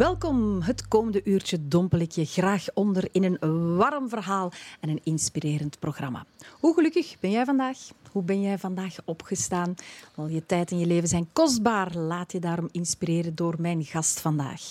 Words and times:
Welkom. 0.00 0.62
Het 0.62 0.88
komende 0.88 1.20
uurtje 1.24 1.68
dompel 1.68 1.98
ik 1.98 2.12
je 2.12 2.24
graag 2.24 2.66
onder 2.74 3.08
in 3.12 3.24
een 3.24 3.76
warm 3.76 4.08
verhaal 4.08 4.52
en 4.80 4.88
een 4.88 5.00
inspirerend 5.02 5.78
programma. 5.78 6.24
Hoe 6.60 6.74
gelukkig 6.74 7.16
ben 7.20 7.30
jij 7.30 7.44
vandaag? 7.44 7.78
Hoe 8.12 8.22
ben 8.22 8.40
jij 8.40 8.58
vandaag 8.58 8.96
opgestaan? 9.04 9.74
Al 10.14 10.26
je 10.26 10.46
tijd 10.46 10.70
en 10.70 10.78
je 10.78 10.86
leven 10.86 11.08
zijn 11.08 11.28
kostbaar. 11.32 11.96
Laat 11.96 12.32
je 12.32 12.38
daarom 12.38 12.68
inspireren 12.72 13.34
door 13.34 13.54
mijn 13.58 13.84
gast 13.84 14.20
vandaag. 14.20 14.62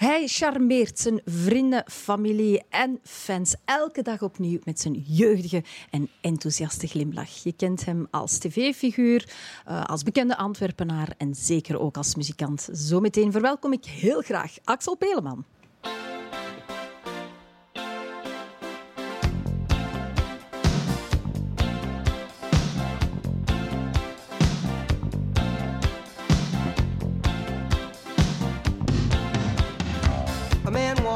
Hij 0.00 0.26
charmeert 0.26 0.98
zijn 0.98 1.20
vrienden, 1.24 1.84
familie 1.86 2.62
en 2.68 2.98
fans 3.02 3.54
elke 3.64 4.02
dag 4.02 4.22
opnieuw 4.22 4.58
met 4.64 4.80
zijn 4.80 5.04
jeugdige 5.06 5.62
en 5.90 6.08
enthousiaste 6.20 6.86
glimlach. 6.86 7.42
Je 7.42 7.52
kent 7.52 7.84
hem 7.84 8.06
als 8.10 8.38
tv-figuur, 8.38 9.32
eh, 9.66 9.84
als 9.84 10.02
bekende 10.02 10.36
Antwerpenaar 10.36 11.14
en 11.18 11.34
zeker 11.34 11.80
ook 11.80 11.96
als 11.96 12.14
muzikant. 12.14 12.68
Zometeen 12.72 13.32
verwelkom 13.32 13.72
ik 13.72 13.84
heel 13.84 14.20
graag 14.20 14.56
Axel 14.64 14.96
Peleman. 14.96 15.44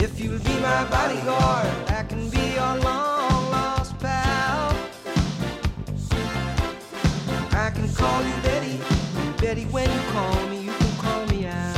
If 0.00 0.20
you'll 0.20 0.38
be 0.38 0.60
my 0.60 0.84
bodyguard, 0.84 1.66
I 1.90 2.04
can 2.08 2.30
be 2.30 2.54
your 2.54 2.76
long 2.84 3.50
lost 3.50 3.98
pal. 3.98 4.72
I 7.50 7.70
can 7.70 7.92
call 7.94 8.22
you 8.22 8.32
Betty, 8.44 8.78
Betty 9.40 9.64
when 9.64 9.90
you 9.90 10.00
call 10.12 10.46
me, 10.46 10.60
you 10.60 10.70
can 10.72 10.96
call 10.98 11.26
me 11.26 11.46
out. 11.46 11.76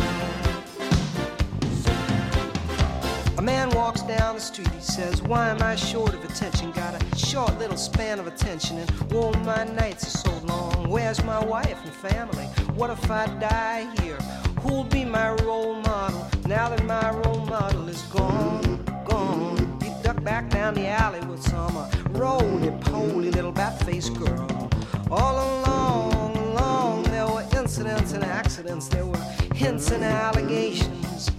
A 3.39 3.43
man 3.43 3.71
walks 3.71 4.03
down 4.03 4.35
the 4.35 4.41
street, 4.43 4.69
he 4.69 4.83
says, 4.83 5.23
Why 5.23 5.49
am 5.49 5.63
I 5.63 5.75
short 5.75 6.13
of 6.13 6.23
attention? 6.23 6.73
Got 6.73 7.03
a 7.03 7.17
short 7.17 7.59
little 7.59 7.79
span 7.79 8.19
of 8.19 8.27
attention, 8.27 8.77
and 8.77 8.93
oh, 9.13 9.33
my 9.45 9.65
nights 9.65 10.05
are 10.05 10.19
so 10.29 10.47
long. 10.47 10.91
Where's 10.91 11.25
my 11.25 11.43
wife 11.43 11.83
and 11.85 11.95
family? 11.95 12.45
What 12.75 12.91
if 12.91 13.11
I 13.11 13.29
die 13.39 13.91
here? 14.03 14.19
Who'll 14.63 14.85
be 14.85 15.05
my 15.07 15.31
role 15.45 15.75
model 15.77 16.27
now 16.47 16.69
that 16.69 16.85
my 16.85 17.11
role 17.11 17.47
model 17.47 17.89
is 17.89 18.03
gone, 18.03 18.85
gone? 19.09 19.79
You 19.83 19.95
duck 20.03 20.23
back 20.23 20.51
down 20.51 20.75
the 20.75 20.87
alley 20.87 21.21
with 21.21 21.43
some 21.43 21.77
uh, 21.77 21.91
roly-poly 22.11 23.31
little 23.31 23.53
bat-faced 23.53 24.15
girl. 24.19 24.71
All 25.11 25.37
along, 25.37 26.37
along, 26.37 27.05
there 27.05 27.27
were 27.27 27.47
incidents 27.57 28.13
and 28.13 28.23
accidents. 28.23 28.89
There 28.89 29.07
were 29.07 29.25
hints 29.55 29.91
and 29.93 30.05
allegations. 30.05 31.31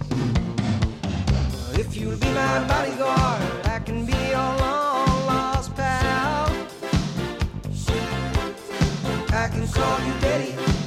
If 1.74 1.96
you'll 1.96 2.18
be 2.18 2.32
my 2.32 2.66
bodyguard, 2.66 3.66
I 3.66 3.78
can 3.84 4.04
be 4.04 4.12
your 4.12 4.50
long 4.64 5.26
lost 5.26 5.76
pal. 5.76 6.50
I 9.32 9.48
can 9.48 9.68
call 9.68 10.00
you 10.00 10.12
Betty 10.20 10.81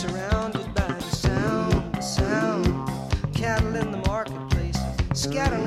surrounded 0.00 0.74
by 0.74 0.86
the 0.86 1.00
sound, 1.14 1.94
the 1.94 2.00
sound. 2.00 3.34
Cattle 3.34 3.76
in 3.76 3.90
the 3.90 3.98
marketplace, 4.06 4.78
scattered. 5.12 5.59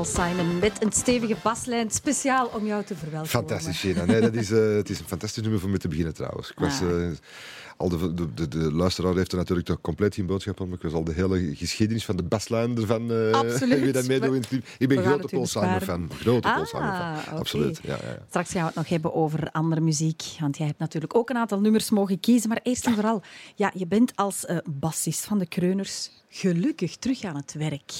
Paul 0.00 0.12
Simon 0.28 0.58
met 0.58 0.82
een 0.82 0.92
stevige 0.92 1.36
baslijn, 1.42 1.90
speciaal 1.90 2.46
om 2.46 2.66
jou 2.66 2.84
te 2.84 2.94
verwelkomen. 2.94 3.28
Fantastisch, 3.28 3.80
Gina. 3.80 4.04
Nee, 4.04 4.20
dat 4.20 4.34
is, 4.34 4.50
uh, 4.50 4.74
het 4.74 4.90
is 4.90 4.98
een 4.98 5.06
fantastisch 5.06 5.42
nummer 5.42 5.60
voor 5.60 5.70
mee 5.70 5.78
te 5.78 5.88
beginnen 5.88 6.14
trouwens. 6.14 6.50
Ik 6.50 6.58
was, 6.58 6.80
uh, 6.80 7.10
al 7.76 7.88
de, 7.88 8.14
de, 8.14 8.34
de, 8.34 8.48
de, 8.48 8.72
luisteraar 8.72 9.14
heeft 9.14 9.32
er 9.32 9.38
natuurlijk 9.38 9.66
toch 9.66 9.80
compleet 9.80 10.14
geen 10.14 10.26
boodschap 10.26 10.60
om. 10.60 10.72
Ik 10.72 10.82
was 10.82 10.92
al 10.92 11.04
de 11.04 11.12
hele 11.12 11.54
geschiedenis 11.54 12.04
van 12.04 12.16
de 12.16 12.22
baslijn 12.22 12.76
ervan. 12.76 13.12
Uh, 13.12 13.30
Absoluut. 13.40 13.80
Wie 13.80 13.92
dat 13.92 14.06
meedoen 14.06 14.34
in 14.34 14.44
het 14.48 14.64
Ik 14.78 14.88
ben 14.88 15.02
grote 15.02 15.26
Paul 15.26 15.46
Simon 15.46 15.80
fan. 15.80 16.10
Grote 16.20 16.48
ah, 16.48 16.54
Paul 16.54 16.66
Simon 16.66 16.96
fan. 16.96 17.18
Okay. 17.18 17.38
Absoluut. 17.38 17.80
Ja, 17.82 17.98
ja, 18.02 18.18
Straks 18.28 18.50
gaan 18.50 18.60
we 18.60 18.66
het 18.66 18.76
nog 18.76 18.88
hebben 18.88 19.14
over 19.14 19.50
andere 19.50 19.80
muziek. 19.80 20.22
Want 20.38 20.56
jij 20.56 20.66
hebt 20.66 20.78
natuurlijk 20.78 21.16
ook 21.16 21.30
een 21.30 21.36
aantal 21.36 21.60
nummers 21.60 21.90
mogen 21.90 22.20
kiezen. 22.20 22.48
Maar 22.48 22.60
eerst 22.62 22.86
en 22.86 22.94
vooral, 22.94 23.22
ja, 23.54 23.72
je 23.74 23.86
bent 23.86 24.16
als 24.16 24.46
bassist 24.64 25.24
van 25.24 25.38
de 25.38 25.46
Kreuners 25.46 26.10
gelukkig 26.28 26.96
terug 26.96 27.24
aan 27.24 27.36
het 27.36 27.52
werk. 27.52 27.92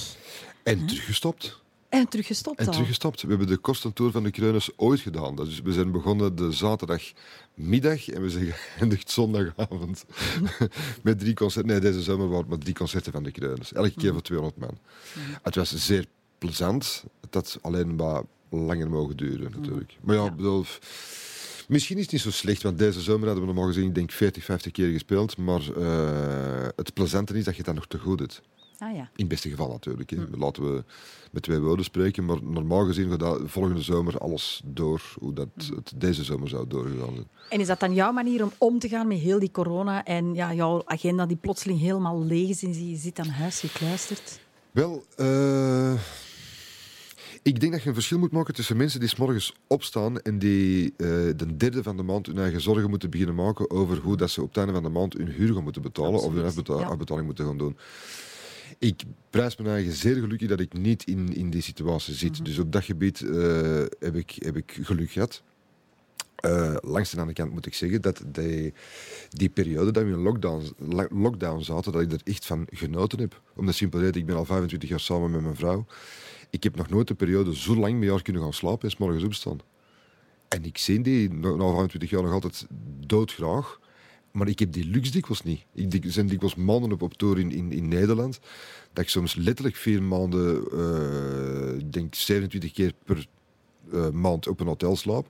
En 0.63 0.85
teruggestopt. 0.85 1.60
En 1.91 2.07
teruggestopt 2.07 2.59
En 2.59 2.71
teruggestopt. 2.71 3.21
We 3.21 3.27
hebben 3.27 3.47
de 3.47 3.57
kostentour 3.57 4.11
van 4.11 4.23
de 4.23 4.31
Kreuners 4.31 4.69
ooit 4.75 4.99
gedaan. 4.99 5.35
Dus 5.35 5.61
we 5.61 5.73
zijn 5.73 5.91
begonnen 5.91 6.35
de 6.35 6.51
zaterdagmiddag 6.51 8.09
en 8.09 8.21
we 8.21 8.29
zijn 8.29 8.45
geëindigd 8.53 9.11
zondagavond. 9.11 10.05
Met 11.03 11.19
drie 11.19 11.33
concerten. 11.33 11.71
Nee, 11.71 11.79
deze 11.79 12.01
zomer 12.01 12.25
waren 12.25 12.39
het 12.39 12.49
maar 12.49 12.57
drie 12.57 12.73
concerten 12.73 13.11
van 13.11 13.23
de 13.23 13.31
Kreuners. 13.31 13.73
Elke 13.73 13.93
keer 13.93 14.07
hm. 14.07 14.13
voor 14.13 14.21
200 14.21 14.59
man. 14.59 14.77
Hm. 15.13 15.19
Het 15.41 15.55
was 15.55 15.75
zeer 15.75 16.05
plezant. 16.37 17.03
Het 17.21 17.33
had 17.33 17.57
alleen 17.61 17.95
maar 17.95 18.23
langer 18.49 18.89
mogen 18.89 19.17
duren, 19.17 19.51
natuurlijk. 19.51 19.97
Maar 20.01 20.15
ja, 20.15 20.31
bedoel... 20.31 20.65
Misschien 21.67 21.97
is 21.97 22.03
het 22.03 22.11
niet 22.11 22.21
zo 22.21 22.31
slecht, 22.31 22.61
want 22.61 22.77
deze 22.77 23.01
zomer 23.01 23.25
hadden 23.25 23.45
we 23.45 23.51
normaal 23.53 23.73
gezien, 23.73 23.87
ik 23.87 23.95
denk 23.95 24.11
40, 24.11 24.43
50 24.43 24.71
keer 24.71 24.91
gespeeld. 24.91 25.37
Maar 25.37 25.61
uh, 25.77 26.67
het 26.75 26.93
plezante 26.93 27.33
is 27.33 27.43
dat 27.43 27.55
je 27.55 27.63
dat 27.63 27.75
nog 27.75 27.87
te 27.87 27.99
goed 27.99 28.17
doet. 28.17 28.41
Ah, 28.81 28.95
ja. 28.95 29.01
In 29.01 29.09
het 29.15 29.27
beste 29.27 29.49
geval 29.49 29.69
natuurlijk. 29.69 30.09
Hè. 30.09 30.17
Hm. 30.17 30.39
Laten 30.39 30.63
we 30.63 30.83
met 31.31 31.43
twee 31.43 31.59
woorden 31.59 31.85
spreken. 31.85 32.25
Maar 32.25 32.43
normaal 32.43 32.85
gezien 32.85 33.09
gaat 33.09 33.19
dat 33.19 33.41
volgende 33.45 33.81
zomer 33.81 34.17
alles 34.17 34.61
door 34.65 35.01
hoe 35.19 35.33
dat 35.33 35.47
hm. 35.55 35.75
het 35.75 35.93
deze 35.95 36.23
zomer 36.23 36.49
zou 36.49 36.67
doorgegaan 36.67 37.13
zijn. 37.13 37.27
En 37.49 37.59
is 37.59 37.67
dat 37.67 37.79
dan 37.79 37.93
jouw 37.93 38.11
manier 38.11 38.43
om 38.43 38.51
om 38.57 38.79
te 38.79 38.89
gaan 38.89 39.07
met 39.07 39.17
heel 39.17 39.39
die 39.39 39.51
corona 39.51 40.05
en 40.05 40.33
ja, 40.33 40.53
jouw 40.53 40.81
agenda 40.85 41.25
die 41.25 41.37
plotseling 41.37 41.79
helemaal 41.79 42.23
leeg 42.23 42.49
is 42.49 42.63
en 42.63 42.89
je 42.89 42.95
zit 42.95 43.19
aan 43.19 43.27
huis 43.27 43.59
gekluisterd? 43.59 44.39
Wel, 44.71 45.03
uh, 45.17 45.93
ik 47.41 47.59
denk 47.59 47.71
dat 47.71 47.81
je 47.81 47.87
een 47.87 47.93
verschil 47.93 48.19
moet 48.19 48.31
maken 48.31 48.53
tussen 48.53 48.77
mensen 48.77 48.99
die 48.99 49.09
s 49.09 49.15
morgens 49.15 49.53
opstaan 49.67 50.19
en 50.19 50.39
die 50.39 50.83
uh, 50.83 51.07
de 51.35 51.55
derde 51.57 51.83
van 51.83 51.97
de 51.97 52.03
maand 52.03 52.25
hun 52.25 52.37
eigen 52.37 52.61
zorgen 52.61 52.89
moeten 52.89 53.09
beginnen 53.09 53.35
maken 53.35 53.71
over 53.71 53.97
hoe 53.97 54.17
dat 54.17 54.29
ze 54.29 54.41
op 54.41 54.47
het 54.47 54.57
einde 54.57 54.73
van 54.73 54.83
de 54.83 54.89
maand 54.89 55.13
hun 55.13 55.27
huur 55.27 55.53
gaan 55.53 55.63
moeten 55.63 55.81
betalen 55.81 56.21
of 56.21 56.33
hun 56.33 56.85
afbetaling 56.85 57.25
moeten 57.25 57.45
gaan 57.45 57.57
doen. 57.57 57.77
Ik 58.77 59.03
prijs 59.29 59.57
me 59.57 59.69
eigen 59.69 59.93
zeer 59.93 60.15
gelukkig 60.15 60.49
dat 60.49 60.59
ik 60.59 60.73
niet 60.73 61.03
in, 61.03 61.35
in 61.35 61.49
die 61.49 61.61
situatie 61.61 62.13
zit. 62.13 62.33
Mhm. 62.33 62.43
Dus 62.43 62.59
op 62.59 62.71
dat 62.71 62.83
gebied 62.83 63.19
uh, 63.19 63.85
heb, 63.99 64.15
ik, 64.15 64.35
heb 64.39 64.57
ik 64.57 64.79
geluk 64.81 65.11
gehad. 65.11 65.43
Uh, 66.45 66.75
langs 66.81 67.09
de 67.09 67.17
andere 67.17 67.37
kant 67.37 67.51
moet 67.53 67.65
ik 67.65 67.73
zeggen 67.73 68.01
dat 68.01 68.23
die, 68.25 68.73
die 69.29 69.49
periode 69.49 69.91
dat 69.91 70.03
we 70.03 70.09
in 70.09 70.21
lockdown, 70.21 70.75
lockdown 71.09 71.61
zaten, 71.61 71.91
dat 71.91 72.01
ik 72.01 72.11
er 72.11 72.21
echt 72.23 72.45
van 72.45 72.67
genoten 72.69 73.19
heb. 73.19 73.41
Om 73.55 73.65
de 73.65 73.71
simpele 73.71 74.03
reden, 74.03 74.21
ik 74.21 74.27
ben 74.27 74.35
al 74.35 74.45
25 74.45 74.89
jaar 74.89 74.99
samen 74.99 75.31
met 75.31 75.41
mijn 75.41 75.55
vrouw. 75.55 75.85
Ik 76.49 76.63
heb 76.63 76.75
nog 76.75 76.89
nooit 76.89 77.09
een 77.09 77.15
periode 77.15 77.55
zo 77.55 77.75
lang 77.75 77.99
met 77.99 78.09
haar 78.09 78.21
kunnen 78.21 78.41
gaan 78.41 78.53
slapen 78.53 78.83
en 78.83 78.91
s 78.91 78.97
morgens 78.97 79.23
opstaan. 79.23 79.59
En 80.47 80.65
ik 80.65 80.77
zie 80.77 81.01
die 81.01 81.33
na 81.33 81.57
25 81.57 82.09
jaar 82.09 82.23
nog 82.23 82.31
altijd 82.31 82.67
doodgraag. 83.05 83.79
Maar 84.31 84.47
ik 84.47 84.59
heb 84.59 84.73
die 84.73 84.85
luxe 84.85 85.11
dikwijls 85.11 85.43
niet. 85.43 85.65
Ik 85.73 86.03
zijn 86.07 86.27
dikwijls 86.27 86.55
maanden 86.55 86.91
op, 86.91 87.01
op 87.01 87.13
tour 87.13 87.39
in, 87.39 87.51
in, 87.51 87.71
in 87.71 87.87
Nederland. 87.87 88.39
Dat 88.93 89.03
ik 89.03 89.09
soms 89.09 89.35
letterlijk 89.35 89.75
vier 89.75 90.03
maanden, 90.03 90.63
uh, 90.73 91.81
denk 91.91 92.15
27 92.15 92.71
keer 92.71 92.93
per 93.03 93.27
uh, 93.93 94.09
maand 94.09 94.47
op 94.47 94.59
een 94.59 94.67
hotel 94.67 94.95
slaap 94.95 95.27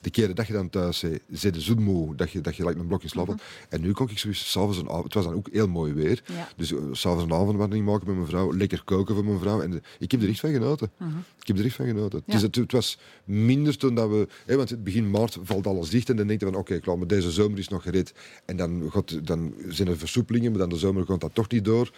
de 0.00 0.10
keren 0.10 0.34
dat 0.34 0.46
je 0.46 0.52
dan 0.52 0.70
thuis 0.70 0.98
zei, 0.98 1.18
zei 1.30 1.52
de 1.52 1.60
zo 1.60 1.74
moe 1.74 2.14
dat 2.14 2.30
je, 2.30 2.40
dat 2.40 2.56
je 2.56 2.64
like 2.66 2.80
een 2.80 2.86
blokje 2.86 3.08
slapen. 3.08 3.34
Mm 3.34 3.40
En 3.68 3.80
nu 3.80 3.92
kon 3.92 4.10
ik 4.10 4.18
zoiets 4.18 4.50
s'avonds 4.50 4.78
een 4.78 4.88
avond. 4.88 5.04
Het 5.04 5.14
was 5.14 5.24
dan 5.24 5.34
ook 5.34 5.48
heel 5.52 5.68
mooi 5.68 5.92
weer. 5.92 6.22
Ja. 6.26 6.48
Dus 6.56 6.72
uh, 6.72 6.78
s'avonds 6.92 7.24
een 7.24 7.32
avondwandeling 7.32 7.86
maken 7.86 8.06
met 8.06 8.16
mijn 8.16 8.28
vrouw. 8.28 8.56
Lekker 8.56 8.82
koken 8.84 9.14
voor 9.14 9.24
mijn 9.24 9.38
vrouw. 9.38 9.60
En 9.60 9.70
de, 9.70 9.80
ik 9.98 10.10
heb 10.10 10.22
er 10.22 10.28
echt 10.28 10.40
van 10.40 10.52
genoten. 10.52 10.90
Mm 10.96 11.08
-hmm. 11.08 11.24
Ik 11.40 11.46
heb 11.46 11.58
er 11.58 11.64
echt 11.64 11.74
van 11.74 11.86
genoten. 11.86 12.22
Ja. 12.26 12.38
Het, 12.38 12.54
het, 12.54 12.72
was 12.72 12.98
minder 13.24 13.76
toen 13.76 13.94
dat 13.94 14.08
we... 14.08 14.28
Hè, 14.46 14.56
want 14.56 14.84
begin 14.84 15.10
maart 15.10 15.38
valt 15.42 15.66
alles 15.66 15.90
dicht. 15.90 16.10
En 16.10 16.16
dan 16.16 16.26
denk 16.26 16.40
je 16.40 16.46
van, 16.46 16.54
oké, 16.54 16.62
okay, 16.70 16.80
klaar, 16.80 16.98
maar 16.98 17.06
deze 17.06 17.30
zomer 17.30 17.58
is 17.58 17.68
nog 17.68 17.82
gered. 17.82 18.12
En 18.44 18.56
dan, 18.56 18.90
gaat, 18.90 19.26
dan 19.26 19.54
zijn 19.68 19.88
er 19.88 19.98
versoepelingen, 19.98 20.50
maar 20.50 20.60
dan 20.60 20.68
de 20.68 20.76
zomer 20.76 21.06
gaat 21.06 21.20
dat 21.20 21.34
toch 21.34 21.48
niet 21.48 21.64
door. 21.64 21.90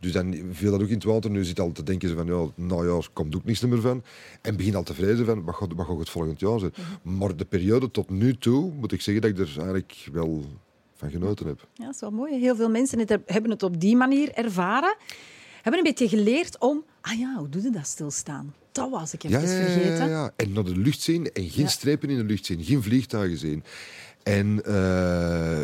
Dus 0.00 0.12
dan 0.12 0.34
viel 0.50 0.70
dat 0.70 0.82
ook 0.82 0.88
in 0.88 0.94
het 0.94 1.04
water. 1.04 1.30
Nu 1.30 1.44
zit 1.44 1.60
al 1.60 1.72
te 1.72 1.82
denken 1.82 2.16
van, 2.16 2.26
ja, 2.26 2.46
nou 2.54 2.88
ja, 2.88 2.96
er 2.96 3.08
komt 3.12 3.36
ook 3.36 3.44
niets 3.44 3.60
meer 3.60 3.80
van. 3.80 4.02
En 4.40 4.56
begin 4.56 4.74
al 4.74 4.82
te 4.82 4.94
vrezen 4.94 5.26
van, 5.26 5.44
wat 5.44 5.54
gaat, 5.54 5.72
wat 5.74 5.86
gaat 5.86 5.98
het 5.98 6.10
volgend 6.10 6.40
jaar 6.40 6.58
zijn? 6.58 6.72
Mhm. 6.76 7.18
Maar 7.18 7.36
de 7.36 7.44
periode 7.44 7.90
tot 7.90 8.10
nu 8.10 8.36
toe, 8.36 8.72
moet 8.72 8.92
ik 8.92 9.00
zeggen 9.00 9.22
dat 9.22 9.30
ik 9.30 9.38
er 9.38 9.58
eigenlijk 9.58 10.08
wel 10.12 10.44
van 10.94 11.10
genoten 11.10 11.46
heb. 11.46 11.68
Ja, 11.72 11.84
dat 11.84 11.94
is 11.94 12.00
wel 12.00 12.10
mooi. 12.10 12.38
Heel 12.38 12.56
veel 12.56 12.70
mensen 12.70 12.98
hebben 13.26 13.50
het 13.50 13.62
op 13.62 13.80
die 13.80 13.96
manier 13.96 14.32
ervaren. 14.32 14.96
Hebben 15.62 15.86
een 15.86 15.94
beetje 15.94 16.08
geleerd 16.08 16.58
om, 16.58 16.84
ah 17.00 17.18
ja, 17.18 17.34
hoe 17.38 17.48
doe 17.48 17.62
je 17.62 17.70
dat 17.70 17.86
stilstaan? 17.86 18.54
Dat 18.72 18.90
was 18.90 19.14
ik 19.14 19.24
even 19.24 19.40
ja, 19.40 19.46
vergeten. 19.46 19.96
Ja, 19.96 20.06
ja, 20.06 20.32
En 20.36 20.52
naar 20.52 20.64
de 20.64 20.76
lucht 20.76 21.00
zien 21.00 21.32
en 21.32 21.50
geen 21.50 21.68
strepen 21.68 22.10
in 22.10 22.16
de 22.16 22.24
lucht 22.24 22.46
zien, 22.46 22.64
geen 22.64 22.82
vliegtuigen 22.82 23.38
zien. 23.38 23.64
En 24.24 24.62
uh, 24.68 25.60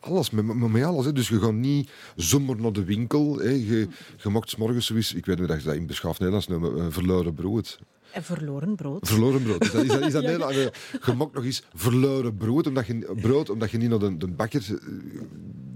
alles, 0.00 0.30
met, 0.30 0.70
met 0.70 0.82
alles. 0.84 1.04
Hè. 1.04 1.12
Dus 1.12 1.28
je 1.28 1.40
gaat 1.40 1.52
niet 1.52 1.90
zomaar 2.16 2.56
naar 2.56 2.72
de 2.72 2.84
winkel. 2.84 3.38
Hè. 3.38 3.50
Je, 3.50 3.88
je 4.22 4.28
mocht 4.28 4.56
morgens 4.58 4.90
ik 4.90 5.26
weet 5.26 5.38
niet 5.38 5.48
dat 5.48 5.60
je 5.60 5.66
dat 5.66 5.74
in 5.74 5.86
beschaafd 5.86 6.18
Nederlands 6.18 6.48
noemen, 6.48 6.78
een 6.78 6.92
verloren 6.92 7.34
brood. 7.34 7.78
En 8.12 8.22
verloren 8.22 8.76
brood. 8.76 9.08
Verloren 9.08 9.42
brood. 9.42 9.64
Is 9.64 9.72
dat, 9.72 9.82
is 9.82 9.88
dat, 9.88 10.22
is 10.22 10.38
dat? 10.38 10.54
Je 11.06 11.12
mocht 11.16 11.34
nog 11.34 11.44
eens 11.44 11.62
verloren 11.74 12.36
brood, 12.36 12.66
omdat 12.66 12.86
je, 12.86 13.14
brood, 13.20 13.50
omdat 13.50 13.70
je 13.70 13.78
niet 13.78 13.88
naar 13.88 13.98
de, 13.98 14.16
de 14.16 14.28
bakker 14.28 14.78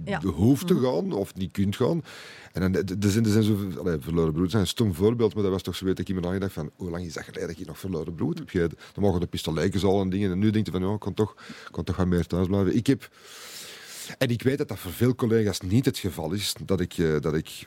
ja. 0.05 0.21
hoeft 0.21 0.67
te 0.67 0.75
mhm. 0.75 0.85
gaan 0.85 1.13
of 1.13 1.35
niet 1.35 1.53
kunt 1.53 1.77
gaan. 1.77 2.03
En 2.53 2.73
dan, 2.73 2.85
er 3.01 3.11
zijn, 3.11 3.25
er 3.25 3.31
zijn 3.31 3.45
zo, 3.45 3.59
allee, 3.79 3.99
verloren 3.99 4.33
brood 4.33 4.51
zijn 4.51 4.63
een 4.63 4.69
stom 4.69 4.95
voorbeeld, 4.95 5.35
maar 5.35 5.43
dat 5.43 5.53
was 5.53 5.63
toch 5.63 5.77
zo 5.77 5.85
weet 5.85 5.99
ik 5.99 6.09
iemand 6.09 6.27
nagedacht 6.27 6.53
van 6.53 6.71
hoe 6.77 6.91
lang 6.91 7.05
is 7.05 7.15
dat 7.15 7.25
geleden 7.25 7.49
dat 7.49 7.59
je 7.59 7.65
nog 7.65 7.79
verloren 7.79 8.15
brood 8.15 8.39
heb 8.39 8.49
gegeten? 8.49 8.79
Dan 8.93 9.05
mogen 9.05 9.21
de 9.21 9.27
pistolijken 9.27 9.83
al 9.83 10.01
en 10.01 10.11
dingen. 10.11 10.31
En 10.31 10.39
nu 10.39 10.51
denk 10.51 10.67
je 10.67 10.73
van 10.73 10.83
ja, 10.83 10.93
ik 10.93 11.01
kan 11.01 11.15
toch, 11.15 11.35
kan 11.71 11.85
toch 11.85 11.97
wat 11.97 12.07
meer 12.07 12.27
thuis 12.27 12.47
blijven. 12.47 12.77
Ik 12.77 12.87
heb... 12.87 13.11
En 14.19 14.29
ik 14.29 14.43
weet 14.43 14.59
dat 14.59 14.69
dat 14.69 14.79
voor 14.79 14.93
veel 14.93 15.15
collega's 15.15 15.61
niet 15.61 15.85
het 15.85 15.99
geval 15.99 16.33
is. 16.33 16.55
Dat 16.65 16.81
ik, 16.81 16.97
uh, 16.97 17.21
dat 17.21 17.35
ik 17.35 17.67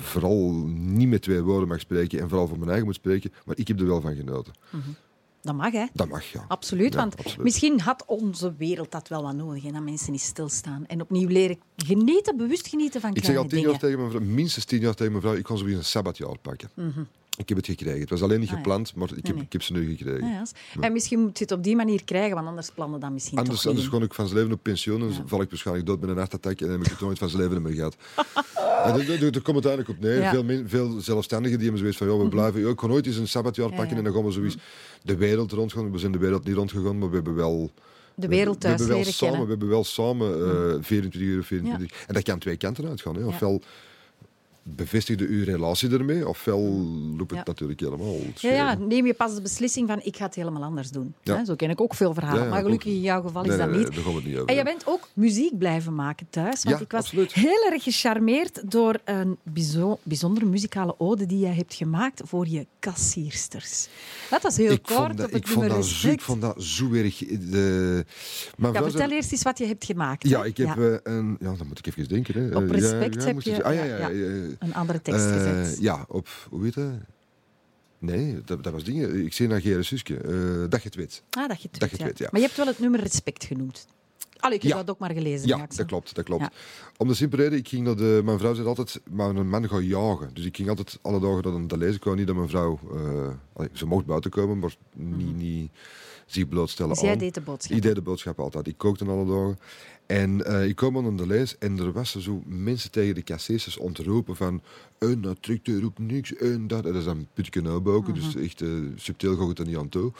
vooral 0.00 0.52
niet 0.74 1.08
met 1.08 1.22
twee 1.22 1.42
woorden 1.42 1.68
mag 1.68 1.80
spreken 1.80 2.20
en 2.20 2.28
vooral 2.28 2.46
voor 2.46 2.58
mijn 2.58 2.68
eigen 2.68 2.86
moet 2.86 2.94
spreken. 2.94 3.32
Maar 3.44 3.58
ik 3.58 3.68
heb 3.68 3.80
er 3.80 3.86
wel 3.86 4.00
van 4.00 4.14
genoten. 4.14 4.52
Mm 4.70 4.96
dat 5.42 5.54
mag, 5.54 5.72
hè? 5.72 5.86
Dat 5.92 6.08
mag, 6.08 6.24
ja. 6.24 6.44
Absoluut, 6.48 6.94
want 6.94 7.38
misschien 7.38 7.80
had 7.80 8.04
onze 8.06 8.54
wereld 8.56 8.90
dat 8.90 9.08
wel 9.08 9.22
wat 9.22 9.34
nodig, 9.34 9.62
hè, 9.62 9.70
dat 9.70 9.82
mensen 9.82 10.12
niet 10.12 10.20
stilstaan. 10.20 10.86
En 10.86 11.00
opnieuw 11.00 11.28
leren 11.28 11.58
genieten, 11.76 12.36
bewust 12.36 12.68
genieten 12.68 13.00
van 13.00 13.14
ik 13.14 13.22
kleine 13.22 13.48
dingen. 13.48 13.64
Ik 13.64 13.80
zeg 13.80 13.80
al 13.80 13.80
tien 13.80 13.80
jaar 13.80 13.80
tegen 13.80 13.98
mijn 13.98 14.10
vrouw, 14.10 14.34
minstens 14.34 14.64
tien 14.64 14.80
jaar 14.80 14.94
tegen 14.94 15.12
mijn 15.12 15.24
vrouw, 15.24 15.36
ik 15.36 15.44
kon 15.44 15.58
zoiets 15.58 15.78
een 15.78 15.84
sabbatjaar 15.84 16.38
pakken. 16.38 16.70
Mm 16.74 17.06
ik 17.40 17.48
heb 17.48 17.56
het 17.56 17.66
gekregen. 17.66 18.00
Het 18.00 18.10
was 18.10 18.22
alleen 18.22 18.40
niet 18.40 18.48
ah, 18.48 18.56
gepland, 18.56 18.94
maar 18.94 19.08
ik 19.16 19.26
heb, 19.26 19.36
ik 19.36 19.52
heb 19.52 19.62
ze 19.62 19.72
nu 19.72 19.96
gekregen. 19.96 20.22
Ah, 20.22 20.30
ja. 20.30 20.80
En 20.80 20.92
misschien 20.92 21.20
moet 21.20 21.38
je 21.38 21.44
het 21.44 21.52
op 21.52 21.64
die 21.64 21.76
manier 21.76 22.04
krijgen, 22.04 22.34
want 22.34 22.46
anders 22.46 22.70
plannen 22.70 23.00
dan 23.00 23.12
misschien 23.12 23.38
anders, 23.38 23.60
toch 23.60 23.66
Anders 23.66 23.88
gewoon 23.88 24.04
ik 24.04 24.14
van 24.14 24.26
zijn 24.26 24.38
leven 24.38 24.54
op 24.54 24.62
pensioen 24.62 25.02
en 25.02 25.28
val 25.28 25.42
ik 25.42 25.50
waarschijnlijk 25.50 25.86
dood 25.86 26.00
met 26.00 26.10
een 26.10 26.16
hartattack 26.16 26.60
en 26.60 26.66
dan 26.66 26.76
heb 26.76 26.84
ik 26.84 26.90
het 26.90 27.00
nooit 27.00 27.18
van 27.18 27.28
zijn 27.28 27.42
leven 27.42 27.62
meer 27.62 27.72
gehad. 27.72 27.96
Daar 28.84 29.42
komt 29.42 29.56
het 29.56 29.66
eigenlijk 29.66 29.88
op 29.88 30.00
neer. 30.00 30.28
Veel, 30.28 30.62
veel 30.66 31.00
zelfstandigen 31.00 31.58
die 31.58 31.70
hebben 31.70 31.80
zoiets 31.80 31.98
van, 31.98 32.06
ja, 32.06 32.12
we 32.12 32.18
mhm. 32.18 32.30
blijven... 32.30 32.68
ik 32.68 32.76
kan 32.76 32.92
ooit 32.92 33.06
eens 33.06 33.16
een 33.16 33.28
sabbatjaar 33.28 33.72
pakken 33.72 33.96
en 33.96 34.04
dan 34.04 34.12
gaan 34.12 34.24
we 34.24 34.30
zoiets 34.30 34.56
de 35.02 35.16
wereld 35.16 35.52
rondgaan. 35.52 35.92
We 35.92 35.98
zijn 35.98 36.12
de 36.12 36.18
wereld 36.18 36.44
niet 36.44 36.56
rondgegaan, 36.56 36.98
maar 36.98 37.08
we 37.08 37.14
hebben 37.14 37.34
wel 37.34 37.70
de 38.14 38.28
wereld 38.28 38.60
thuis 38.60 38.80
we, 38.80 38.86
we 38.86 38.94
hebben 38.94 39.04
wel 39.04 39.12
samen, 39.12 39.42
We 39.42 39.50
hebben 39.50 39.68
wel 39.68 39.84
samen 39.84 40.38
uh, 40.38 40.74
24 40.80 41.20
uur, 41.20 41.44
24 41.44 42.04
En 42.06 42.14
dat 42.14 42.22
kan 42.22 42.38
twee 42.38 42.56
kanten 42.56 42.88
uitgaan. 42.88 43.16
Hè. 43.16 43.24
Ofwel 43.24 43.62
bevestigde 44.62 45.26
uw 45.26 45.44
relatie 45.44 45.90
ermee, 45.90 46.28
ofwel 46.28 46.60
loopt 47.16 47.30
het 47.30 47.46
natuurlijk 47.46 47.80
helemaal. 47.80 48.16
Ja, 48.34 48.52
ja, 48.52 48.74
neem 48.74 49.06
je 49.06 49.14
pas 49.14 49.34
de 49.34 49.42
beslissing 49.42 49.88
van 49.88 50.00
ik 50.02 50.16
ga 50.16 50.24
het 50.24 50.34
helemaal 50.34 50.62
anders 50.62 50.90
doen. 50.90 51.14
Ja. 51.22 51.44
Zo 51.44 51.54
ken 51.54 51.70
ik 51.70 51.80
ook 51.80 51.94
veel 51.94 52.14
verhalen, 52.14 52.48
maar 52.48 52.62
gelukkig 52.62 52.92
in 52.92 53.00
jouw 53.00 53.22
geval 53.22 53.44
is 53.44 53.56
dat 53.56 53.70
niet. 53.70 54.24
niet 54.24 54.44
en 54.46 54.54
je 54.54 54.62
bent 54.62 54.86
ook 54.86 55.08
muziek 55.12 55.58
blijven 55.58 55.94
maken 55.94 56.26
thuis, 56.30 56.64
want 56.64 56.80
ik 56.80 56.90
was 56.90 57.00
absoluut. 57.00 57.32
heel 57.32 57.70
erg 57.70 57.82
gecharmeerd 57.82 58.70
door 58.70 58.98
een 59.04 59.36
bijzondere 60.02 60.46
muzikale 60.46 60.94
ode 60.98 61.26
die 61.26 61.38
jij 61.38 61.54
hebt 61.54 61.74
gemaakt 61.74 62.22
voor 62.24 62.48
je 62.48 62.66
kassiersters. 62.78 63.88
Dat 64.30 64.42
was 64.42 64.56
heel 64.56 64.70
ik 64.70 64.82
kort 64.82 64.98
vond 64.98 65.16
dat, 65.16 65.34
ik 65.34 65.46
vond 65.46 65.68
dat 65.68 65.86
zo, 65.86 66.08
Ik 66.08 66.20
vond 66.20 66.40
dat 66.40 66.62
zo 66.62 66.92
erg... 66.92 67.18
De... 67.18 68.04
Maar 68.56 68.72
ja, 68.72 68.82
vertel 68.82 69.10
eerst 69.10 69.32
eens 69.32 69.42
wat 69.42 69.58
je 69.58 69.66
hebt 69.66 69.84
gemaakt. 69.84 70.28
Ja, 70.28 70.44
ik 70.44 70.56
heb 70.56 70.76
uh, 70.76 70.94
een... 71.02 71.36
Ja, 71.40 71.54
dan 71.54 71.66
moet 71.66 71.78
ik 71.78 71.86
even 71.86 72.08
denken. 72.08 72.34
Hè. 72.42 72.56
Op 72.56 72.70
respect 72.70 73.24
heb 73.24 73.40
je... 73.40 73.64
Ah, 73.64 73.74
ja, 73.74 73.84
ja, 73.84 74.10
een 74.58 74.74
andere 74.74 75.02
tekst 75.02 75.24
uh, 75.26 75.32
gezet. 75.32 75.78
Ja, 75.80 76.04
op, 76.08 76.28
hoe 76.50 76.64
heet 76.64 76.74
dat? 76.74 76.84
Nee, 77.98 78.40
dat, 78.44 78.62
dat 78.64 78.72
was 78.72 78.84
dingen. 78.84 79.24
Ik 79.24 79.32
zie 79.32 79.48
naar 79.48 79.60
Gerrit 79.60 79.84
Suske. 79.84 80.22
Uh, 80.24 80.64
dat 80.70 80.82
je 80.82 80.88
het 80.88 80.94
weet. 80.94 81.22
Ah, 81.30 81.48
dat 81.48 81.62
je 81.62 81.68
het 81.72 81.96
weet, 82.02 82.18
ja. 82.18 82.28
Maar 82.30 82.40
je 82.40 82.46
hebt 82.46 82.58
wel 82.58 82.66
het 82.66 82.78
nummer 82.78 83.00
respect 83.00 83.44
genoemd. 83.44 83.86
Allee, 84.38 84.56
ik 84.56 84.62
heb 84.62 84.72
Ja. 84.72 84.76
dat 84.78 84.90
ook 84.90 84.98
maar 84.98 85.10
gelezen. 85.12 85.48
Ja, 85.48 85.56
Jackson. 85.56 85.76
dat 85.76 85.86
klopt, 85.86 86.14
dat 86.14 86.24
klopt. 86.24 86.42
Ja. 86.42 86.50
Om 86.96 87.08
de 87.08 87.14
simpele 87.14 87.42
reden, 87.42 87.58
ik 87.58 87.68
ging 87.68 87.84
naar 87.84 87.96
de, 87.96 88.20
mijn 88.24 88.38
vrouw 88.38 88.54
zei 88.54 88.66
altijd, 88.66 89.00
maar 89.10 89.28
een 89.28 89.48
man 89.48 89.68
gaat 89.68 89.84
jagen. 89.84 90.30
Dus 90.34 90.44
ik 90.44 90.56
ging 90.56 90.68
altijd 90.68 90.98
alle 91.02 91.20
dagen 91.20 91.52
naar 91.58 91.66
de 91.68 91.76
lezen. 91.78 91.94
Ik 91.94 92.04
wou 92.04 92.16
niet 92.16 92.26
dat 92.26 92.36
mijn 92.36 92.48
vrouw, 92.48 92.78
eh, 92.92 93.28
allee, 93.52 93.68
ze 93.72 93.86
mocht 93.86 94.06
buiten 94.06 94.30
komen, 94.30 94.58
maar 94.58 94.74
niet, 94.96 95.36
niet 95.36 95.70
zich 96.26 96.48
blootstellen 96.48 96.90
Mhm. 96.92 97.00
Dus 97.00 97.08
jij 97.08 97.18
aan. 97.18 97.24
deed 97.24 97.34
de 97.34 97.40
boodschap. 97.40 97.76
Ik 97.76 97.82
deed 97.82 97.94
de 97.94 98.02
boodschap 98.02 98.38
altijd. 98.40 98.66
Ik 98.66 98.78
kookte 98.78 99.04
alle 99.04 99.26
dagen. 99.26 99.58
En 100.10 100.44
eh, 100.44 100.66
ik 100.66 100.76
kwam 100.76 100.96
aan 100.96 101.16
de 101.16 101.26
lees 101.26 101.58
en 101.58 101.78
er 101.78 101.92
was 101.92 102.16
zo 102.16 102.42
mensen 102.46 102.90
tegen 102.90 103.14
de 103.14 103.22
casseers 103.22 103.76
ontroepen 103.76 104.36
van 104.36 104.62
en 104.98 105.20
dat 105.20 105.42
trekt 105.42 105.68
er 105.68 105.84
ook 105.84 105.98
niks 105.98 106.34
en 106.36 106.66
dat. 106.66 106.84
En 106.84 106.92
dat 106.92 107.00
is 107.00 107.04
dan 107.04 107.26
putje 107.34 107.62
nauwboken, 107.62 108.14
dus 108.14 108.36
echt 108.36 108.60
eh, 108.62 108.68
subtiel 108.96 109.36
gaat 109.36 109.48
het 109.48 109.58
er 109.58 109.66
niet 109.66 109.76
aan 109.76 109.88
toe. 109.88 110.12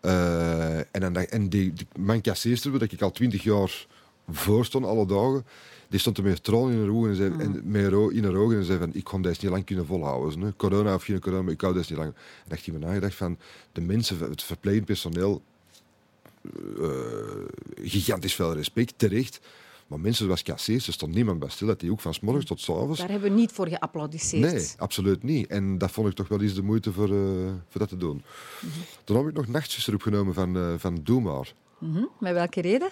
Eh, 0.00 0.78
en 0.78 1.00
dan 1.00 1.16
en 1.16 1.48
die, 1.48 1.72
die, 1.72 1.86
mijn 1.98 2.20
casseerster, 2.22 2.70
waar 2.70 2.82
ik 2.82 3.02
al 3.02 3.10
twintig 3.10 3.42
jaar 3.42 3.86
voor 4.30 4.64
stond, 4.64 4.84
alle 4.84 5.06
dagen, 5.06 5.44
die 5.88 6.00
stond 6.00 6.18
er 6.18 6.24
met 6.24 6.44
tranen 6.44 6.72
in 6.72 6.78
haar 6.80 6.88
ogen 6.90 7.10
en, 7.10 7.16
zei, 7.16 7.32
en 7.38 7.60
met 7.64 7.82
haar 7.82 7.92
o- 7.92 8.08
in 8.08 8.24
haar 8.24 8.34
ogen 8.34 8.56
en 8.56 8.64
zei 8.64 8.78
van, 8.78 8.94
ik 8.94 9.04
kon 9.04 9.22
deze 9.22 9.38
niet 9.42 9.50
lang 9.50 9.64
kunnen 9.64 9.86
volhouden. 9.86 10.56
Corona 10.56 10.94
of 10.94 11.04
geen 11.04 11.20
corona, 11.20 11.42
maar 11.42 11.52
ik 11.52 11.60
hou 11.60 11.74
deze 11.74 11.92
niet 11.92 12.00
lang. 12.00 12.12
En 12.14 12.48
dacht 12.48 12.66
ik 12.66 12.72
me 12.72 12.78
nagedacht 12.78 13.14
van, 13.14 13.38
de 13.72 13.80
mensen, 13.80 14.18
het 14.18 14.42
verplegend 14.42 14.84
personeel, 14.84 15.42
eh, 16.80 16.88
gigantisch 17.82 18.34
veel 18.34 18.54
respect, 18.54 18.94
terecht. 18.96 19.40
Maar 19.86 20.00
mensen 20.00 20.24
zoals 20.24 20.42
casseers, 20.42 20.86
er 20.86 20.92
stond 20.92 21.14
niemand 21.14 21.38
bij 21.38 21.48
stil, 21.48 21.66
dat 21.66 21.80
die 21.80 21.90
ook 21.90 22.00
van 22.00 22.14
s 22.14 22.20
morgens 22.20 22.44
tot 22.44 22.60
s 22.60 22.70
avonds. 22.70 22.98
Daar 22.98 23.10
hebben 23.10 23.30
we 23.30 23.36
niet 23.36 23.52
voor 23.52 23.68
geapplaudisseerd. 23.68 24.52
Nee, 24.52 24.66
absoluut 24.76 25.22
niet. 25.22 25.46
En 25.46 25.78
dat 25.78 25.90
vond 25.90 26.08
ik 26.08 26.14
toch 26.14 26.28
wel 26.28 26.40
eens 26.40 26.54
de 26.54 26.62
moeite 26.62 26.92
voor, 26.92 27.08
eh, 27.08 27.52
voor 27.68 27.80
dat 27.80 27.88
te 27.88 27.96
doen. 27.96 28.22
Toen 29.04 29.16
heb 29.16 29.26
ik 29.26 29.34
nog 29.34 29.46
Nachtzuster 29.46 29.94
opgenomen 29.94 30.34
van, 30.34 30.56
eh 30.56 30.74
van 30.76 31.00
Doe 31.02 31.20
Maar. 31.20 31.52
Mhm. 31.78 32.04
Met 32.20 32.32
welke 32.32 32.60
reden? 32.60 32.90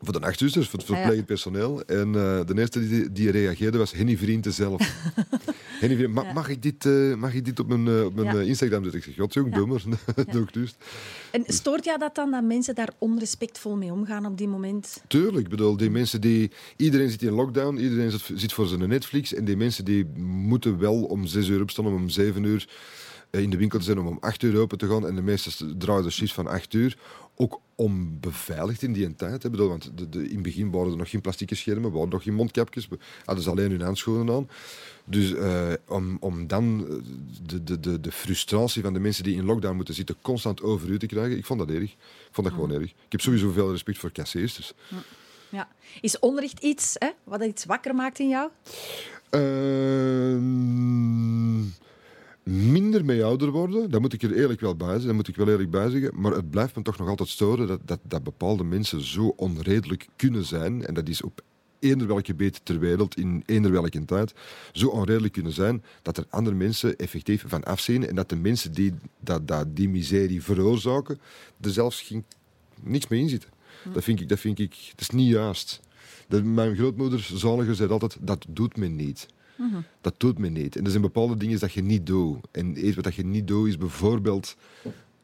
Voor 0.00 0.12
de 0.12 0.18
nachtzusters, 0.18 0.68
voor 0.68 0.78
het 0.78 0.88
Ah, 0.88 0.94
verplegend 0.96 1.26
personeel. 1.26 1.82
En 1.84 2.06
eh, 2.14 2.40
de 2.46 2.52
eerste 2.56 2.88
die, 2.88 3.12
die 3.12 3.30
reageerde 3.30 3.78
was 3.78 3.92
Henny 3.92 4.16
Vrienden 4.16 4.52
zelf. 4.52 4.80
Henny 5.80 5.96
Vrienden, 5.96 6.12
ma- 6.12 6.22
Ja. 6.22 6.32
mag, 6.32 6.48
ik 6.48 6.62
dit, 6.62 6.86
eh, 6.86 7.14
mag 7.14 7.34
ik 7.34 7.44
dit 7.44 7.60
op 7.60 7.68
mijn, 7.68 7.88
eh, 7.88 8.04
op 8.04 8.14
mijn 8.14 8.46
Instagram 8.46 8.82
zetten? 8.82 8.98
Ik 9.00 9.06
zeg, 9.06 9.14
godjong, 9.16 9.48
Ja. 9.50 9.56
doe 9.56 9.66
maar. 9.66 9.82
doe 10.32 10.42
ik 10.42 10.52
dus. 10.52 10.74
En 11.30 11.44
stoort 11.46 11.84
jou 11.84 11.98
dat 11.98 12.14
dan, 12.14 12.30
dat 12.30 12.42
mensen 12.44 12.74
daar 12.74 12.90
onrespectvol 12.98 13.76
mee 13.76 13.92
omgaan 13.92 14.26
op 14.26 14.38
die 14.38 14.48
moment? 14.48 15.02
Tuurlijk, 15.06 15.44
ik 15.44 15.48
bedoel, 15.48 15.76
die 15.76 15.90
mensen 15.90 16.20
die... 16.20 16.50
Iedereen 16.76 17.10
zit 17.10 17.22
in 17.22 17.32
lockdown, 17.32 17.76
iedereen 17.76 18.10
zit, 18.34 18.52
voor 18.52 18.66
zijn 18.66 18.88
Netflix. 18.88 19.34
En 19.34 19.44
die 19.44 19.56
mensen 19.56 19.84
die 19.84 20.06
moeten 20.26 20.78
wel 20.78 21.02
om 21.02 21.26
zes 21.26 21.48
uur 21.48 21.60
opstaan, 21.62 21.86
om 21.86 21.94
om 21.94 22.08
zeven 22.08 22.42
uur 22.44 22.68
in 23.30 23.50
de 23.50 23.56
winkel 23.56 23.78
te 23.78 23.84
zijn, 23.84 23.98
om 23.98 24.06
om 24.06 24.16
acht 24.20 24.42
uur 24.42 24.58
open 24.58 24.78
te 24.78 24.86
gaan. 24.88 25.06
En 25.06 25.14
de 25.14 25.22
meesten 25.22 25.78
draaien 25.78 26.02
de 26.02 26.10
shift 26.10 26.32
van 26.32 26.46
acht 26.46 26.74
uur. 26.74 26.98
Ook 27.40 27.60
onbeveiligd 27.74 28.82
in 28.82 28.92
die 28.92 29.14
tijd. 29.14 29.42
Hè. 29.42 29.50
Bedoel, 29.50 29.68
want 29.68 29.90
de, 29.94 30.08
de, 30.08 30.28
in 30.28 30.34
het 30.34 30.42
begin 30.42 30.70
waren 30.70 30.90
er 30.90 30.96
nog 30.96 31.10
geen 31.10 31.20
plastieke 31.20 31.54
schermen, 31.54 31.92
waren 31.92 32.08
nog 32.08 32.22
geen 32.22 32.34
mondkapjes. 32.34 32.88
Hadden 33.24 33.44
ze 33.44 33.50
alleen 33.50 33.70
hun 33.70 33.80
handschoenen 33.80 34.34
aan. 34.34 34.48
Dus 35.04 35.34
eh, 35.34 35.72
om, 35.86 36.16
om 36.20 36.46
dan 36.46 36.86
eh, 36.88 36.94
de, 37.42 37.64
de, 37.64 37.80
de, 37.80 38.00
de 38.00 38.12
frustratie 38.12 38.82
van 38.82 38.92
de 38.92 38.98
mensen 38.98 39.24
die 39.24 39.36
in 39.36 39.44
lockdown 39.44 39.76
moeten 39.76 39.94
zitten 39.94 40.16
constant 40.22 40.62
over 40.62 40.88
u 40.88 40.98
te 40.98 41.06
krijgen, 41.06 41.36
ik 41.36 41.46
vond 41.46 41.58
dat 41.58 41.70
erg. 41.70 41.92
Ik 41.92 41.96
vond 42.30 42.46
dat 42.46 42.56
gewoon 42.56 42.72
erg. 42.72 42.90
Ik 42.90 43.12
heb 43.12 43.20
sowieso 43.20 43.50
veel 43.50 43.70
respect 43.70 43.98
voor 43.98 44.12
casseers. 44.12 44.56
Dus. 44.56 44.72
Ja. 45.48 45.68
Is 46.00 46.18
onderricht 46.18 46.62
iets 46.62 46.94
hè, 46.98 47.08
wat 47.24 47.44
iets 47.44 47.64
wakker 47.64 47.94
maakt 47.94 48.18
in 48.18 48.28
jou? 48.28 48.50
Ehm, 49.30 50.48
minder 52.48 53.04
mee 53.04 53.24
ouder 53.24 53.50
worden, 53.50 53.90
dat 53.90 54.00
moet 54.00 54.12
ik 54.12 54.22
er 54.22 54.36
eerlijk 54.36 54.60
wel 54.60 54.76
bij 54.76 54.88
zeggen, 54.88 55.06
dat 55.06 55.16
moet 55.16 55.28
ik 55.28 55.36
wel 55.36 55.48
eerlijk 55.48 55.70
bij 55.70 55.90
zeggen. 55.90 56.20
Maar 56.20 56.32
het 56.32 56.50
blijft 56.50 56.76
me 56.76 56.82
toch 56.82 56.98
nog 56.98 57.08
altijd 57.08 57.28
storen 57.28 57.66
dat, 57.66 57.80
dat, 57.84 58.00
dat 58.02 58.22
bepaalde 58.22 58.64
mensen 58.64 59.04
zo 59.04 59.32
onredelijk 59.36 60.06
kunnen 60.16 60.44
zijn. 60.44 60.86
En 60.86 60.94
dat 60.94 61.08
is 61.08 61.22
op 61.22 61.42
eender 61.78 62.06
welk 62.06 62.26
gebied 62.26 62.60
ter 62.62 62.78
wereld, 62.78 63.16
in 63.16 63.42
eender 63.46 63.72
welke 63.72 64.04
tijd, 64.04 64.34
zo 64.72 64.88
onredelijk 64.88 65.32
kunnen 65.32 65.52
zijn 65.52 65.84
dat 66.02 66.16
er 66.16 66.26
andere 66.28 66.56
mensen 66.56 66.96
effectief 66.96 67.44
van 67.46 67.64
afzien. 67.64 68.08
En 68.08 68.14
dat 68.14 68.28
de 68.28 68.36
mensen 68.36 68.72
die 68.72 68.94
dat, 69.20 69.48
dat, 69.48 69.76
die 69.76 69.88
miserie 69.88 70.42
veroorzaken, 70.42 71.18
er 71.60 71.70
zelfs 71.70 72.02
geen, 72.02 72.24
niks 72.82 73.08
mee 73.08 73.20
in 73.20 73.28
zitten. 73.28 73.50
Dat 73.92 74.04
vind 74.04 74.20
ik, 74.20 74.28
dat 74.28 74.40
vind 74.40 74.58
ik, 74.58 74.70
dat 74.90 75.00
is 75.00 75.10
niet 75.10 75.28
juist. 75.28 75.80
Dat, 76.28 76.44
mijn 76.44 76.76
grootmoeder, 76.76 77.30
zaliger, 77.34 77.74
zei 77.74 77.90
altijd, 77.90 78.16
dat 78.20 78.46
doet 78.48 78.76
men 78.76 78.96
niet. 78.96 79.26
Dat 80.00 80.14
doet 80.16 80.38
men 80.38 80.52
niet. 80.52 80.76
En 80.76 80.84
er 80.84 80.90
zijn 80.90 81.02
bepaalde 81.02 81.36
dingen 81.36 81.58
dat 81.58 81.72
je 81.72 81.82
niet 81.82 82.06
doet. 82.06 82.46
En 82.50 82.76
eerst 82.76 82.94
wat 82.94 83.04
dat 83.04 83.14
je 83.14 83.24
niet 83.24 83.46
doet, 83.46 83.68
is 83.68 83.78
bijvoorbeeld 83.78 84.56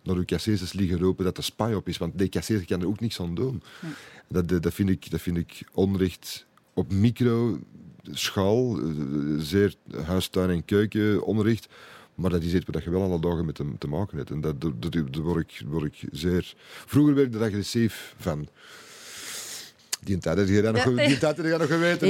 naar 0.03 0.17
uw 0.17 0.25
casseers 0.25 0.73
liggen 0.73 0.99
roepen 0.99 1.25
dat 1.25 1.37
er 1.37 1.45
spy 1.45 1.73
op 1.76 1.88
is. 1.88 1.99
Want 1.99 2.19
die 2.19 2.29
casseer 2.29 2.64
kan 2.64 2.81
er 2.81 2.87
ook 2.87 3.00
niks 3.00 3.21
aan 3.21 3.35
doen. 3.35 3.62
Dat, 4.29 4.49
dat, 4.49 4.62
dat, 4.62 4.75
vind 4.75 4.88
ik, 4.88 5.11
dat 5.11 5.21
vind 5.21 5.37
ik 5.37 5.62
onrecht 5.73 6.47
op 6.75 6.93
micro 6.93 7.59
schaal, 8.11 8.79
eh, 8.79 8.85
zeer 9.38 9.75
huistuin- 10.05 10.50
en 10.50 10.64
keuken 10.64 11.23
onrecht. 11.25 11.69
Maar 12.14 12.31
dat 12.31 12.43
is 12.43 12.55
iets 12.55 12.64
waar 12.71 12.83
je 12.85 12.91
wel 12.91 13.03
alle 13.03 13.21
dagen 13.21 13.45
met 13.45 13.59
hem 13.59 13.79
te 13.79 13.88
maken 13.88 14.17
hebt. 14.17 14.31
En 14.31 14.41
dat, 14.41 14.61
dat, 14.61 14.83
dat- 14.83 14.93
daar 15.12 15.23
word 15.23 15.50
ik, 15.50 15.62
word 15.67 15.85
ik 15.85 16.09
zeer... 16.12 16.55
Vroeger 16.87 17.14
werd 17.14 17.35
ik 17.35 17.41
er 17.41 17.47
agressief 17.47 18.14
van. 18.19 18.49
Die 20.05 20.19
tijd 20.19 20.49
je 20.49 20.63
dat 20.63 20.73
nog, 20.75 20.85
die 21.07 21.19
tijd 21.19 21.37
je 21.37 21.43
nog 21.43 21.67
geweten. 21.67 22.09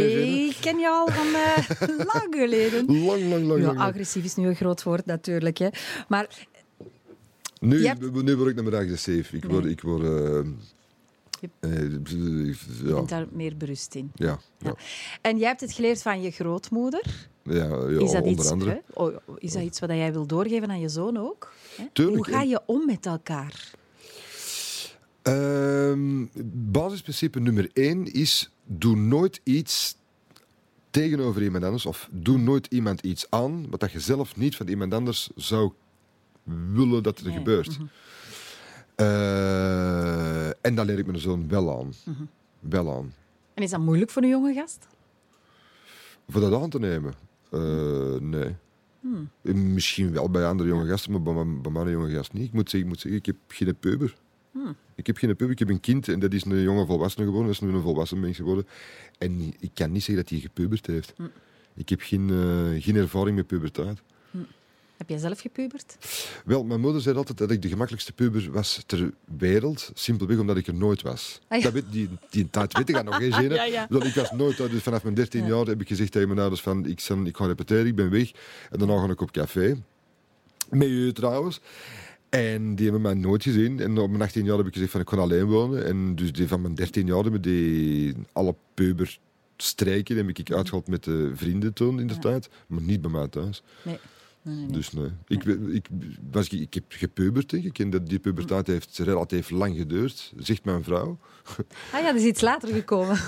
Ik 0.49 0.57
ken 0.61 0.79
jou 0.79 0.95
al 1.09 1.15
van 1.15 1.27
eh, 1.27 1.89
lang 2.15 2.27
geleden. 2.35 3.05
Lang, 3.05 3.29
lang, 3.29 3.45
lang, 3.47 3.63
lang. 3.63 3.79
agressief 3.79 4.25
is 4.25 4.35
nu 4.35 4.47
een 4.47 4.55
groot 4.57 4.83
woord 4.83 5.07
natuurlijk. 5.07 5.59
Hè. 5.59 5.69
Maar 6.09 6.47
Nu, 7.61 7.81
Je 7.81 7.87
hebt- 7.87 8.23
nu 8.23 8.37
word 8.37 8.49
ik 8.49 8.55
naar 8.55 8.65
mijn 8.65 8.83
agressief. 8.85 9.33
Ik 9.33 9.45
word... 9.45 9.65
Ik 9.65 9.81
word 9.81 10.03
eh, 10.03 10.51
Je- 11.41 11.51
eh, 11.61 11.81
je 12.05 12.55
ja, 12.85 12.95
bent 12.95 13.09
daar 13.09 13.27
meer 13.33 13.57
berust 13.57 13.95
in. 13.95 14.11
ja, 14.15 14.27
ja, 14.27 14.39
Ja. 14.59 14.75
En 15.21 15.39
jij 15.39 15.49
hebt 15.49 15.61
het 15.61 15.73
geleerd 15.73 16.03
van 16.03 16.23
je 16.23 16.31
grootmoeder. 16.31 17.29
ja, 17.43 17.65
ja, 17.65 17.87
Is 18.01 18.11
dat 18.13 18.23
onder 18.23 18.29
iets, 18.29 18.51
andere. 18.51 18.71
hè? 18.71 18.79
Oh, 19.03 19.15
is 19.39 19.53
dat 19.53 19.63
iets 19.63 19.81
wat 19.81 19.91
jij 19.91 20.13
wil 20.13 20.27
doorgeven 20.27 20.71
aan 20.71 20.81
je 20.81 20.89
zoon 20.89 21.17
ook? 21.19 21.53
Tuurlijk, 21.93 22.27
Hoe 22.27 22.35
ga 22.35 22.43
je 22.43 22.61
om 22.67 22.87
met 22.87 23.07
elkaar? 23.07 23.71
Ehm, 25.25 26.27
basisprincipe 26.53 27.41
nummer 27.41 27.71
één 27.73 28.13
is: 28.13 28.51
doe 28.65 28.97
nooit 28.97 29.41
iets 29.43 29.97
tegenover 30.91 31.43
iemand 31.43 31.65
anders, 31.65 31.87
of 31.87 32.09
doe 32.13 32.39
nooit 32.39 32.67
iemand 32.71 33.01
iets 33.01 33.27
aan 33.31 33.71
wat 33.71 33.81
dat 33.81 33.93
je 33.93 34.01
zelf 34.01 34.37
niet 34.37 34.57
van 34.57 34.69
iemand 34.69 34.95
anders 34.95 35.31
zou 35.37 35.73
willen 36.73 37.03
dat 37.03 37.19
er 37.19 37.27
Nee, 37.27 37.37
gebeurt. 37.37 37.79
Eh, 38.95 40.47
en 40.49 40.75
dat 40.75 40.87
leer 40.87 40.99
ik 40.99 41.07
mijn 41.07 41.19
zoon 41.19 41.49
wel 41.49 41.79
aan. 41.79 41.93
Wel 42.61 42.97
aan. 42.97 43.15
En 43.55 43.63
is 43.63 43.71
dat 43.71 43.81
moeilijk 43.81 44.11
voor 44.11 44.23
een 44.23 44.29
jonge 44.29 44.53
gast? 44.55 44.87
Voor 46.29 46.41
dat 46.41 46.63
aan 46.63 46.71
te 46.71 46.79
nemen? 46.79 47.13
Eh, 47.51 48.21
nee. 48.21 48.55
Eh, 49.43 49.55
Misschien 49.55 50.13
wel 50.13 50.31
bij 50.31 50.47
andere 50.47 50.69
jonge 50.69 50.87
gasten, 50.89 51.11
maar 51.13 51.23
bij, 51.23 51.33
mijn- 51.35 51.63
bij 51.63 51.73
mijn 51.73 51.91
jonge 51.91 52.11
gast 52.15 52.33
niet. 52.33 52.45
Ik 52.47 52.53
moet 52.53 52.71
zeggen, 52.71 52.81
ik, 52.81 52.87
moet 52.95 53.01
zeggen, 53.01 53.21
ik 53.21 53.27
heb 53.27 53.37
geen 53.49 53.77
puber. 53.79 54.15
Ik 54.95 55.07
heb 55.07 55.17
geen 55.17 55.37
puber, 55.37 55.51
ik 55.51 55.59
heb 55.59 55.69
een 55.69 55.81
kind 55.81 56.09
en 56.09 56.19
dat 56.21 56.33
is 56.33 56.45
een 56.45 56.63
jonge 56.63 56.87
volwassene 56.87 57.25
geworden. 57.25 57.53
Dat 57.53 57.63
is 57.63 57.69
nu 57.69 57.75
een 57.75 57.83
volwassen 57.83 58.21
mens 58.21 58.37
geworden. 58.37 58.67
En 59.19 59.55
ik 59.61 59.71
kan 59.75 59.93
niet 59.93 60.03
zeggen 60.05 60.23
dat 60.25 60.33
hij 60.33 60.41
gepubert 60.41 60.87
heeft. 60.87 61.15
Ik 61.75 61.89
heb 61.89 62.01
geen, 62.01 62.31
eh, 62.31 62.83
geen 62.83 62.97
ervaring 62.97 63.37
met 63.37 63.47
puberteit. 63.47 64.03
Heb 64.97 65.09
jij 65.09 65.19
zelf 65.19 65.41
gepubert? 65.41 65.97
Wel, 66.45 66.65
mijn 66.65 66.81
moeder 66.81 67.01
zei 67.01 67.17
altijd 67.17 67.39
dat 67.39 67.51
ik 67.51 67.63
de 67.63 67.69
gemakkelijkste 67.69 68.13
puber 68.13 68.51
was 68.53 68.83
ter 68.87 69.13
wereld. 69.39 69.91
Simpelweg 69.95 70.39
omdat 70.39 70.57
ik 70.57 70.67
er 70.67 70.75
nooit 70.75 71.03
was. 71.03 71.41
Ah, 71.49 71.59
ja. 71.59 71.65
dat 71.65 71.73
weet, 71.73 71.85
die, 71.91 72.09
die 72.31 72.51
tijd 72.51 72.77
weet 72.77 72.89
ik 72.89 73.03
nog, 73.03 73.17
Gene? 73.17 73.55
Ja, 73.55 73.65
ja. 73.65 73.87
Ik 73.91 74.15
was 74.15 74.31
nooit 74.31 74.61
uit. 74.61 74.71
Dus 74.71 74.83
vanaf 74.83 75.03
mijn 75.03 75.15
13 75.15 75.41
Ja. 75.43 75.49
jaar 75.49 75.67
heb 75.67 75.81
ik 75.81 75.89
gezegd 75.89 76.13
tegen 76.13 76.29
mijn 76.29 76.41
ouders 76.41 76.61
van 76.63 76.87
ik, 76.87 77.01
ik 77.25 77.37
ga 77.37 77.47
repeteren, 77.47 77.87
ik 77.87 77.95
ben 77.95 78.11
weg. 78.11 78.31
En 78.71 78.79
daarna 78.79 78.99
ga 79.07 79.13
ik 79.13 79.21
op 79.21 79.31
café. 79.33 79.83
Met 80.71 80.89
u 80.89 81.13
trouwens. 81.13 81.61
En 82.35 82.75
die 82.75 82.85
hebben 82.85 83.03
mij 83.03 83.15
nooit 83.15 83.43
gezien. 83.43 83.81
En 83.81 83.99
op 83.99 84.11
mijn 84.11 84.23
18 84.23 84.45
jaar 84.45 84.57
heb 84.57 84.67
ik 84.67 84.73
gezegd 84.73 84.91
van 84.91 85.01
ik 85.01 85.09
ga 85.09 85.17
alleen 85.17 85.45
wonen. 85.45 85.87
En 85.87 86.15
dus 86.15 86.33
die 86.33 86.49
van 86.49 86.61
mijn 86.61 86.75
13 86.75 87.07
jaar 87.07 87.23
hebben 87.23 87.43
die 87.43 88.15
alle 88.33 88.55
puber 88.75 89.19
strijken 89.57 90.17
heb 90.17 90.29
ik 90.29 90.53
uitgehaald 90.53 90.89
met 90.89 91.05
de 91.05 91.33
vrienden 91.35 91.73
toen 91.73 92.01
in 92.01 92.07
de 92.07 92.19
tijd. 92.19 92.49
Maar 92.67 92.83
niet 92.83 93.01
bij 93.01 93.11
mij 93.11 93.29
thuis. 93.29 93.63
Nee. 93.83 93.99
Nee. 94.45 94.67
Dus 94.67 94.93
nee. 94.93 95.09
Ik, 95.27 95.45
ik, 95.45 95.87
was, 96.31 96.49
ik 96.49 96.75
heb 96.75 96.85
gepubert, 96.89 97.51
denk 97.51 97.65
ik. 97.65 97.79
En 97.79 97.91
dat, 97.91 98.09
die 98.09 98.19
puberteit 98.19 98.67
heeft 98.67 98.99
relatief 98.99 99.51
lang 99.51 99.77
geduurd, 99.77 100.33
zegt 100.37 100.65
mijn 100.65 100.85
vrouw. 100.85 101.19
Ah 101.93 102.01
ja, 102.01 102.13
dat 102.13 102.21
is 102.21 102.27
iets 102.27 102.41
later 102.41 102.69
gekomen. 102.69 103.19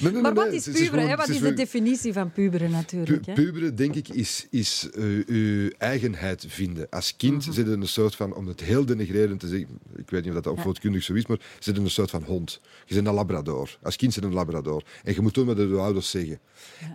Nee, 0.00 0.12
maar 0.12 0.34
wat 0.34 0.52
is 0.52 0.64
puberen? 0.64 0.88
gewoon-? 0.90 1.16
Wat 1.16 1.28
is 1.28 1.38
de 1.40 1.52
definitie 1.54 2.12
van 2.12 2.32
puberen 2.32 2.70
natuurlijk? 2.70 3.22
Pu-? 3.24 3.32
Puberen, 3.32 3.76
denk 3.76 3.94
ik, 3.94 4.08
is, 4.08 4.46
is 4.50 4.88
eh, 4.94 5.04
uw 5.26 5.70
eigenheid 5.78 6.44
vinden. 6.48 6.88
Als 6.90 7.16
kind 7.16 7.46
Mhm. 7.46 7.52
zit 7.52 7.66
er 7.66 7.72
een 7.72 7.88
soort 7.88 8.14
van, 8.14 8.34
om 8.34 8.46
het 8.46 8.60
heel 8.60 8.84
denigrerend 8.84 9.40
te 9.40 9.48
zeggen, 9.48 9.68
ik 9.96 10.10
weet 10.10 10.24
niet 10.24 10.34
of 10.34 10.40
dat 10.40 10.52
opvoedkundig 10.52 11.02
zo 11.02 11.14
is, 11.14 11.26
maar 11.26 11.38
zit 11.58 11.76
er 11.76 11.82
een 11.82 11.90
soort 11.90 12.10
van 12.10 12.22
hond. 12.22 12.60
Je 12.86 12.94
bent 12.94 13.06
een 13.06 13.14
labrador. 13.14 13.78
Als 13.82 13.96
kind 13.96 14.12
zit 14.12 14.24
een 14.24 14.32
labrador. 14.32 14.82
En 15.04 15.14
je 15.14 15.20
moet 15.20 15.34
doen 15.34 15.46
wat 15.46 15.56
de 15.56 15.76
ouders 15.76 16.10
zeggen. 16.10 16.40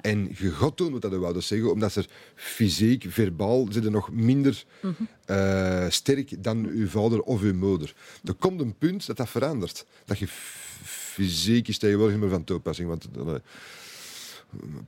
En 0.02 0.36
je 0.38 0.52
gaat 0.52 0.78
doen 0.78 0.92
wat 0.92 1.02
de 1.02 1.18
ouders 1.18 1.48
zeggen, 1.48 1.72
omdat 1.72 1.96
er 1.96 2.08
fysiek, 2.36 2.67
verbaal, 3.10 3.68
zit 3.70 3.86
er 3.86 3.92
nog 3.92 4.12
minder 4.12 4.66
eh, 5.26 5.86
sterk 5.90 6.44
dan 6.44 6.66
uw 6.66 6.88
vader 6.88 7.22
of 7.22 7.42
uw 7.42 7.54
moeder. 7.54 7.94
Er 8.24 8.34
komt 8.34 8.62
een 8.62 8.76
punt 8.78 9.06
dat 9.08 9.18
dat 9.18 9.30
verandert. 9.30 9.86
Dat 10.06 10.20
je 10.20 10.28
fysiek 10.84 11.68
is 11.68 11.78
tegenwoordig 11.78 12.14
niet 12.16 12.24
meer 12.24 12.34
van 12.34 12.44
toepassing. 12.44 12.88
Want 12.88 13.08
eh, 13.18 13.34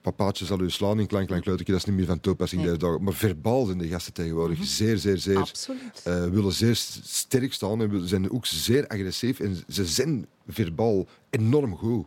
papaatje 0.01 0.45
zal 0.45 0.59
u 0.61 0.69
slaan 0.69 0.99
in 0.99 1.07
klank, 1.07 1.27
klank, 1.27 1.45
luidetje, 1.45 1.71
dat 1.73 1.81
is 1.81 1.87
niet 1.87 1.97
meer 1.97 2.05
van 2.05 2.19
toepassing 2.19 2.61
Nee. 2.61 2.69
deze 2.71 2.85
dagen. 2.85 3.03
Maar 3.03 3.13
verbaal 3.13 3.65
zijn 3.65 3.77
de 3.77 3.87
gasten 3.87 4.13
tegenwoordig 4.13 4.57
zeer, 4.61 4.97
zeer, 4.97 5.17
zeer... 5.17 5.37
Absoluut. 5.37 6.01
eh, 6.03 6.25
willen 6.25 6.51
zeer 6.53 6.75
sterk 7.03 7.53
staan 7.53 7.81
en 7.81 8.07
zijn 8.07 8.31
ook 8.31 8.45
zeer 8.45 8.87
agressief. 8.87 9.39
En 9.39 9.57
ze 9.67 9.85
zijn 9.85 10.25
verbaal 10.47 11.07
enorm 11.29 11.75
goed. 11.75 12.05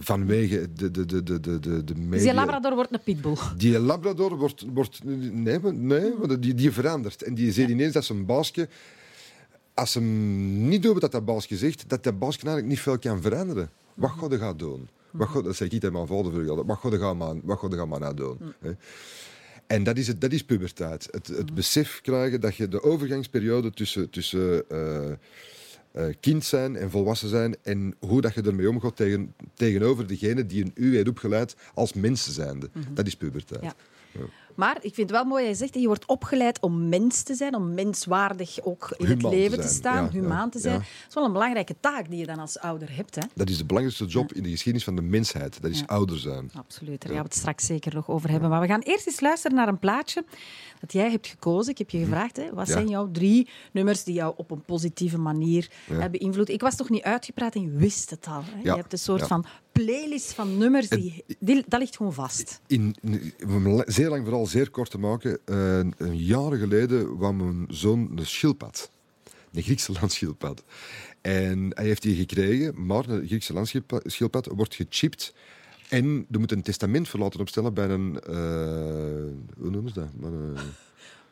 Vanwege 0.00 0.72
de, 0.72 0.90
de, 0.90 1.06
de, 1.06 1.22
de, 1.22 1.40
de, 1.40 1.84
de, 1.84 1.94
media. 1.94 2.10
Dus 2.10 2.22
die 2.22 2.34
Labrador 2.34 2.74
wordt 2.74 2.92
een 2.92 3.02
pitbull. 3.04 3.36
Die 3.56 3.78
Labrador 3.78 4.36
wordt... 4.36 4.64
wordt 4.74 5.04
nee, 5.04 5.58
nee 5.60 6.12
maar 6.18 6.40
die, 6.40 6.54
die 6.54 6.72
verandert. 6.72 7.22
En 7.22 7.34
die 7.34 7.52
ziet 7.52 7.68
ineens 7.68 7.92
dat 7.92 8.04
zijn 8.04 8.26
baasje... 8.26 8.68
Als 9.74 9.92
ze 9.92 9.98
hem 9.98 10.68
niet 10.68 10.82
doet 10.82 11.00
wat 11.00 11.12
dat 11.12 11.24
baasje 11.24 11.56
zegt, 11.56 11.88
dat 11.88 12.04
dat 12.04 12.18
baasje 12.18 12.38
eigenlijk 12.38 12.66
niet 12.66 12.80
veel 12.80 12.98
kan 12.98 13.22
veranderen. 13.22 13.70
Wat 13.94 14.10
gaat 14.10 14.30
hij 14.30 14.38
gaan 14.38 14.56
doen? 14.56 14.88
Wat 15.10 15.28
gaat, 15.28 15.44
dat 15.44 15.56
zeg 15.56 15.68
ik 15.68 15.80
tegen 15.80 15.92
mijn 15.92 16.06
vader 16.06 16.32
vroeger. 16.32 16.64
Wat 16.66 16.78
gaat 16.78 16.90
hij 16.90 17.00
gaan 17.00 17.16
maar, 17.16 17.34
wat 17.42 17.58
gaat 17.58 17.70
hij 17.70 17.78
gaan 17.78 17.88
maar 17.88 18.00
nou 18.00 18.14
doen? 18.14 18.38
hè? 18.60 18.70
En 19.66 19.84
dat 19.84 19.96
is, 19.96 20.06
het, 20.06 20.20
dat 20.20 20.32
is 20.32 20.44
puberteit. 20.44 21.08
Het, 21.10 21.26
het 21.26 21.54
besef 21.54 22.00
krijgen 22.00 22.40
dat 22.40 22.56
je 22.56 22.68
de 22.68 22.82
overgangsperiode 22.82 23.70
tussen, 23.70 24.10
tussen 24.10 24.70
eh, 24.70 25.12
kind 26.20 26.44
zijn 26.44 26.76
en 26.76 26.90
volwassen 26.90 27.28
zijn 27.28 27.56
en 27.62 27.94
hoe 27.98 28.20
dat 28.20 28.34
je 28.34 28.42
ermee 28.42 28.68
omgaat 28.68 28.96
tegen, 28.96 29.34
tegenover 29.54 30.06
degene 30.06 30.46
die 30.46 30.64
een 30.64 30.72
u 30.74 30.94
heeft 30.94 31.08
opgeleid 31.08 31.56
als 31.74 31.92
mensen 31.92 32.32
zijnde. 32.32 32.70
Dat 32.92 33.06
is 33.06 33.16
puberteit. 33.16 33.62
Ja. 33.62 33.74
Maar 34.58 34.76
ik 34.76 34.94
vind 34.94 34.96
het 34.96 35.10
wel 35.10 35.24
mooi, 35.24 35.44
jij 35.44 35.54
zegt, 35.54 35.74
je 35.74 35.86
wordt 35.86 36.06
opgeleid 36.06 36.60
om 36.60 36.88
mens 36.88 37.22
te 37.22 37.34
zijn, 37.34 37.54
om 37.54 37.74
menswaardig 37.74 38.62
ook 38.62 38.94
in 38.96 39.06
het 39.06 39.16
Humaan 39.16 39.34
leven 39.34 39.60
te, 39.60 39.68
staan, 39.68 40.04
ja, 40.04 40.10
humaan 40.10 40.50
te 40.50 40.58
zijn. 40.58 40.74
ja. 40.74 40.78
Dat 40.78 40.88
is 41.08 41.14
wel 41.14 41.24
een 41.24 41.32
belangrijke 41.32 41.74
taak 41.80 42.10
die 42.10 42.18
je 42.18 42.26
dan 42.26 42.38
als 42.38 42.58
ouder 42.58 42.96
hebt. 42.96 43.14
Hè? 43.14 43.22
Dat 43.34 43.48
is 43.48 43.58
de 43.58 43.64
belangrijkste 43.64 44.06
job 44.06 44.32
in 44.32 44.42
de 44.42 44.50
geschiedenis 44.50 44.84
van 44.84 44.96
de 44.96 45.02
mensheid. 45.02 45.62
Dat 45.62 45.70
is 45.70 45.86
ouder 45.86 46.18
zijn. 46.18 46.50
Absoluut, 46.54 47.00
daar 47.00 47.12
gaan 47.12 47.22
we 47.22 47.28
het 47.28 47.34
straks 47.38 47.66
zeker 47.66 47.94
nog 47.94 48.08
over 48.08 48.30
hebben. 48.30 48.50
Maar 48.50 48.60
we 48.60 48.66
gaan 48.66 48.80
eerst 48.80 49.06
eens 49.06 49.20
luisteren 49.20 49.56
naar 49.56 49.68
een 49.68 49.78
plaatje 49.78 50.24
dat 50.80 50.92
jij 50.92 51.10
hebt 51.10 51.26
gekozen. 51.26 51.72
Ik 51.72 51.78
heb 51.78 51.90
je 51.90 51.98
gevraagd, 51.98 52.36
hè, 52.36 52.54
wat 52.54 52.66
Hm. 52.66 52.72
Zijn 52.72 52.88
jouw 52.88 53.10
drie 53.10 53.48
nummers 53.72 54.04
die 54.04 54.14
jou 54.14 54.34
op 54.36 54.50
een 54.50 54.62
positieve 54.62 55.18
manier 55.18 55.70
hebben 55.84 56.10
beïnvloed? 56.10 56.48
Ik 56.48 56.60
was 56.60 56.76
toch 56.76 56.88
niet 56.90 57.02
uitgepraat 57.02 57.54
en 57.54 57.62
je 57.62 57.70
wist 57.70 58.10
het 58.10 58.26
al. 58.26 58.42
Hè? 58.44 58.62
Je 58.62 58.76
hebt 58.76 58.92
een 58.92 58.98
soort 58.98 59.26
van 59.26 59.44
playlist 59.84 60.32
van 60.32 60.58
nummers, 60.58 60.88
die, 60.88 61.24
die, 61.38 61.64
dat 61.68 61.80
ligt 61.80 61.96
gewoon 61.96 62.14
vast. 62.14 62.60
In, 62.66 62.94
zeer 63.86 64.08
lang 64.08 64.24
vooral 64.24 64.46
zeer 64.46 64.70
kort 64.70 64.90
te 64.90 64.98
maken, 64.98 65.38
een 65.44 66.16
jaar 66.16 66.52
geleden 66.56 67.16
kwam 67.16 67.36
mijn 67.36 67.66
zoon 67.68 68.12
een 68.16 68.26
schildpad. 68.26 68.90
Een 69.52 69.62
Griekse 69.62 69.92
landschildpad. 70.00 70.64
En 71.20 71.70
hij 71.74 71.84
heeft 71.84 72.02
die 72.02 72.16
gekregen, 72.16 72.86
maar 72.86 73.08
een 73.08 73.26
Griekse 73.26 73.52
landschildpad 73.52 74.46
wordt 74.46 74.74
gechipt. 74.74 75.34
En 75.88 76.26
er 76.30 76.38
moet 76.38 76.52
een 76.52 76.62
testament 76.62 77.08
voor 77.08 77.20
laten 77.20 77.40
opstellen 77.40 77.74
bij 77.74 77.88
een... 77.88 78.20
eh, 78.20 78.34
hoe 79.58 79.70
noemen 79.70 79.92
ze 79.92 80.00
dat? 80.00 80.08
Eh, 80.22 80.62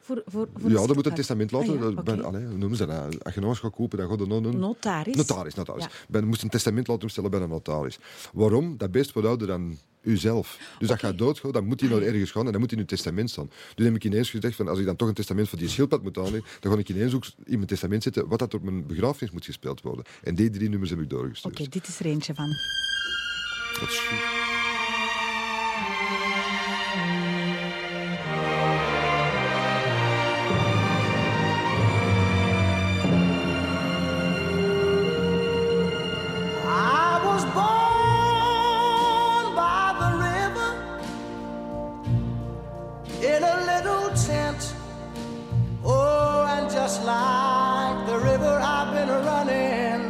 Voor, 0.07 0.23
voor, 0.27 0.49
voor 0.55 0.71
ja, 0.71 0.81
een 0.81 0.89
er 0.89 0.95
moet 0.95 1.07
een 1.07 1.15
testament 1.15 1.53
laten. 1.53 1.73
Ah, 1.73 1.81
ja, 1.81 1.89
oké. 1.89 2.23
allee, 2.23 2.47
hoe 2.47 2.57
noemen 2.57 2.77
ze 2.77 2.87
dat? 2.87 2.97
nou? 2.97 3.19
Als 3.23 3.35
je 3.35 3.41
eens 3.41 3.59
gaat 3.59 3.75
kopen, 3.75 3.99
dan 3.99 4.09
gaat 4.09 4.27
nog 4.27 4.45
een... 4.45 4.59
Notaris. 4.59 5.17
Notaris, 5.17 5.55
notaris. 5.55 5.87
Ja. 6.09 6.19
Je 6.21 6.27
moest 6.27 6.43
een 6.43 6.49
testament 6.49 6.89
laten 6.89 7.03
opstellen 7.03 7.31
bij 7.31 7.41
een 7.41 7.49
notaris. 7.49 7.99
Waarom? 8.33 8.77
Dat 8.77 8.91
beest 8.91 9.13
wordt 9.13 9.29
ouder 9.29 9.47
dan 9.47 9.79
uzelf. 10.03 10.59
Dus 10.79 10.89
dat 10.89 10.99
gaat 10.99 11.19
doodgaan, 11.19 11.53
dan 11.53 11.67
moet 11.67 11.81
hij 11.81 11.91
naar 11.91 12.03
ergens 12.03 12.31
gaan 12.31 12.47
en 12.47 12.53
dan 12.53 12.61
moet 12.61 12.71
hij 12.71 12.79
in 12.79 12.85
uw 12.85 12.97
testament 12.97 13.31
staan. 13.31 13.51
Dus 13.75 13.85
heb 13.85 13.95
ik 13.95 14.05
ineens 14.05 14.31
gezegd, 14.31 14.57
van, 14.57 14.69
als 14.69 14.79
ik 14.79 14.85
dan 14.85 14.97
toch 14.97 15.09
een 15.09 15.15
testament 15.15 15.49
voor 15.49 15.59
die 15.59 15.69
schildpad 15.69 16.03
moet 16.03 16.19
aanleggen, 16.19 16.51
dan 16.61 16.73
ga 16.73 16.79
ik 16.79 16.89
ineens 16.89 17.15
ook 17.15 17.25
in 17.45 17.57
mijn 17.57 17.67
testament 17.67 18.03
zetten 18.03 18.29
wat 18.29 18.39
dat 18.39 18.55
op 18.55 18.63
mijn 18.63 18.87
begrafenis 18.87 19.33
moet 19.33 19.45
gespeeld 19.45 19.81
worden. 19.81 20.05
En 20.23 20.35
die 20.35 20.51
drie 20.51 20.69
nummers 20.69 20.91
heb 20.91 21.01
ik 21.01 21.11
doorgestuurd. 21.11 21.61
Oké, 21.61 21.69
dit 21.69 21.89
is 21.89 21.99
er 21.99 22.07
eentje 22.07 22.35
van. 22.35 22.49
Dat 23.81 23.89
is 23.89 23.99
goed. 23.99 24.66
Just 46.87 47.03
like 47.05 48.07
the 48.07 48.17
river, 48.17 48.61
I've 48.63 48.95
been 48.95 49.09
running 49.09 50.03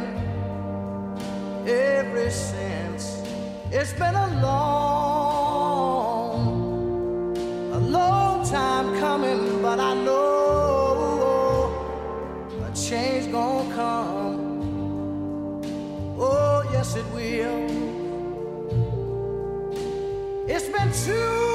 ever 1.67 2.29
since. 2.29 3.23
It's 3.71 3.93
been 3.93 4.13
a 4.13 4.27
long, 4.43 5.57
a 7.73 7.79
long 7.79 8.45
time 8.47 8.99
coming, 8.99 9.59
but 9.63 9.79
I 9.79 9.95
know 10.05 11.71
a 12.63 12.71
change 12.75 13.31
gonna 13.31 13.73
come. 13.73 14.37
Oh, 16.19 16.63
yes, 16.71 16.95
it 16.95 17.07
will. 17.15 17.65
It's 20.47 20.69
been 20.69 20.91
too 21.05 21.46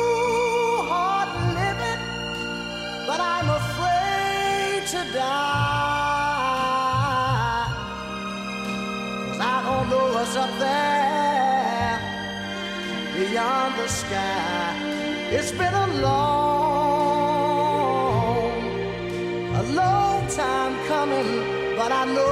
up 10.43 10.53
there 10.59 11.99
beyond 13.17 13.73
the 13.79 13.87
sky. 13.87 14.75
It's 15.37 15.53
been 15.53 15.75
a 15.87 15.89
long, 16.07 17.43
a 19.63 19.63
long 19.81 20.19
time 20.43 20.75
coming, 20.89 21.31
but 21.79 21.91
I 21.93 22.05
know 22.15 22.32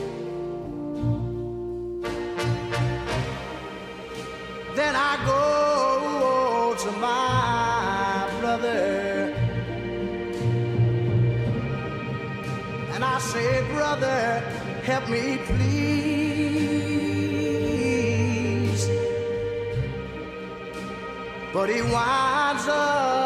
Say, 14.01 14.07
Brother, 14.07 14.39
help 14.83 15.09
me 15.09 15.37
please. 15.45 16.01
But 21.53 21.69
he 21.69 21.81
winds 21.81 22.67
up 22.67 23.20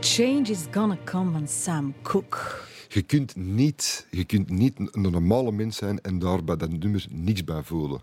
change 0.00 0.50
is 0.50 0.58
gonna 0.70 0.98
come 1.04 1.32
van 1.32 1.48
Sam 1.48 1.94
Cooke. 2.02 2.38
Je 2.88 3.02
kunt 3.02 3.36
niet, 3.36 4.06
je 4.10 4.24
kunt 4.24 4.50
niet 4.50 4.74
een 4.78 5.00
normale 5.00 5.52
mens 5.52 5.76
zijn 5.76 6.00
en 6.00 6.18
daar 6.18 6.44
bij 6.44 6.56
dat 6.56 6.70
nummer 6.70 7.06
niks 7.10 7.44
bij 7.44 7.62
voelen. 7.62 8.00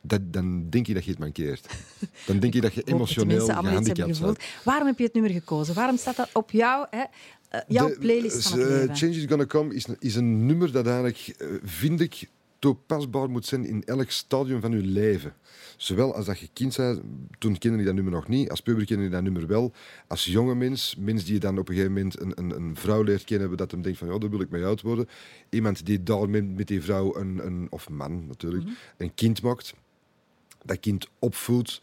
Dat, 0.00 0.20
dan 0.32 0.70
denk 0.70 0.86
je 0.86 0.94
dat 0.94 1.04
je 1.04 1.10
het 1.10 1.18
mankeert. 1.18 1.66
Dan 2.26 2.38
denk 2.38 2.54
je 2.54 2.60
dat 2.60 2.74
je 2.74 2.82
emotioneel 2.92 3.46
gehandicapt 3.46 4.20
bent. 4.20 4.38
Waarom 4.64 4.86
heb 4.86 4.98
je 4.98 5.04
het 5.04 5.14
nummer 5.14 5.32
gekozen? 5.32 5.74
Waarom 5.74 5.96
staat 5.96 6.16
dat 6.16 6.28
op 6.32 6.50
jou, 6.50 6.86
hè, 6.90 7.02
eh, 7.48 7.60
jouw 7.68 7.88
De- 7.88 7.98
playlist 7.98 8.48
van 8.48 8.58
het 8.58 8.88
eh? 8.88 8.94
Change 8.96 9.12
is 9.12 9.24
Gonna 9.28 9.46
Come 9.46 9.74
is 9.74 9.86
een, 9.86 9.96
is 9.98 10.14
een 10.14 10.46
nummer 10.46 10.72
dat 10.72 10.86
eigenlijk, 10.86 11.34
eh, 11.38 11.48
vind 11.64 12.00
ik, 12.00 12.28
toepasbaar 12.62 13.30
moet 13.30 13.46
zijn 13.46 13.64
in 13.64 13.84
elk 13.84 14.10
stadium 14.10 14.60
van 14.60 14.70
je 14.70 14.82
leven. 14.82 15.34
Zowel 15.76 16.14
als 16.14 16.26
dat 16.26 16.38
je 16.38 16.48
kind 16.52 16.76
bent, 16.76 17.00
toen 17.38 17.58
kende 17.58 17.78
je 17.78 17.84
dat 17.84 17.94
nummer 17.94 18.12
nog 18.12 18.28
niet. 18.28 18.50
Als 18.50 18.60
puber 18.60 18.84
kende 18.84 19.02
je 19.02 19.10
dat 19.10 19.22
nummer 19.22 19.46
wel. 19.46 19.72
Als 20.06 20.24
jonge 20.24 20.54
mens, 20.54 20.96
mens 20.98 21.24
die 21.24 21.34
je 21.34 21.40
dan 21.40 21.58
op 21.58 21.68
een 21.68 21.74
gegeven 21.74 21.94
moment 21.94 22.20
een, 22.20 22.32
een, 22.34 22.50
een 22.50 22.76
vrouw 22.76 23.02
leert 23.02 23.24
kennen, 23.24 23.56
dat 23.56 23.70
hem 23.70 23.82
denkt 23.82 23.98
van, 23.98 24.08
ja, 24.08 24.18
daar 24.18 24.30
wil 24.30 24.40
ik 24.40 24.50
mee 24.50 24.64
oud 24.64 24.80
worden. 24.80 25.08
Iemand 25.48 25.86
die 25.86 26.02
daar 26.02 26.30
met, 26.30 26.56
met 26.56 26.66
die 26.66 26.82
vrouw, 26.82 27.16
een, 27.16 27.46
een, 27.46 27.66
of 27.70 27.88
man 27.88 28.26
natuurlijk, 28.26 28.64
een 28.96 29.14
kind 29.14 29.42
maakt. 29.42 29.74
Dat 30.64 30.80
kind 30.80 31.08
opvoedt. 31.18 31.80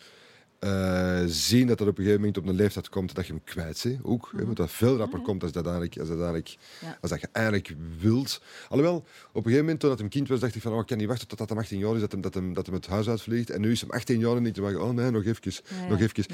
Eh, 0.60 1.24
zien 1.26 1.68
dat 1.68 1.78
dat 1.78 1.88
op 1.88 1.98
een 1.98 2.04
gegeven 2.04 2.20
moment 2.20 2.38
op 2.38 2.48
een 2.48 2.56
leeftijd 2.56 2.90
komt 2.90 3.16
dat 3.16 3.28
je 3.28 3.34
hem 3.34 3.44
kwijt 3.44 3.82
bent, 3.84 4.00
ook. 4.04 4.32
hè, 4.38 4.46
want 4.46 4.58
dat 4.58 4.72
veel 4.72 4.98
rapper 4.98 5.20
komt 5.22 5.44
als 5.44 5.52
dat, 5.52 5.64
eigenlijk, 5.66 5.98
als, 6.00 6.08
dat 6.08 6.18
eigenlijk, 6.18 6.58
Ja. 6.82 6.98
als 7.02 7.12
dat 7.12 7.22
je 7.22 7.28
eigenlijk 7.32 7.76
wilt. 8.00 8.42
Alhoewel, 8.70 8.96
op 8.96 9.06
een 9.36 9.42
gegeven 9.42 9.60
moment, 9.60 9.80
toen 9.80 9.90
dat 9.90 10.00
hem 10.00 10.10
kind 10.10 10.28
was, 10.28 10.40
dacht 10.40 10.56
ik 10.56 10.62
van, 10.62 10.74
oh, 10.74 10.80
ik 10.80 10.86
kan 10.86 10.98
niet 10.98 11.08
wachten 11.08 11.28
tot 11.28 11.38
dat 11.38 11.50
hem 11.50 11.58
18 11.58 11.80
jaar 11.80 11.96
is, 11.96 12.02
dat 12.02 12.12
hem, 12.12 12.22
dat 12.22 12.34
hem, 12.34 12.54
dat 12.54 12.66
hem 12.66 12.76
het 12.76 12.88
huis 12.88 13.10
uitvliegt. 13.10 13.50
En 13.50 13.62
nu 13.62 13.72
is 13.72 13.82
hem 13.82 13.90
18 13.92 14.20
jaar 14.20 14.36
en 14.36 14.46
ik 14.46 14.56
dacht, 14.56 14.76
oh 14.76 14.90
nee, 14.90 15.12
nog 15.12 15.26
even, 15.26 15.54
Ja, 15.82 15.88
nog 15.88 16.00
even. 16.00 16.26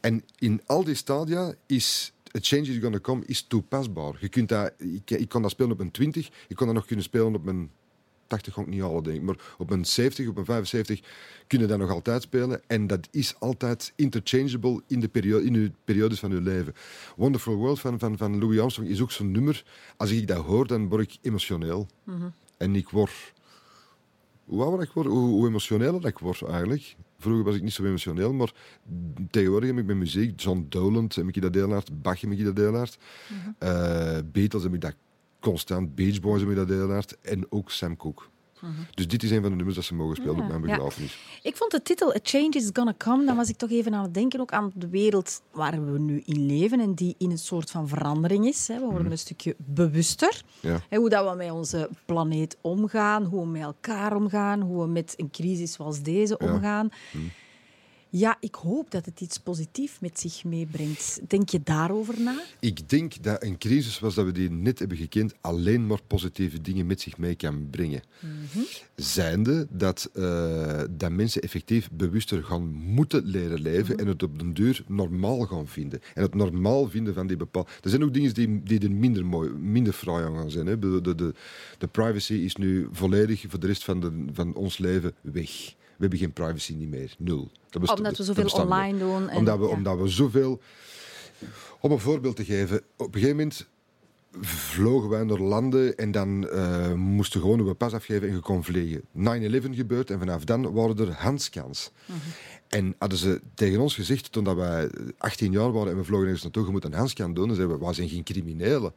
En 0.00 0.24
in 0.38 0.60
al 0.66 0.84
die 0.84 0.94
stadia 0.94 1.54
is... 1.66 2.12
A 2.36 2.40
change 2.42 2.62
is 2.62 2.78
gonna 2.78 3.00
come 3.00 3.22
is 3.26 3.42
toepasbaar. 3.42 4.16
Je 4.20 4.28
kunt 4.28 4.48
dat, 4.48 4.72
ik, 4.78 5.10
ik 5.10 5.28
kon 5.28 5.42
dat 5.42 5.50
spelen 5.50 5.72
op 5.72 5.78
mijn 5.78 5.90
20, 5.90 6.30
ik 6.48 6.56
kon 6.56 6.66
dat 6.66 6.74
nog 6.74 6.86
kunnen 6.86 7.04
spelen 7.04 7.34
op 7.34 7.44
mijn 7.44 7.70
80 8.34 8.54
ga 8.54 8.60
ik 8.60 8.66
niet 8.66 8.80
halen, 8.80 9.02
denk 9.02 9.16
ik. 9.16 9.22
Maar 9.22 9.36
op 9.58 9.70
een 9.70 9.84
70, 9.84 10.28
op 10.28 10.36
een 10.36 10.44
75 10.44 11.00
kunnen 11.46 11.68
dat 11.68 11.78
nog 11.78 11.90
altijd 11.90 12.22
spelen. 12.22 12.60
En 12.66 12.86
dat 12.86 13.08
is 13.10 13.34
altijd 13.38 13.92
interchangeable 13.96 14.82
in 14.86 15.00
de 15.00 15.08
periode, 15.08 15.44
in 15.44 15.54
uw 15.54 15.68
periodes 15.84 16.18
van 16.18 16.30
uw 16.32 16.40
leven. 16.40 16.74
Wonderful 17.16 17.54
World 17.54 17.80
van, 17.80 17.98
van, 17.98 18.16
van 18.16 18.38
Louis 18.38 18.60
Armstrong 18.60 18.88
is 18.88 19.00
ook 19.00 19.10
zo'n 19.10 19.30
nummer. 19.30 19.64
Als 19.96 20.10
ik 20.10 20.26
dat 20.26 20.44
hoor, 20.44 20.66
dan 20.66 20.88
word 20.88 21.02
ik 21.02 21.18
emotioneel. 21.22 21.86
En 22.56 22.74
ik 22.76 22.88
word... 22.88 23.32
Hoe 24.44 24.62
ouder 24.62 24.82
ik 24.82 24.92
word, 24.92 25.06
hoe, 25.06 25.28
hoe 25.28 25.48
emotioneler 25.48 26.06
ik 26.06 26.18
word 26.18 26.42
eigenlijk. 26.42 26.96
Vroeger 27.18 27.44
was 27.44 27.54
ik 27.54 27.62
niet 27.62 27.72
zo 27.72 27.84
emotioneel, 27.84 28.32
maar 28.32 28.52
tegenwoordig 29.30 29.68
heb 29.68 29.78
ik 29.78 29.84
met 29.86 29.96
muziek, 29.96 30.40
John 30.40 30.66
Doland 30.68 31.14
heb 31.14 31.28
ik 31.28 31.42
dat 31.42 31.54
heel 31.54 31.70
hard, 31.70 32.02
Bach 32.02 32.20
heb 32.20 32.30
ik 32.30 32.44
dat 32.44 32.56
heel 32.56 32.74
hard, 32.74 32.98
Eh, 33.58 34.18
Beatles 34.32 34.62
heb 34.62 34.74
ik 34.74 34.80
dat 34.80 34.94
constant, 35.44 35.94
Beach 35.94 36.20
Boys 36.20 36.40
heb 36.40 36.50
ik 36.50 36.56
dat 36.56 37.16
en 37.22 37.46
ook 37.50 37.70
Sam 37.70 37.96
Cooke. 37.96 38.22
Dus 38.94 39.08
dit 39.08 39.22
is 39.22 39.30
een 39.30 39.40
van 39.40 39.50
de 39.50 39.56
nummers 39.56 39.76
dat 39.76 39.84
ze 39.84 39.94
mogen 39.94 40.16
spelen 40.16 40.36
Ja, 40.36 40.42
op 40.42 40.48
mijn 40.48 40.60
ja. 40.66 40.76
begrafenis. 40.76 41.18
Ik 41.42 41.56
vond 41.56 41.70
de 41.70 41.82
titel 41.82 42.14
A 42.14 42.18
Change 42.22 42.50
is 42.50 42.70
Gonna 42.72 42.94
Come, 42.98 43.24
dan 43.24 43.36
was 43.36 43.48
ik 43.48 43.56
toch 43.56 43.70
even 43.70 43.94
aan 43.94 44.02
het 44.02 44.14
denken 44.14 44.40
ook 44.40 44.52
aan 44.52 44.72
de 44.74 44.88
wereld 44.88 45.42
waar 45.52 45.92
we 45.92 45.98
nu 45.98 46.22
in 46.24 46.46
leven 46.46 46.80
en 46.80 46.94
die 46.94 47.14
in 47.18 47.30
een 47.30 47.38
soort 47.38 47.70
van 47.70 47.88
verandering 47.88 48.46
is. 48.46 48.66
We 48.66 48.80
worden 48.80 49.10
een 49.10 49.18
stukje 49.18 49.54
bewuster. 49.58 50.42
Ja. 50.60 50.80
Hoe 50.90 51.08
dat 51.08 51.30
we 51.30 51.36
met 51.36 51.50
onze 51.50 51.90
planeet 52.04 52.56
omgaan, 52.60 53.24
hoe 53.24 53.40
we 53.40 53.46
met 53.46 53.62
elkaar 53.62 54.16
omgaan, 54.16 54.60
hoe 54.60 54.82
we 54.82 54.88
met 54.88 55.14
een 55.16 55.30
crisis 55.30 55.72
zoals 55.72 56.02
deze 56.02 56.38
omgaan. 56.38 56.88
Ja, 58.16 58.36
ik 58.40 58.54
hoop 58.54 58.90
dat 58.90 59.04
het 59.04 59.20
iets 59.20 59.38
positiefs 59.38 60.00
met 60.00 60.20
zich 60.20 60.44
meebrengt. 60.44 61.20
Denk 61.28 61.48
je 61.48 61.60
daarover 61.64 62.20
na? 62.20 62.42
Ik 62.60 62.88
denk 62.88 63.22
dat 63.22 63.42
een 63.42 63.58
crisis 63.58 63.94
zoals 63.94 64.14
dat 64.14 64.24
we 64.24 64.32
die 64.32 64.50
net 64.50 64.78
hebben 64.78 64.96
gekend 64.96 65.34
alleen 65.40 65.86
maar 65.86 66.02
positieve 66.06 66.60
dingen 66.60 66.86
met 66.86 67.00
zich 67.00 67.18
mee 67.18 67.34
kan 67.34 67.68
brengen. 67.70 68.02
Zijnde 68.94 69.66
dat, 69.70 70.10
eh, 70.12 70.82
dat 70.90 71.10
mensen 71.10 71.42
effectief 71.42 71.90
bewuster 71.90 72.44
gaan 72.44 72.74
moeten 72.74 73.24
leren 73.24 73.60
leven 73.60 73.98
en 73.98 74.06
het 74.06 74.22
op 74.22 74.38
den 74.38 74.54
duur 74.54 74.84
normaal 74.86 75.40
gaan 75.40 75.66
vinden. 75.66 76.00
En 76.14 76.22
het 76.22 76.34
normaal 76.34 76.88
vinden 76.88 77.14
van 77.14 77.26
die 77.26 77.36
bepaalde... 77.36 77.70
Er 77.82 77.90
zijn 77.90 78.04
ook 78.04 78.14
dingen 78.14 78.34
die, 78.34 78.62
die 78.62 78.80
er 78.80 78.90
minder, 78.90 79.26
mooi, 79.26 79.50
minder 79.50 79.92
fraai 79.92 80.24
aan 80.24 80.36
gaan 80.36 80.50
zijn. 80.50 80.66
Hè. 80.66 80.78
De, 80.78 81.00
de, 81.00 81.14
de, 81.14 81.34
de 81.78 81.86
privacy 81.86 82.34
is 82.34 82.56
nu 82.56 82.88
volledig 82.92 83.44
voor 83.48 83.60
de 83.60 83.66
rest 83.66 83.84
van, 83.84 84.00
de, 84.00 84.24
van 84.32 84.54
ons 84.54 84.78
leven 84.78 85.14
weg. 85.20 85.74
We 85.96 86.00
hebben 86.00 86.18
geen 86.18 86.32
privacy 86.32 86.74
niet 86.74 86.88
meer. 86.88 87.14
Nul. 87.18 87.50
Dat 87.70 87.80
besta- 87.80 87.96
Omdat 87.96 88.16
we 88.16 88.24
dat 88.24 88.26
zoveel 88.36 88.44
meer. 88.44 88.62
online 88.64 88.98
doen. 88.98 89.28
En, 89.28 89.36
Omdat 89.36 89.58
we, 89.58 89.64
ja. 89.64 89.70
omdat 89.70 89.98
we 89.98 90.08
zoveel... 90.08 90.60
Om 91.80 91.92
een 91.92 91.98
voorbeeld 91.98 92.36
te 92.36 92.44
geven. 92.44 92.82
Op 92.96 93.06
een 93.06 93.20
gegeven 93.20 93.36
moment 93.36 93.68
vlogen 94.40 95.08
wij 95.08 95.24
naar 95.24 95.38
landen 95.38 95.96
en 95.96 96.10
dan 96.10 96.48
eh, 96.48 96.92
moesten 96.92 97.40
we 97.40 97.46
gewoon 97.46 97.66
een 97.68 97.76
pas 97.76 97.92
afgeven 97.92 98.28
en 98.28 98.34
je 98.34 98.40
kon 98.40 98.64
vliegen. 98.64 99.02
9-11 99.72 99.74
gebeurt 99.76 100.10
en 100.10 100.18
vanaf 100.18 100.44
dan 100.44 100.72
waren 100.72 100.98
er 100.98 101.12
handscans. 101.12 101.90
En 102.74 102.94
hadden 102.98 103.18
ze 103.18 103.40
tegen 103.54 103.80
ons 103.80 103.94
gezegd, 103.94 104.32
toen 104.32 104.54
wij 104.56 104.90
18 105.18 105.52
jaar 105.52 105.72
waren 105.72 105.92
en 105.92 105.98
we 105.98 106.04
vlogen 106.04 106.24
ergens 106.24 106.42
naartoe, 106.42 106.64
je 106.64 106.70
moet 106.70 106.84
een 106.84 106.92
handscan 106.92 107.34
doen, 107.34 107.46
dan 107.46 107.56
zeiden 107.56 107.78
we, 107.78 107.84
wij 107.84 107.94
zijn 107.94 108.08
geen 108.08 108.22
criminelen. 108.22 108.92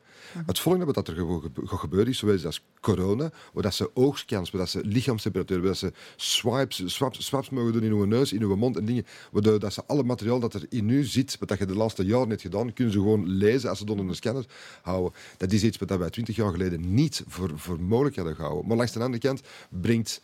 Het 0.45 0.59
volgende 0.59 0.93
wat 0.93 1.07
er 1.07 1.15
gewoon 1.15 1.41
gebe- 1.41 1.67
gaat 1.67 1.79
gebeuren 1.79 2.09
is, 2.09 2.17
zoals 2.17 2.45
als 2.45 2.61
corona, 2.79 3.31
waar 3.53 3.73
ze 3.73 3.89
oogscans, 3.93 4.51
waar 4.51 4.67
ze 4.67 4.81
lichaamstemperatuur, 4.85 5.61
waar 5.61 5.75
ze 5.75 5.93
swipes, 6.15 6.83
swaps, 6.85 7.25
swaps 7.25 7.49
mogen 7.49 7.73
doen 7.73 7.83
in 7.83 7.91
uw 7.91 8.05
neus, 8.05 8.33
in 8.33 8.41
uw 8.41 8.55
mond 8.55 8.77
en 8.77 8.85
dingen, 8.85 9.05
waardoor 9.31 9.59
dat 9.59 9.73
ze 9.73 9.83
alle 9.85 10.03
materiaal 10.03 10.39
dat 10.39 10.53
er 10.53 10.65
in 10.69 10.89
u 10.89 11.03
zit, 11.03 11.37
wat 11.39 11.47
dat 11.49 11.57
je 11.57 11.65
de 11.65 11.75
laatste 11.75 12.05
jaren 12.05 12.27
net 12.27 12.41
gedaan, 12.41 12.73
kunnen 12.73 12.93
ze 12.93 12.99
gewoon 12.99 13.27
lezen 13.27 13.69
als 13.69 13.77
ze 13.77 13.83
het 13.83 13.93
onder 13.93 14.07
een 14.07 14.15
scanner 14.15 14.45
houden. 14.81 15.19
Dat 15.37 15.51
is 15.51 15.63
iets 15.63 15.77
wat 15.77 15.97
wij 15.97 16.09
20 16.09 16.35
jaar 16.35 16.51
geleden 16.51 16.93
niet 16.93 17.23
voor, 17.27 17.51
voor 17.55 17.81
mogelijk 17.81 18.15
hadden 18.15 18.35
gehouden. 18.35 18.67
Maar 18.67 18.77
langs 18.77 18.91
de 18.91 18.99
andere 18.99 19.21
kant 19.21 19.41
brengt 19.69 20.21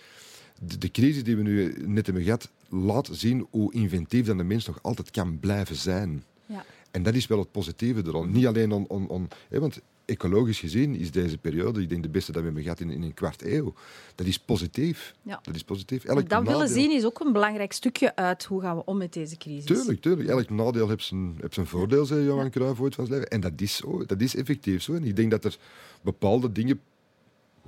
de, 0.59 0.77
de 0.77 0.91
crisis 0.91 1.23
die 1.23 1.35
we 1.35 1.41
nu 1.41 1.75
net 1.85 2.05
hebben 2.05 2.23
gehad, 2.23 2.49
laat 2.73 3.09
zien 3.11 3.47
hoe 3.49 3.73
inventief 3.73 4.25
dat 4.25 4.37
de 4.37 4.43
mens 4.43 4.65
nog 4.65 4.79
altijd 4.81 5.11
kan 5.11 5.39
blijven 5.39 5.75
zijn. 5.75 6.23
Ja. 6.45 6.65
En 6.91 7.03
dat 7.03 7.13
is 7.13 7.27
wel 7.27 7.39
het 7.39 7.51
positieve 7.51 8.01
eraan. 8.07 8.31
Niet 8.31 8.45
alleen 8.47 8.71
on, 8.71 9.27
hè, 9.49 9.59
want 9.59 9.79
ecologisch 10.05 10.59
gezien 10.59 10.95
is 10.95 11.11
deze 11.11 11.37
periode, 11.37 11.81
ik 11.81 11.89
denk 11.89 12.03
de 12.03 12.09
beste 12.09 12.31
dat 12.31 12.39
we 12.39 12.45
hebben 12.45 12.63
gehad 12.63 12.79
in, 12.79 12.89
in 12.89 13.01
een 13.01 13.13
kwart 13.13 13.41
eeuw. 13.43 13.73
Dat 14.15 14.27
is 14.27 14.39
positief. 14.39 15.15
Ja. 15.21 15.39
Dat 15.43 15.55
is 15.55 15.63
positief. 15.63 16.03
dat 16.03 16.15
Elk 16.17 16.29
willen 16.29 16.43
nadeel- 16.43 16.67
zien 16.67 16.91
is 16.91 17.05
ook 17.05 17.19
een 17.19 17.33
belangrijk 17.33 17.71
stukje 17.73 18.15
uit 18.15 18.43
hoe 18.43 18.61
gaan 18.61 18.75
we 18.75 18.85
om 18.85 18.97
met 18.97 19.13
deze 19.13 19.37
crisis. 19.37 19.65
Tuurlijk, 19.65 20.01
tuurlijk. 20.01 20.29
Elk 20.29 20.49
nadeel 20.49 20.89
heeft 20.89 21.03
zijn, 21.03 21.35
heeft 21.41 21.53
zijn 21.53 21.67
voordeel, 21.67 22.05
zei 22.05 22.25
Johan 22.25 22.49
Cruijff 22.49 22.79
ooit 22.79 22.95
van 22.95 23.05
zijn 23.05 23.19
leven. 23.19 23.31
En 23.35 23.41
dat 23.41 23.61
is 23.61 23.75
zo. 23.75 24.05
Dat 24.05 24.21
is 24.21 24.35
effectief 24.35 24.81
zo. 24.81 24.93
En 24.93 25.03
ik 25.03 25.15
denk 25.15 25.31
dat 25.31 25.45
er 25.45 25.57
bepaalde 26.01 26.51
dingen 26.51 26.81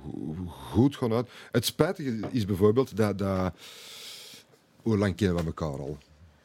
go- 0.02 0.34
goed 0.46 0.96
gaan 0.96 1.12
uit. 1.12 1.28
Het 1.52 1.64
spijtige 1.64 2.18
is 2.30 2.44
bijvoorbeeld 2.44 2.96
dat... 2.96 3.18
dat 3.18 3.54
hoe 4.86 4.98
lang 4.98 5.16
kennen 5.16 5.36
we 5.36 5.44
elkaar 5.44 5.78
al? 5.78 5.98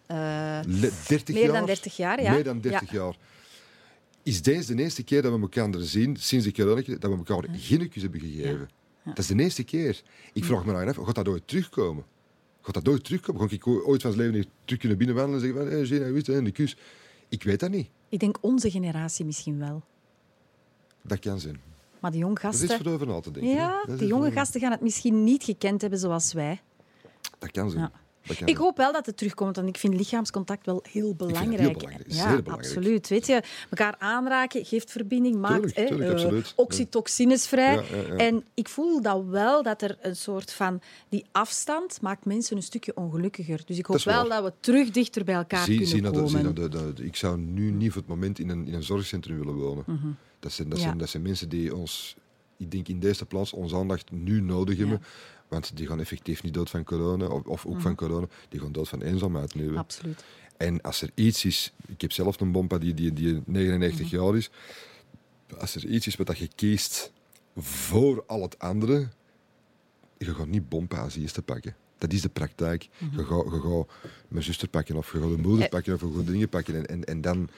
Eh, 0.05 0.17
Le- 0.65 0.91
30 1.07 1.35
meer 1.35 1.43
jaar? 1.43 1.53
dan 1.53 1.65
30 1.65 1.95
jaar, 1.97 2.21
ja. 2.21 2.31
Meer 2.31 2.43
dan 2.43 2.59
30 2.61 2.91
jaar. 2.91 3.15
Is 4.23 4.41
deze 4.41 4.75
de 4.75 4.83
eerste 4.83 5.03
keer 5.03 5.21
dat 5.21 5.33
we 5.33 5.39
elkaar 5.41 5.69
zien, 5.77 6.15
sinds 6.17 6.45
de 6.45 6.51
corona, 6.51 6.81
dat 6.85 7.11
we 7.11 7.17
elkaar 7.25 7.47
geen 7.51 7.89
kus 7.89 8.01
hebben 8.01 8.19
gegeven? 8.19 8.69
Dat 9.03 9.17
is 9.17 9.27
de 9.27 9.35
eerste 9.35 9.63
keer. 9.63 10.01
Ik 10.33 10.45
vraag 10.45 10.65
me 10.65 10.71
nou 10.71 10.87
af, 10.87 10.95
gaat 10.95 11.15
dat 11.15 11.27
ooit 11.27 11.47
terugkomen? 11.47 12.03
Gaat 12.61 12.73
dat 12.73 12.87
ooit 12.87 13.03
terugkomen? 13.03 13.49
Ga 13.49 13.55
ik 13.55 13.67
ooit 13.67 14.01
van 14.01 14.11
zijn 14.11 14.31
leven 14.31 14.51
terug 14.65 14.79
kunnen 14.79 14.97
binnenwandelen 14.97 15.41
en 15.41 15.47
zeggen 15.47 15.65
van, 15.65 15.77
hey, 15.77 15.85
Gina, 15.85 16.07
hoe 16.07 16.17
is 16.17 16.27
het, 16.27 16.35
hè, 16.35 16.41
de 16.41 16.51
kus? 16.51 16.77
Ik 17.29 17.43
weet 17.43 17.59
dat 17.59 17.69
niet. 17.69 17.89
Ik 18.09 18.19
denk 18.19 18.37
onze 18.41 18.71
generatie 18.71 19.25
misschien 19.25 19.59
wel. 19.59 19.83
Dat 21.01 21.19
kan 21.19 21.39
zijn. 21.39 21.61
Maar 21.99 22.11
de 22.11 22.17
jonge 22.17 22.39
Dat 22.41 22.53
is 22.53 22.59
gasten... 22.59 22.83
voor 22.83 22.93
over 22.93 23.07
na 23.07 23.19
te 23.19 23.31
denken. 23.31 23.51
Ja, 23.53 23.85
de 23.97 24.05
jonge 24.07 24.31
gasten 24.31 24.61
gaan 24.61 24.71
het 24.71 24.81
misschien 24.81 25.23
niet 25.23 25.43
gekend 25.43 25.81
hebben 25.81 25.99
zoals 25.99 26.33
wij. 26.33 26.61
Dat 27.39 27.51
kan 27.51 27.69
zijn. 27.69 27.81
Ja. 27.81 27.91
Ik 28.45 28.57
hoop 28.57 28.77
wel 28.77 28.91
dat 28.91 29.05
het 29.05 29.17
terugkomt, 29.17 29.55
want 29.55 29.67
ik 29.67 29.77
vind 29.77 29.93
lichaamscontact 29.93 30.65
wel 30.65 30.83
heel 30.91 31.15
belangrijk. 31.15 31.59
heel 31.59 31.71
belangrijk, 31.73 32.11
Ja, 32.11 32.23
belangrijk. 32.25 32.47
absoluut. 32.57 33.07
Weet 33.07 33.25
je, 33.25 33.41
elkaar 33.69 33.95
aanraken 33.99 34.65
geeft 34.65 34.91
verbinding, 34.91 35.35
maakt 35.35 35.75
Tuurlijk, 35.75 35.99
eh, 36.01 36.07
vrij. 37.47 37.73
Ja, 37.75 37.81
ja, 37.91 37.97
ja. 38.07 38.15
En 38.15 38.43
ik 38.53 38.69
voel 38.69 39.01
dat 39.01 39.23
wel 39.25 39.63
dat 39.63 39.81
er 39.81 39.97
een 40.01 40.15
soort 40.15 40.53
van 40.53 40.81
die 41.09 41.25
afstand 41.31 42.01
maakt 42.01 42.25
mensen 42.25 42.55
een 42.55 42.63
stukje 42.63 42.95
ongelukkiger. 42.95 43.61
Dus 43.65 43.77
ik 43.77 43.85
hoop 43.85 44.01
wel 44.03 44.29
dat 44.29 44.43
we 44.43 44.53
terug 44.59 44.89
dichter 44.91 45.23
bij 45.23 45.35
elkaar 45.35 45.63
Zie, 45.63 45.73
kunnen 45.73 45.87
zie 45.87 46.01
de, 46.01 46.11
komen. 46.11 46.95
de- 46.95 47.03
ik 47.03 47.15
zou 47.15 47.37
nu 47.39 47.71
niet 47.71 47.91
voor 47.91 48.01
het 48.01 48.09
moment 48.09 48.39
in 48.39 48.49
een, 48.49 48.67
in 48.67 48.73
een 48.73 48.83
zorgcentrum 48.83 49.37
willen 49.37 49.55
wonen. 49.55 49.85
dat, 50.39 50.51
zijn, 50.51 50.69
dat, 50.69 50.77
Mhm. 50.77 50.87
Zijn, 50.87 50.97
dat 50.97 51.09
zijn 51.09 51.23
mensen 51.23 51.49
die 51.49 51.75
ons, 51.75 52.15
ik 52.57 52.71
denk 52.71 52.87
in 52.87 52.99
deze 52.99 53.25
plaats, 53.25 53.53
onze 53.53 53.75
aandacht 53.75 54.11
nu 54.11 54.41
nodig 54.41 54.77
hebben. 54.77 55.01
Want 55.51 55.75
die 55.77 55.87
gaan 55.87 55.99
effectief 55.99 56.43
niet 56.43 56.53
dood 56.53 56.69
van 56.69 56.83
corona, 56.83 57.27
of, 57.27 57.45
of 57.45 57.65
ook 57.65 57.81
van 57.81 57.95
corona, 57.95 58.27
die 58.49 58.59
gaan 58.59 58.71
dood 58.71 58.89
van 58.89 59.01
eenzaamheid 59.01 59.55
nu. 59.55 59.77
Absoluut. 59.77 60.23
En 60.57 60.81
als 60.81 61.01
er 61.01 61.09
iets 61.13 61.45
is, 61.45 61.73
ik 61.87 62.01
heb 62.01 62.11
zelf 62.11 62.39
een 62.39 62.51
bompa 62.51 62.77
die, 62.77 62.93
die, 62.93 63.13
die 63.13 63.41
99 63.45 64.05
Mhm. 64.11 64.15
jaar 64.15 64.35
is. 64.35 64.49
Als 65.59 65.75
er 65.75 65.85
iets 65.85 66.07
is 66.07 66.15
wat 66.15 66.27
dat 66.27 66.37
je 66.37 66.49
kiest 66.55 67.11
voor 67.57 68.23
al 68.27 68.41
het 68.41 68.59
andere, 68.59 69.07
je 70.17 70.33
gaat 70.35 70.47
niet 70.47 70.69
bompen 70.69 70.99
als 70.99 71.15
eerste 71.15 71.41
pakken. 71.41 71.75
Dat 71.97 72.13
is 72.13 72.21
de 72.21 72.29
praktijk. 72.29 72.87
Mhm. 72.97 73.17
Je 73.19 73.25
gaat, 73.25 73.43
je 73.43 73.59
gaat 73.61 73.87
mijn 74.27 74.43
zuster 74.43 74.67
pakken 74.67 74.95
of 74.95 75.11
je 75.11 75.19
gaat 75.21 75.29
een 75.29 75.41
moeder 75.41 75.63
Eh. 75.65 75.69
pakken 75.69 75.93
of 75.93 76.01
je 76.01 76.13
gaat 76.15 76.27
dingen 76.27 76.49
pakken. 76.49 76.75
En, 76.75 76.85
en, 76.85 77.03
en 77.03 77.21
dan, 77.21 77.49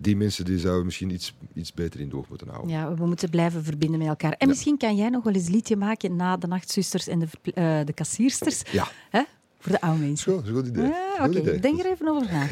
die 0.00 0.16
mensen 0.16 0.44
die 0.44 0.58
zouden 0.58 0.84
misschien 0.84 1.10
iets, 1.10 1.34
iets 1.54 1.72
beter 1.72 2.00
in 2.00 2.08
de 2.08 2.16
oog 2.16 2.28
moeten 2.28 2.48
houden. 2.48 2.70
Ja, 2.70 2.94
we 2.94 3.06
moeten 3.06 3.30
blijven 3.30 3.64
verbinden 3.64 3.98
met 3.98 4.08
elkaar. 4.08 4.30
En 4.32 4.36
Ja. 4.40 4.46
misschien 4.46 4.76
kan 4.78 4.96
jij 4.96 5.08
nog 5.08 5.24
wel 5.24 5.32
eens 5.34 5.46
een 5.46 5.52
liedje 5.52 5.76
maken 5.76 6.16
na 6.16 6.36
de 6.36 6.46
nachtzusters 6.46 7.06
en 7.08 7.18
de, 7.18 7.26
eh, 7.54 7.80
de 7.84 7.92
kassiersters. 7.92 8.62
Ja, 8.72 8.88
Hè? 9.10 9.22
Voor 9.58 9.72
de 9.72 9.80
oude 9.80 10.00
mensen. 10.00 10.32
dat 10.32 10.42
is 10.42 10.48
een 10.48 10.54
goed 10.54 10.66
idee. 10.66 10.84
Ja, 10.84 11.26
Oké, 11.26 11.60
denk 11.60 11.78
er 11.78 11.90
even 11.90 12.08
over 12.08 12.32
na. 12.32 12.46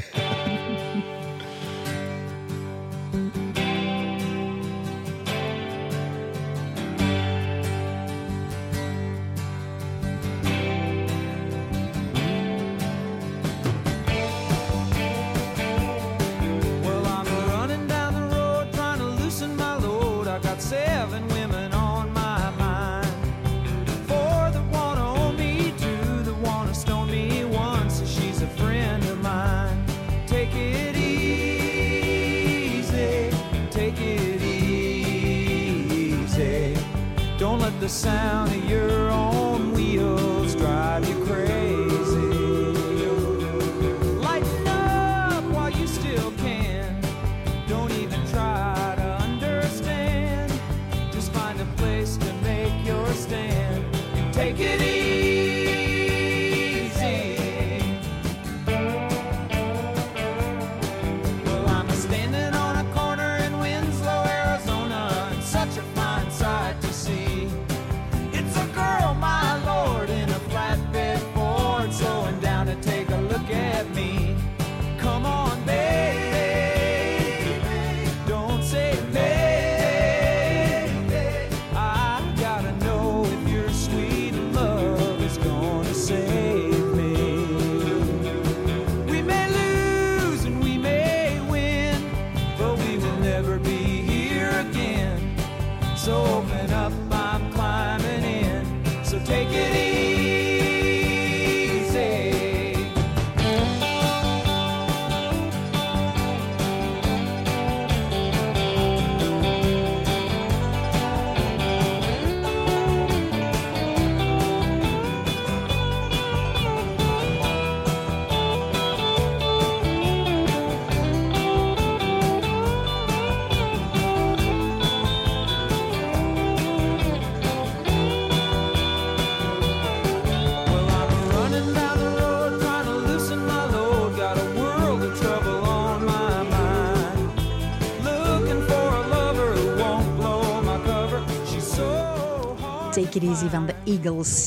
The 37.86 37.90
sound 37.90 38.52
of 38.52 38.68
your 38.68 39.05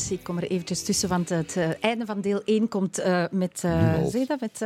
Ik 0.09 0.23
kom 0.23 0.37
er 0.37 0.43
eventjes 0.43 0.83
tussen, 0.83 1.09
want 1.09 1.29
het 1.29 1.55
eh, 1.55 1.83
einde 1.83 2.05
van 2.05 2.21
deel 2.21 2.41
1 2.45 2.67
komt 2.67 2.97
eh, 2.97 3.25
met... 3.31 3.63
al. 3.63 4.09
zeg 4.09 4.21
je 4.21 4.25
dat? 4.27 4.39
Met, 4.39 4.59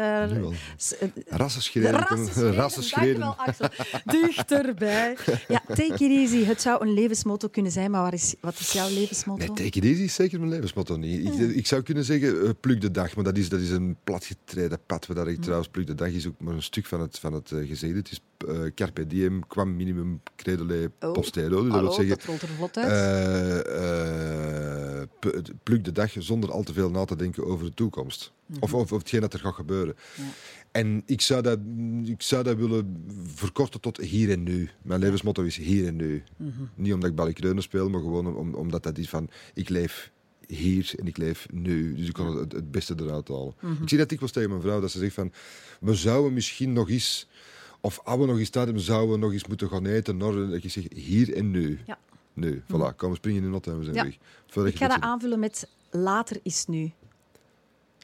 Rassenschreden. 1.30 1.92
Dankjewel, 1.92 3.36
Axel. 3.36 3.68
Dichterbij. 4.06 5.18
Ja, 5.48 5.62
take 5.68 5.94
it 5.94 6.00
easy. 6.00 6.44
Het 6.44 6.62
zou 6.62 6.88
een 6.88 6.94
levensmotto 6.94 7.48
kunnen 7.48 7.72
zijn, 7.72 7.92
maar 7.92 8.04
wat 8.04 8.13
is, 8.13 8.36
wat 8.39 8.60
is 8.60 8.72
jouw 8.72 8.89
levensmotto? 8.89 9.46
Nee, 9.46 9.66
take 9.66 9.78
it 9.78 9.84
easy 9.84 10.02
is 10.02 10.13
zeker 10.13 10.39
mijn 10.39 10.52
levensmotto 10.52 10.96
niet. 10.96 11.39
Ik, 11.39 11.56
ik 11.56 11.68
zou 11.68 11.82
kunnen 11.82 12.04
zeggen, 12.04 12.60
pluk 12.60 12.82
de 12.82 12.92
dag, 12.92 13.16
maar 13.16 13.24
dat 13.24 13.38
is, 13.38 13.50
dat 13.50 13.60
is 13.60 13.70
een 13.70 13.98
platgetreden 14.04 14.80
pad. 14.86 15.06
Waar 15.06 15.28
ik 15.28 15.42
trouwens, 15.42 15.70
pluk 15.70 15.88
de 15.88 15.96
dag 15.96 16.10
is 16.10 16.28
ook 16.28 16.39
maar 16.39 16.54
een 16.54 16.63
stuk 16.63 16.86
van 16.86 17.02
het, 17.02 17.20
van 17.20 17.34
het 17.34 17.52
gezegde. 17.68 17.98
Het 17.98 18.12
is 18.12 18.22
eh, 18.48 18.72
carpe 18.76 19.08
diem, 19.08 19.48
quam 19.48 19.76
minimum 19.76 20.22
credere 20.36 20.92
Oh. 21.00 21.12
postero. 21.12 21.62
Dus 21.64 21.72
dat 21.72 21.82
wil 21.82 21.92
zeggen, 21.92 22.18
dat 22.18 22.26
rolt 22.26 22.40
vlot 22.58 22.78
uit. 22.78 22.92
eh, 23.66 25.02
eh, 25.02 25.08
pluk 25.64 25.84
de 25.84 25.92
dag 25.92 26.12
zonder 26.18 26.52
al 26.52 26.64
te 26.64 26.74
veel 26.74 26.90
na 26.90 27.06
te 27.06 27.16
denken 27.16 27.46
over 27.46 27.66
de 27.66 27.74
toekomst. 27.74 28.32
Of 28.60 28.74
over 28.74 28.98
hetgeen 28.98 29.22
dat 29.22 29.34
er 29.34 29.40
gaat 29.40 29.54
gebeuren. 29.54 29.96
Ja. 30.16 30.24
En 30.72 31.04
ik 31.06 31.22
zou, 31.22 31.42
dat, 31.42 31.60
ik 32.06 32.22
zou 32.22 32.44
dat 32.44 32.58
willen 32.58 33.06
verkorten 33.26 33.80
tot 33.82 33.98
hier 33.98 34.32
en 34.32 34.44
nu. 34.44 34.70
Mijn 34.82 35.00
levensmotto 35.00 35.44
is 35.44 35.58
hier 35.58 35.88
en 35.88 35.96
nu. 35.96 36.24
Niet 36.76 36.94
omdat 36.94 37.10
ik 37.10 37.16
ballekreunen 37.16 37.64
speel, 37.64 37.90
maar 37.90 38.02
gewoon 38.02 38.36
om, 38.36 38.54
omdat 38.54 38.84
dat 38.84 38.98
is 38.98 39.10
van... 39.10 39.30
Ik 39.54 39.70
leef 39.70 40.12
hier 40.48 40.94
en 41.00 41.08
ik 41.08 41.18
leef 41.18 41.48
nu. 41.52 41.96
Dus 41.96 42.08
ik 42.08 42.14
kan 42.14 42.38
het, 42.38 42.52
het 42.52 42.72
beste 42.72 42.96
eruit 43.00 43.28
halen. 43.28 43.54
Ik 43.82 43.90
zie 43.90 43.98
dat 43.98 44.10
dikwijls 44.10 44.34
tegen 44.34 44.50
mijn 44.50 44.62
vrouw, 44.62 44.80
dat 44.80 44.92
ze 44.92 45.00
zegt 45.00 45.14
van... 45.14 45.32
We 45.80 45.94
zouden 45.94 46.34
misschien 46.34 46.74
nog 46.74 46.90
eens... 46.90 47.28
Of 47.86 48.00
als 48.04 48.19
we 48.19 48.26
nog 48.26 48.38
eens 48.39 48.50
tijd 48.50 48.65
hebben, 48.65 48.84
zouden 48.84 49.12
we 49.12 49.17
nog 49.17 49.32
eens 49.34 49.48
moeten 49.48 49.69
gaan 49.69 49.86
eten. 49.86 50.17
Naar, 50.17 50.34
dat 50.34 50.63
ik 50.63 50.72
zeg, 50.72 50.86
hier 50.93 51.34
en 51.36 51.52
nu. 51.52 51.80
Ja. 51.86 51.98
Nu, 52.34 52.62
voilà. 52.62 52.96
Kom, 52.96 53.10
we 53.10 53.15
springen 53.15 53.39
in 53.41 53.46
de 53.48 53.52
auto 53.52 53.72
en 53.72 53.78
we 53.78 53.84
zijn 53.84 53.96
Ja. 53.96 54.04
weg. 54.04 54.13
Ik 54.13 54.72
je 54.72 54.78
ga 54.78 54.88
dat 54.88 54.91
zegt- 54.91 55.02
aanvullen 55.04 55.39
met 55.39 55.67
later 55.91 56.39
is 56.43 56.65
nu. 56.65 56.91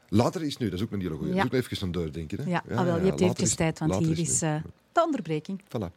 Later 0.10 0.42
is 0.44 0.58
nu, 0.58 0.70
dat 0.70 0.80
is 0.80 0.86
ook 0.86 0.92
een 0.92 1.02
hele 1.02 1.16
goede. 1.16 1.34
Ja. 1.34 1.44
Dat 1.44 1.54
is 1.54 1.60
ook 1.60 1.66
even 1.72 1.82
aan 1.86 1.92
doordenken. 1.92 2.44
Hè? 2.44 2.50
Ja, 2.50 2.64
ah, 2.70 2.84
wel, 2.84 3.00
je 3.06 3.26
hebt 3.26 3.42
is- 3.42 3.56
tijd, 3.56 3.80
want 3.80 3.96
hier 3.96 4.20
is 4.20 4.42
eh, 4.42 4.56
de 4.92 5.04
onderbreking. 5.04 5.62
Voilà. 5.64 5.92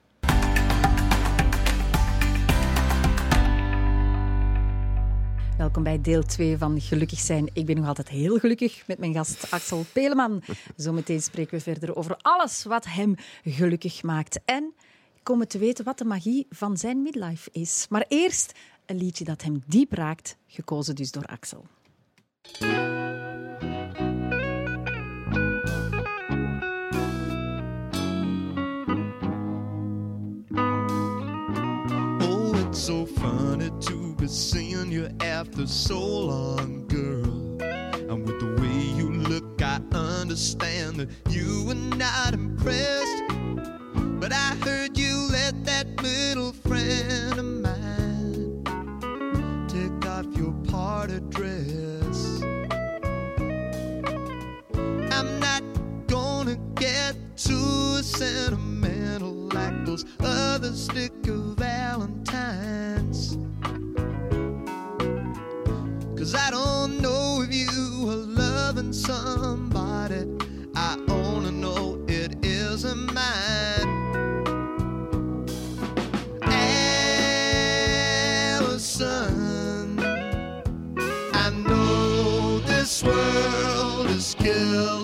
Welkom 5.63 5.83
bij 5.83 6.01
deel 6.01 6.23
2 6.23 6.59
van 6.59 6.81
Gelukkig 6.81 7.19
zijn. 7.19 7.51
Ik 7.53 7.67
ben 7.67 7.77
nog 7.77 7.87
altijd 7.87 8.09
heel 8.09 8.39
gelukkig 8.39 8.87
met 8.87 8.99
mijn 8.99 9.15
gast 9.15 9.51
Axel 9.51 9.85
Peleman. 9.93 10.43
Zometeen 10.77 11.23
spreken 11.23 11.55
we 11.57 11.63
verder 11.63 11.97
over 11.97 12.17
alles 12.23 12.65
wat 12.65 12.85
hem 12.85 13.15
gelukkig 13.45 14.03
maakt. 14.03 14.41
En 14.45 14.75
komen 15.23 15.49
te 15.49 15.59
weten 15.59 15.85
wat 15.85 15.99
de 15.99 16.05
magie 16.05 16.47
van 16.51 16.77
zijn 16.77 17.03
midlife 17.03 17.51
is. 17.53 17.87
Maar 17.89 18.05
eerst 18.09 18.53
een 18.87 18.97
liedje 18.97 19.25
dat 19.25 19.43
hem 19.43 19.63
diep 19.67 19.93
raakt, 19.93 20.37
gekozen 20.47 20.95
dus 20.95 21.11
door 21.11 21.27
Axel. 21.27 21.67
Oh, 32.21 32.59
it's 32.59 32.89
to 34.23 34.29
be 34.29 34.33
seeing 34.33 34.93
you 34.93 35.09
after 35.21 35.67
so 35.67 35.99
long, 35.99 36.87
girl. 36.87 37.61
And 37.61 38.25
with 38.25 38.39
the 38.39 38.55
way 38.61 38.97
you 38.97 39.11
look, 39.11 39.61
I 39.61 39.81
understand 39.93 40.97
that 40.97 41.09
you 41.29 41.65
were 41.67 41.75
not 41.75 42.35
impressed. 42.35 43.23
But 44.21 44.33
I 44.33 44.55
heard 44.65 44.97
you 44.97 45.29
let 45.33 45.65
that 45.65 45.87
little 46.03 46.53
friend 46.53 47.39
of 47.39 47.45
mine 47.45 48.63
take 49.67 50.09
off 50.09 50.27
your 50.37 50.53
party 50.71 51.19
dress. 51.31 52.43
I'm 55.17 55.41
not 55.41 55.63
gonna 56.07 56.57
get 56.77 57.17
too 57.37 58.03
sentimental 58.03 59.33
like 59.53 59.85
those 59.85 60.05
other 60.21 60.73
stick 60.75 61.27
of 61.27 61.53
Cause 66.33 66.41
I 66.41 66.51
don't 66.51 66.99
know 67.03 67.45
if 67.47 67.55
you 67.55 68.09
are 68.09 68.25
loving 68.25 68.91
somebody. 68.95 70.27
I 70.75 70.99
only 71.11 71.51
know 71.51 72.03
it 72.09 72.43
isn't 72.43 73.13
mine. 73.13 73.89
Allison, 78.63 80.01
I 81.35 81.51
know 81.69 82.61
this 82.61 83.03
world 83.03 84.07
is 84.07 84.35
killing 84.39 85.02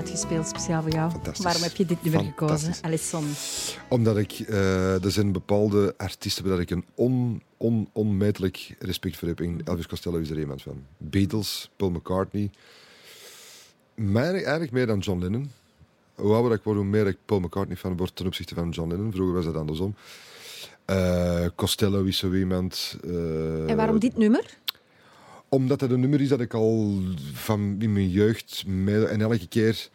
uitgespeeld, 0.00 0.46
speciaal 0.46 0.82
voor 0.82 0.90
jou. 0.90 1.12
Waarom 1.42 1.62
heb 1.62 1.76
je 1.76 1.86
dit 1.86 2.02
nummer 2.02 2.24
gekozen. 2.24 2.74
Alison? 2.82 3.24
Omdat 3.88 4.16
ik, 4.16 4.32
eh, 4.32 5.04
er 5.04 5.10
zijn 5.10 5.32
bepaalde 5.32 5.94
artiesten 5.96 6.48
waar 6.48 6.60
ik 6.60 6.70
een 6.70 6.84
on, 6.94 7.42
on, 7.56 7.88
onmetelijk 7.92 8.74
respect 8.78 9.16
voor 9.16 9.28
heb. 9.28 9.40
En 9.40 9.60
Elvis 9.64 9.86
Costello 9.86 10.18
is 10.18 10.30
er 10.30 10.38
iemand 10.38 10.62
van. 10.62 10.82
Beatles, 10.96 11.70
Paul 11.76 11.90
McCartney. 11.90 12.50
Eigenlijk 14.14 14.70
meer 14.70 14.86
dan 14.86 14.98
John 14.98 15.20
Lennon. 15.20 15.50
Hoe 16.14 16.34
ouder 16.34 16.52
ik 16.52 16.62
word, 16.62 16.76
hoe 16.76 16.84
meer 16.86 17.06
ik 17.06 17.16
Paul 17.26 17.40
McCartney 17.40 17.76
fan 17.76 17.96
word 17.96 18.16
ten 18.16 18.26
opzichte 18.26 18.54
van 18.54 18.68
John 18.70 18.90
Lennon. 18.90 19.12
Vroeger 19.12 19.34
was 19.34 19.44
dat 19.44 19.56
andersom. 19.56 19.94
Eh, 20.84 21.46
Costello 21.54 22.04
is 22.04 22.18
zo 22.18 22.32
iemand. 22.32 22.96
eh, 23.04 23.68
En 23.70 23.76
waarom 23.76 23.98
dit 23.98 24.16
nummer? 24.16 24.58
Omdat 25.50 25.80
het 25.80 25.90
een 25.90 26.00
nummer 26.00 26.20
is 26.20 26.28
dat 26.28 26.40
ik 26.40 26.54
al 26.54 27.02
van 27.32 27.76
in 27.78 27.92
mijn 27.92 28.10
jeugd 28.10 28.66
mee, 28.66 29.04
en 29.04 29.20
elke 29.20 29.48
keer 29.48 29.88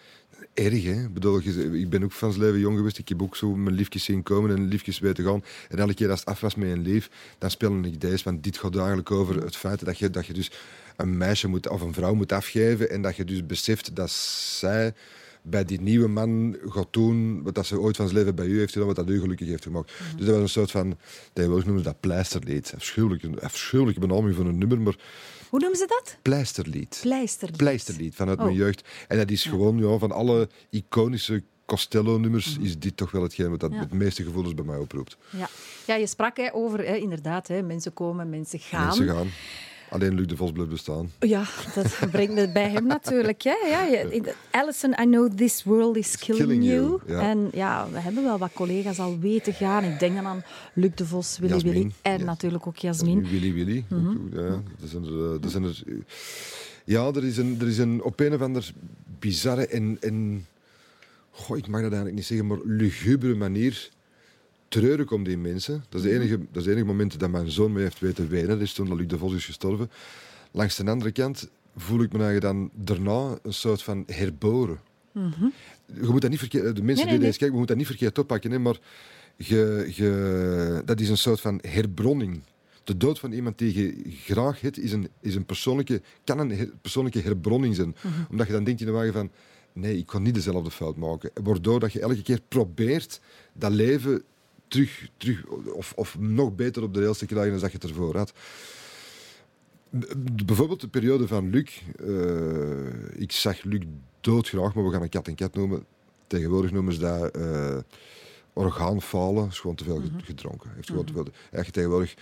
erg, 0.54 0.84
hè. 0.84 1.04
Ik 1.04 1.14
bedoel, 1.14 1.42
ik 1.74 1.90
ben 1.90 2.04
ook 2.04 2.12
van 2.12 2.32
zijn 2.32 2.44
leven 2.44 2.60
jong 2.60 2.78
geweest. 2.78 2.98
Ik 2.98 3.10
heb 3.10 3.22
ook 3.22 3.36
zo 3.36 3.56
mijn 3.56 3.76
liefjes 3.76 4.04
zien 4.04 4.24
komen 4.24 4.56
en 4.56 4.68
liefjes 4.68 5.00
weten 5.00 5.24
gaan. 5.24 5.44
En 5.70 5.78
elke 5.78 5.94
keer 5.94 6.10
als 6.10 6.20
het 6.20 6.30
af 6.30 6.40
was 6.40 6.56
met 6.56 6.70
een 6.70 6.82
lief, 6.82 7.10
dan 7.38 7.52
speelde 7.52 7.88
ik 7.88 8.02
deze. 8.02 8.24
Want 8.24 8.44
dit 8.44 8.58
gaat 8.58 8.76
eigenlijk 8.76 9.12
over 9.12 9.44
het 9.44 9.56
feit 9.56 9.86
dat 9.86 9.98
je, 9.98 10.10
dat 10.10 10.26
je 10.26 10.34
dus 10.34 10.52
een 10.96 11.18
meisje 11.18 11.48
moet, 11.48 11.70
of 11.70 11.82
een 11.82 11.94
vrouw 11.94 12.14
moet 12.14 12.32
afgeven. 12.32 12.90
En 12.90 13.02
dat 13.02 13.16
je 13.16 13.26
dus 13.26 13.46
beseft 13.46 13.96
dat 13.96 14.12
zij 14.12 14.94
bij 15.42 15.66
die 15.66 15.82
nieuwe 15.82 16.08
man 16.08 16.58
gaat 16.68 16.94
doen 16.94 17.44
wat 17.44 17.56
dat 17.56 17.66
ze 17.66 17.80
ooit 17.80 17.96
van 17.96 18.06
zijn 18.06 18.18
leven 18.18 18.36
bij 18.36 18.46
u 18.46 18.60
heeft 18.60 18.72
gedaan, 18.72 18.88
wat 18.88 18.96
dat 18.96 19.10
u 19.10 19.20
gelukkig 19.20 19.48
heeft 19.48 19.64
gemaakt. 19.64 19.92
Dus 20.18 20.26
dat 20.26 20.36
was 20.36 20.44
een 20.44 20.50
soort 20.50 20.72
van, 20.72 20.98
tegenwoordig 21.34 21.66
noemen 21.66 21.84
ze 21.84 21.90
dat 21.90 22.00
pleisterlied. 22.00 22.74
Afschuwelijke, 22.76 23.42
afschuwelijke 23.42 24.00
benaming 24.00 24.36
van 24.36 24.48
een 24.48 24.58
nummer, 24.58 24.82
maar 24.82 24.96
Hoe 25.56 25.64
noemen 25.64 25.80
ze 25.80 25.88
dat? 25.88 26.18
pleisterlied. 26.22 27.00
Pleisterlied. 27.02 27.58
Pleisterlied 27.58 28.16
vanuit 28.16 28.38
Oh. 28.38 28.44
mijn 28.44 28.56
jeugd. 28.58 28.88
En 29.08 29.18
dat 29.18 29.30
is 29.32 29.44
gewoon 29.44 29.78
ja, 29.78 29.98
van 29.98 30.12
alle 30.12 30.50
iconische 30.70 31.44
Costello-nummers 31.66 32.58
is 32.62 32.80
dit 32.80 32.98
toch 32.98 33.12
wel 33.12 33.22
hetgeen 33.22 33.50
wat 33.50 33.60
dat 33.60 33.70
Mhm. 33.70 33.80
Ja. 33.80 33.86
het 33.86 33.94
meeste 33.94 34.24
gevoelens 34.24 34.54
bij 34.54 34.66
mij 34.66 34.78
oproept. 34.78 35.18
Ja, 35.30 35.50
ja 35.88 35.96
je 35.96 36.08
sprak 36.08 36.38
hè, 36.38 36.54
over, 36.54 36.80
hè, 36.80 36.96
inderdaad, 36.96 37.48
hè, 37.48 37.62
mensen 37.62 37.94
komen, 37.94 38.30
mensen 38.30 38.60
gaan. 38.60 38.86
Mensen 38.86 39.08
gaan. 39.08 39.28
Alleen 39.90 40.14
Luc 40.14 40.28
de 40.28 40.36
Vos 40.36 40.52
blijft 40.52 40.72
bestaan. 40.72 41.12
Ja, 41.20 41.44
dat 41.76 41.98
brengt 42.12 42.38
het 42.38 42.54
bij 42.54 42.70
hem 42.70 42.86
natuurlijk. 42.88 43.42
Hè. 43.42 43.56
Ja, 43.68 44.06
Alison, 44.52 44.92
I 44.92 45.04
know 45.04 45.34
this 45.34 45.64
world 45.64 45.96
is 45.96 46.18
killing, 46.18 46.46
killing 46.46 46.64
you. 46.64 46.82
you, 46.82 47.00
ja. 47.06 47.20
En 47.30 47.50
ja, 47.54 47.88
we 47.92 48.00
hebben 48.00 48.24
wel 48.24 48.38
wat 48.38 48.54
collega's 48.54 49.00
al 49.00 49.20
weten 49.20 49.54
gaan. 49.54 49.84
Ik 49.84 50.00
denk 50.00 50.16
dan 50.16 50.26
aan 50.26 50.44
Luc 50.74 50.92
de 50.96 51.06
Vos, 51.06 51.38
Willy 51.38 51.54
Jasmin, 51.54 51.74
Willy 51.74 51.92
en 52.02 52.26
natuurlijk 52.26 52.68
ook 52.68 52.78
Jasmin. 52.78 53.28
Willy 53.30 53.54
Willy. 53.54 53.86
Mhm. 53.90 54.18
Ja, 54.32 54.62
dat 54.80 54.90
zijn 54.90 55.06
er, 55.06 55.34
eh, 55.34 55.42
dat 55.42 55.52
zijn 55.52 55.64
er, 55.64 55.84
eh, 55.88 55.94
ja, 56.86 57.06
er 57.06 57.24
is 57.24 57.38
een, 57.38 57.58
er 57.60 57.68
is 57.68 57.78
een 57.78 58.04
op 58.04 58.20
een 58.20 58.34
of 58.34 58.42
ander 58.42 58.74
bizarre 59.20 59.68
en, 59.68 59.98
en 60.02 60.48
goh, 61.32 61.58
ik 61.58 61.68
mag 61.68 61.82
dat 61.82 61.92
eigenlijk 61.92 62.16
niet 62.16 62.26
zeggen, 62.26 62.48
maar 62.48 62.58
lugubere 62.64 63.36
manier 63.36 63.90
treurig 64.80 65.12
om 65.12 65.24
die 65.24 65.38
mensen. 65.38 65.84
Dat 65.90 66.04
is, 66.04 66.08
de 66.10 66.14
enige, 66.16 66.38
dat 66.38 66.48
is 66.62 66.66
het 66.66 66.74
enige 66.74 66.86
moment 66.86 67.20
dat 67.20 67.30
mijn 67.30 67.52
zoon 67.52 67.72
mee 67.72 67.84
heeft 67.84 68.00
weten 68.00 68.28
wenen. 68.30 68.48
Dat 68.48 68.60
is 68.62 68.74
toen 68.74 68.96
Luc 68.96 69.08
de 69.08 69.18
Vos 69.18 69.34
is 69.34 69.46
gestorven. 69.46 69.90
Langs 70.52 70.76
de 70.76 70.86
andere 70.86 71.12
kant 71.12 71.50
voel 71.76 72.02
ik 72.02 72.12
me 72.12 72.24
eigenlijk 72.24 72.42
dan 72.54 72.70
daarna 72.74 73.38
een 73.44 73.54
soort 73.54 73.84
van 73.84 74.04
herboren. 74.08 74.80
Je 75.94 76.08
moet 76.08 76.22
dat 76.22 76.30
niet 76.30 76.40
verkeerd, 76.40 76.76
de 76.76 76.84
mensen 76.84 76.86
Nee, 76.86 76.96
nee, 76.96 77.06
die 77.06 77.20
nee. 77.20 77.30
kijken, 77.30 77.52
we 77.52 77.58
moeten 77.58 77.68
dat 77.68 77.78
niet 77.78 77.88
verkeerd 77.88 78.18
oppakken, 78.20 78.52
hè, 78.52 78.60
maar 78.60 78.80
je, 79.36 79.92
je, 79.94 80.82
dat 80.86 81.00
is 81.00 81.10
een 81.10 81.18
soort 81.18 81.42
van 81.42 81.60
herbronning. 81.68 82.42
De 82.84 82.98
dood 82.98 83.20
van 83.20 83.32
iemand 83.32 83.58
die 83.58 83.78
je 83.78 84.02
graag 84.24 84.62
hebt, 84.62 84.80
is 84.80 84.92
een, 84.92 85.10
is 85.20 85.36
een 85.36 85.46
persoonlijke, 85.46 86.02
kan 86.24 86.40
een 86.40 86.52
her- 86.52 86.72
persoonlijke 86.82 87.20
herbronning 87.22 87.76
zijn. 87.76 87.96
Omdat 88.30 88.48
je 88.48 88.54
dan 88.54 88.64
denkt 88.64 88.80
in 88.80 88.86
de 88.88 88.92
wagen 88.94 89.14
van, 89.14 89.30
nee, 89.74 89.98
ik 89.98 90.06
kan 90.06 90.24
niet 90.24 90.34
dezelfde 90.36 90.72
fout 90.72 90.96
maken. 90.96 91.32
Waardoor 91.44 91.80
dat 91.80 91.94
je 91.94 92.00
elke 92.00 92.22
keer 92.22 92.40
probeert 92.48 93.20
dat 93.54 93.72
leven 93.72 94.24
terug, 94.68 95.10
terug 95.18 95.46
of, 95.74 95.94
of 95.96 96.20
nog 96.20 96.56
beter 96.56 96.84
op 96.84 96.94
de 96.94 97.00
rails 97.02 97.18
te 97.18 97.26
krijgen 97.26 97.52
dan 97.52 97.60
dat 97.62 97.72
je 97.72 97.78
het 97.78 97.90
ervoor 97.90 98.18
had. 98.18 98.34
Bijvoorbeeld 100.46 100.82
de 100.82 100.88
periode 100.88 101.28
van 101.28 101.50
Luc. 101.50 101.82
eh, 102.06 103.22
ik 103.22 103.32
zag 103.32 103.64
Luc 103.64 103.82
doodgraag, 104.22 104.74
maar 104.74 104.86
we 104.86 104.92
gaan 104.92 105.02
een 105.02 105.10
kat 105.10 105.28
en 105.28 105.36
kat 105.36 105.56
noemen. 105.56 105.86
Tegenwoordig 106.28 106.72
noemen 106.72 106.94
ze 106.94 107.00
dat 107.00 107.32
eh, 107.36 107.78
orgaanfalen. 108.54 109.48
is 109.48 109.60
gewoon 109.60 109.76
te 109.76 109.84
veel 109.84 109.96
ge- 110.02 110.24
gedronken. 110.26 110.70
Heeft 110.76 110.88
gewoon 110.90 111.06
te 111.06 111.14
veel, 111.14 111.26
eigenlijk 111.42 111.72
tegenwoordig 111.74 112.14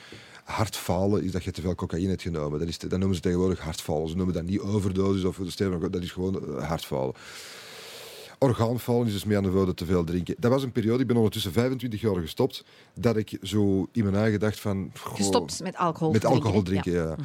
hartfalen 0.44 1.24
is 1.24 1.32
dat 1.32 1.44
je 1.44 1.52
te 1.52 1.62
veel 1.62 1.76
cocaïne 1.76 2.10
hebt 2.10 2.22
genomen. 2.22 2.60
Dat, 2.60 2.68
is 2.68 2.78
dat 2.78 2.92
noemen 3.00 3.16
ze 3.16 3.22
tegenwoordig 3.22 3.60
hartfalen. 3.60 4.10
Ze 4.10 4.16
noemen 4.16 4.34
dat 4.36 4.44
niet 4.44 4.60
overdosis 4.60 5.24
of 5.24 5.40
sterven, 5.46 5.92
dat 5.92 6.02
is 6.02 6.12
gewoon 6.12 6.58
eh, 6.58 6.68
hartfalen. 6.68 7.14
Orgaanvallen 8.44 9.08
is 9.08 9.14
dus 9.14 9.24
meer 9.24 9.38
aan 9.38 9.44
de 9.44 9.52
woorden 9.52 9.76
te 9.76 9.86
veel 9.86 10.04
drinken. 10.04 10.36
Dat 10.38 10.52
was 10.52 10.64
een 10.64 10.72
periode, 10.72 11.02
ik 11.02 11.08
ben 11.08 11.16
ondertussen 11.16 11.52
25 11.52 12.02
jaar 12.02 12.16
gestopt, 12.16 12.64
dat 12.94 13.18
ik 13.18 13.38
zo 13.42 13.88
in 13.92 14.04
mijn 14.04 14.16
eigen 14.16 14.40
dacht 14.40 14.60
van... 14.60 14.92
goh, 15.00 15.16
Gestopt 15.16 15.62
met 15.64 15.76
alcohol 15.76 16.12
met 16.12 16.22
drinken, 16.22 16.42
alcohol 16.42 16.64
drinken, 16.64 16.92
Ja. 16.92 17.16
Mhm. 17.16 17.22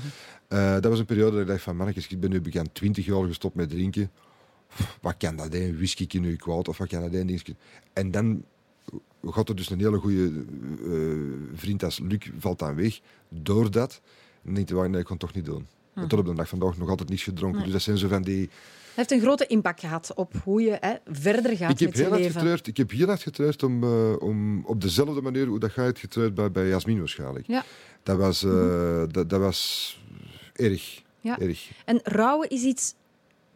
Eh, 0.48 0.72
dat 0.72 0.84
was 0.84 0.98
een 0.98 1.04
periode 1.04 1.30
dat 1.30 1.40
ik 1.40 1.46
dacht 1.46 1.62
van, 1.62 1.76
mannetjes, 1.76 2.08
ik 2.08 2.20
ben 2.20 2.30
nu 2.30 2.40
bekend 2.40 2.74
20 2.74 3.06
jaar 3.06 3.26
gestopt 3.26 3.54
met 3.54 3.68
drinken. 3.70 4.10
Wat 5.00 5.14
kan 5.18 5.36
dat 5.36 5.54
een 5.54 5.76
whisky 5.76 6.06
in 6.08 6.22
je 6.22 6.36
kwaad 6.36 6.68
of 6.68 6.78
wat 6.78 6.88
kan 6.88 7.00
dat 7.00 7.12
een. 7.12 7.40
En 7.92 8.10
dan 8.10 8.44
gaat 9.24 9.48
er 9.48 9.56
dus 9.56 9.70
een 9.70 9.78
hele 9.78 9.98
goede 9.98 10.32
eh, 10.84 11.58
vriend 11.58 11.84
als 11.84 11.98
Luc 11.98 12.30
valt 12.38 12.58
dan 12.58 12.74
weg 12.74 13.00
door 13.28 13.70
dat. 13.70 14.00
En 14.02 14.40
dan 14.44 14.54
denk 14.54 14.68
je, 14.68 14.74
"Wauw, 14.74 14.88
nee, 14.88 15.00
ik 15.00 15.06
kan 15.06 15.16
het 15.16 15.26
toch 15.26 15.34
niet 15.34 15.44
doen. 15.44 15.66
En 15.94 16.08
Tot 16.08 16.18
op 16.18 16.26
de 16.26 16.34
dag 16.34 16.48
van 16.48 16.58
vandaag 16.58 16.78
nog 16.78 16.88
altijd 16.88 17.08
niets 17.08 17.22
gedronken. 17.22 17.62
Dus 17.62 17.72
dat 17.72 17.82
zijn 17.82 17.98
zo 17.98 18.08
van 18.08 18.22
die... 18.22 18.50
Heeft 18.98 19.10
een 19.10 19.20
grote 19.20 19.46
impact 19.46 19.80
gehad 19.80 20.12
op 20.14 20.34
hoe 20.44 20.62
je 20.62 20.76
hè, 20.80 20.94
verder 21.06 21.56
gaat 21.56 21.70
Ik 21.70 21.78
heb, 21.78 21.88
met 21.88 21.98
heel 21.98 22.04
je 22.04 22.10
hard 22.10 22.22
leven. 22.22 22.40
getreurd, 22.40 22.66
ik 22.66 22.76
heb 22.76 22.90
heel 22.90 23.06
hard 23.06 23.22
getreurd 23.22 23.62
om, 23.62 23.82
eh, 23.82 24.14
om 24.18 24.64
op 24.64 24.80
dezelfde 24.80 25.20
manier 25.20 25.46
hoe 25.46 25.58
dat 25.58 25.74
jij 25.74 25.84
het 25.86 25.98
getreurd 25.98 26.34
bij, 26.34 26.50
bij 26.50 26.68
Jasmin 26.68 26.98
waarschijnlijk. 26.98 27.46
Ja. 27.46 27.64
Dat 28.02 28.16
was, 28.16 28.40
dat, 29.10 29.30
dat 29.30 29.40
was 29.40 30.00
erg. 30.52 31.02
Ja. 31.20 31.38
erg. 31.38 31.70
En 31.84 32.00
rouwen 32.02 32.48
is 32.48 32.62
iets 32.62 32.94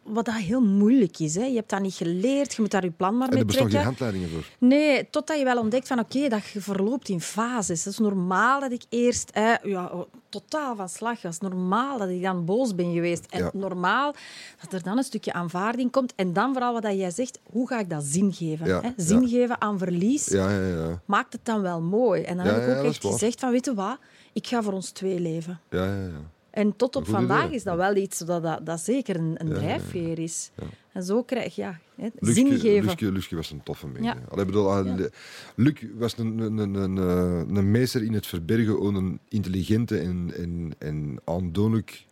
wat 0.03 0.25
dat 0.25 0.35
heel 0.35 0.61
moeilijk 0.61 1.19
is. 1.19 1.35
Hè. 1.35 1.43
Je 1.45 1.55
hebt 1.55 1.69
dat 1.69 1.81
niet 1.81 1.93
geleerd, 1.93 2.53
je 2.53 2.61
moet 2.61 2.71
daar 2.71 2.83
je 2.83 2.91
plan 2.91 3.17
maar 3.17 3.27
En 3.27 3.33
mee 3.33 3.39
er 3.39 3.45
bestaan 3.45 3.69
geen 3.69 3.79
trekken. 3.79 3.89
handleidingen 4.05 4.29
voor. 4.29 4.67
Nee, 4.67 5.09
totdat 5.09 5.37
je 5.37 5.43
wel 5.43 5.57
ontdekt 5.59 5.87
van 5.87 5.99
oké, 5.99 6.27
dat 6.29 6.45
je 6.45 6.61
verloopt 6.61 7.09
in 7.09 7.21
fases. 7.21 7.83
Dat 7.83 7.93
is 7.93 7.99
normaal 7.99 8.59
dat 8.59 8.71
ik 8.71 8.83
eerst 8.89 9.29
hè, 9.33 9.53
ja, 9.63 9.85
oh, 9.85 10.01
totaal 10.29 10.75
van 10.75 10.89
slag 10.89 11.21
was. 11.21 11.39
Normaal 11.39 11.97
dat 11.97 12.09
ik 12.09 12.21
dan 12.21 12.45
boos 12.45 12.75
ben 12.75 12.93
geweest. 12.93 13.25
En 13.29 13.39
Ja. 13.43 13.49
normaal 13.53 14.13
dat 14.61 14.73
er 14.73 14.83
dan 14.83 14.97
een 14.97 15.03
stukje 15.03 15.33
aanvaarding 15.33 15.91
komt. 15.91 16.13
En 16.15 16.33
dan 16.33 16.53
vooral 16.53 16.73
wat 16.73 16.81
dat 16.81 16.97
jij 16.97 17.11
zegt, 17.11 17.39
hoe 17.43 17.67
ga 17.67 17.79
ik 17.79 17.89
dat 17.89 18.03
zin 18.03 18.33
geven? 18.33 18.67
Ja, 18.67 18.81
Hè? 18.81 18.87
ja. 18.87 18.93
Zin 18.97 19.27
geven 19.27 19.61
aan 19.61 19.77
verlies 19.77 20.25
Ja, 20.27 20.49
ja, 20.51 20.67
ja. 20.67 21.01
maakt 21.05 21.33
het 21.33 21.45
dan 21.45 21.61
wel 21.61 21.81
mooi. 21.81 22.21
En 22.21 22.37
dan 22.37 22.45
heb 22.45 22.67
ik 22.67 22.77
ook 22.77 22.83
echt 22.85 23.05
gezegd 23.05 23.39
van, 23.39 23.51
weet 23.51 23.65
je 23.65 23.73
wat, 23.73 23.97
ik 24.33 24.47
ga 24.47 24.61
voor 24.63 24.73
ons 24.73 24.89
twee 24.89 25.19
leven. 25.19 25.59
ja, 25.69 25.85
ja, 25.85 25.93
ja. 26.03 26.31
En 26.53 26.75
tot 26.75 26.95
op 26.95 27.07
vandaag 27.07 27.43
idee. 27.45 27.55
is 27.55 27.63
dat 27.63 27.75
wel 27.77 27.95
iets 27.95 28.19
dat, 28.19 28.43
dat, 28.43 28.65
dat 28.65 28.79
zeker 28.79 29.15
een, 29.15 29.35
een 29.37 29.47
Ja, 29.47 29.53
ja, 29.53 29.59
ja. 29.61 29.65
drijfveer 29.65 30.19
is. 30.19 30.51
En 30.91 31.03
zo 31.03 31.23
krijg 31.23 31.55
je 31.55 31.61
ja, 31.61 31.79
hè, 31.95 32.07
Luc, 32.19 32.35
zin 32.35 32.59
geven. 32.59 32.85
Luc, 32.99 32.99
Luc 33.11 33.29
was 33.29 33.51
een 33.51 33.63
toffe 33.63 33.87
mens. 33.87 34.05
Ja. 34.05 34.13
hè. 34.13 34.29
Allee, 34.29 34.45
bedoel, 34.45 34.71
ah, 34.71 34.97
de- 34.97 35.11
Luc 35.55 35.73
was 35.95 36.17
een, 36.17 36.37
een, 36.39 36.57
een, 36.57 36.73
een, 36.75 36.97
eh, 36.97 37.55
een 37.57 37.71
meester 37.71 38.03
in 38.03 38.13
het 38.13 38.27
verbergen 38.27 38.77
van 38.77 38.95
een 38.95 39.19
intelligente 39.29 39.97
en, 39.97 40.31
en, 40.37 40.71
en 40.77 41.17
aandoenlijk 41.23 42.05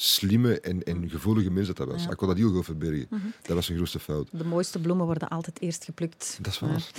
slimme 0.00 0.60
en, 0.60 0.82
en 0.82 1.10
gevoelige 1.10 1.50
mens 1.50 1.66
dat 1.66 1.76
dat 1.76 1.88
was. 1.88 2.02
Ja. 2.04 2.10
Ik 2.10 2.16
kon 2.16 2.28
dat 2.28 2.36
heel 2.36 2.50
goed 2.50 2.64
verbergen. 2.64 3.06
Mhm. 3.10 3.20
Dat 3.42 3.54
was 3.56 3.64
zijn 3.64 3.76
grootste 3.76 3.98
fout. 3.98 4.28
De 4.32 4.44
mooiste 4.44 4.78
bloemen 4.78 5.06
worden 5.06 5.28
altijd 5.28 5.60
eerst 5.60 5.84
geplukt. 5.84 6.38
Dat 6.42 6.52
is 6.52 6.58
waar. 6.58 6.90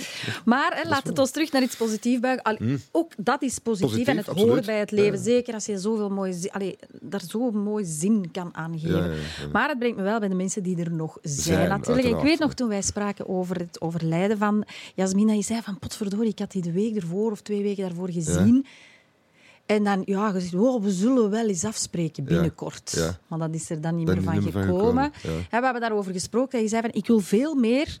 Maar 0.44 0.80
hè, 0.82 0.88
laat 0.88 1.06
het 1.06 1.18
ons 1.18 1.30
terug 1.30 1.52
naar 1.52 1.62
iets 1.62 1.76
positiefs 1.76 2.20
buigen. 2.20 2.42
Allee, 2.44 2.78
Ook 2.90 3.12
dat 3.16 3.42
is 3.42 3.58
positief. 3.58 3.86
Positief, 3.90 4.08
en 4.08 4.16
het 4.16 4.26
hoort 4.26 4.38
absoluut. 4.38 4.66
bij 4.66 4.78
het 4.78 4.90
leven. 4.90 5.18
Ja. 5.18 5.22
Zeker 5.24 5.54
als 5.54 5.66
je 5.66 5.78
zoveel 5.78 6.10
mooi 6.10 6.32
zi- 6.32 6.48
allee, 6.48 6.78
daar 7.00 7.22
zo 7.28 7.50
mooi 7.50 7.84
zin 7.84 8.30
kan 8.30 8.54
aan 8.54 8.78
geven. 8.78 8.96
Ja, 8.98 9.04
ja, 9.04 9.12
ja. 9.12 9.48
Maar 9.52 9.68
het 9.68 9.78
brengt 9.78 9.96
me 9.96 10.02
wel 10.02 10.18
bij 10.18 10.28
de 10.28 10.34
mensen 10.34 10.62
die 10.62 10.76
er 10.84 10.92
nog 10.92 11.18
zijn. 11.22 11.38
Zijn, 11.56 11.68
natuurlijk. 11.68 12.08
Ik 12.08 12.22
weet 12.22 12.38
nog 12.38 12.48
ja. 12.48 12.54
toen 12.54 12.68
wij 12.68 12.82
spraken 12.82 13.28
over 13.28 13.56
het 13.58 13.80
overlijden 13.80 14.38
van 14.38 14.64
Jasmina. 14.94 15.32
Je 15.32 15.42
zei 15.42 15.62
van 15.62 15.78
potverdorie, 15.78 16.30
ik 16.30 16.38
had 16.38 16.50
die 16.50 16.62
de 16.62 16.72
week 16.72 16.96
ervoor 16.96 17.30
of 17.30 17.40
twee 17.40 17.62
weken 17.62 17.82
daarvoor 17.82 18.10
gezien. 18.10 18.66
En 19.70 19.84
dan, 19.84 20.02
ja, 20.04 20.32
je 20.34 20.40
zegt, 20.40 20.54
oh, 20.54 20.82
we 20.82 20.90
zullen 20.90 21.30
wel 21.30 21.48
eens 21.48 21.64
afspreken 21.64 22.24
binnenkort. 22.24 22.92
ja. 22.96 23.18
Maar 23.26 23.38
dat 23.38 23.54
is 23.54 23.70
er 23.70 23.80
dan 23.80 23.96
niet 23.96 24.06
Dan 24.06 24.14
meer 24.14 24.24
van 24.24 24.34
niet 24.34 24.42
meer 24.42 24.52
van 24.52 24.62
gekomen. 24.62 25.12
ja. 25.22 25.30
We 25.60 25.64
hebben 25.64 25.80
daarover 25.80 26.12
gesproken. 26.12 26.50
Dat 26.52 26.60
je 26.60 26.68
zei 26.68 26.82
van, 26.82 26.90
ik 26.92 27.06
wil 27.06 27.20
veel 27.20 27.54
meer 27.54 27.98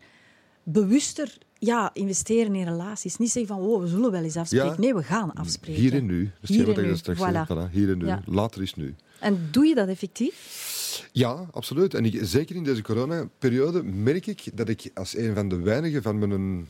bewuster 0.62 1.38
ja, 1.58 1.90
investeren 1.92 2.54
in 2.54 2.64
relaties. 2.64 3.16
Niet 3.16 3.30
zeggen 3.30 3.56
van, 3.56 3.66
oh, 3.66 3.80
we 3.80 3.86
zullen 3.88 4.10
wel 4.10 4.22
eens 4.22 4.36
afspreken. 4.36 4.80
Nee, 4.80 4.94
we 4.94 5.02
gaan 5.02 5.32
afspreken. 5.32 5.80
Hier 5.80 5.94
en 5.94 6.06
nu. 6.06 6.30
Is 6.40 6.48
Hier 6.48 6.78
en 6.78 6.82
nu, 6.86 6.96
straks 6.96 7.18
voilà. 7.18 7.22
zei. 7.22 7.44
Voilà, 7.46 7.70
hier 7.72 7.90
en 7.90 7.98
nu. 7.98 8.14
Later 8.24 8.62
is 8.62 8.74
nu. 8.74 8.94
En 9.20 9.48
doe 9.50 9.66
je 9.66 9.74
dat 9.74 9.88
effectief? 9.88 11.08
Ja, 11.12 11.46
absoluut. 11.52 11.94
En 11.94 12.04
ik, 12.04 12.18
zeker 12.22 12.56
in 12.56 12.64
deze 12.64 12.82
coronaperiode 12.82 13.82
merk 13.82 14.26
ik 14.26 14.50
dat 14.54 14.68
ik 14.68 14.90
als 14.94 15.16
een 15.16 15.34
van 15.34 15.48
de 15.48 15.56
weinigen 15.58 16.02
van 16.02 16.18
mijn 16.18 16.68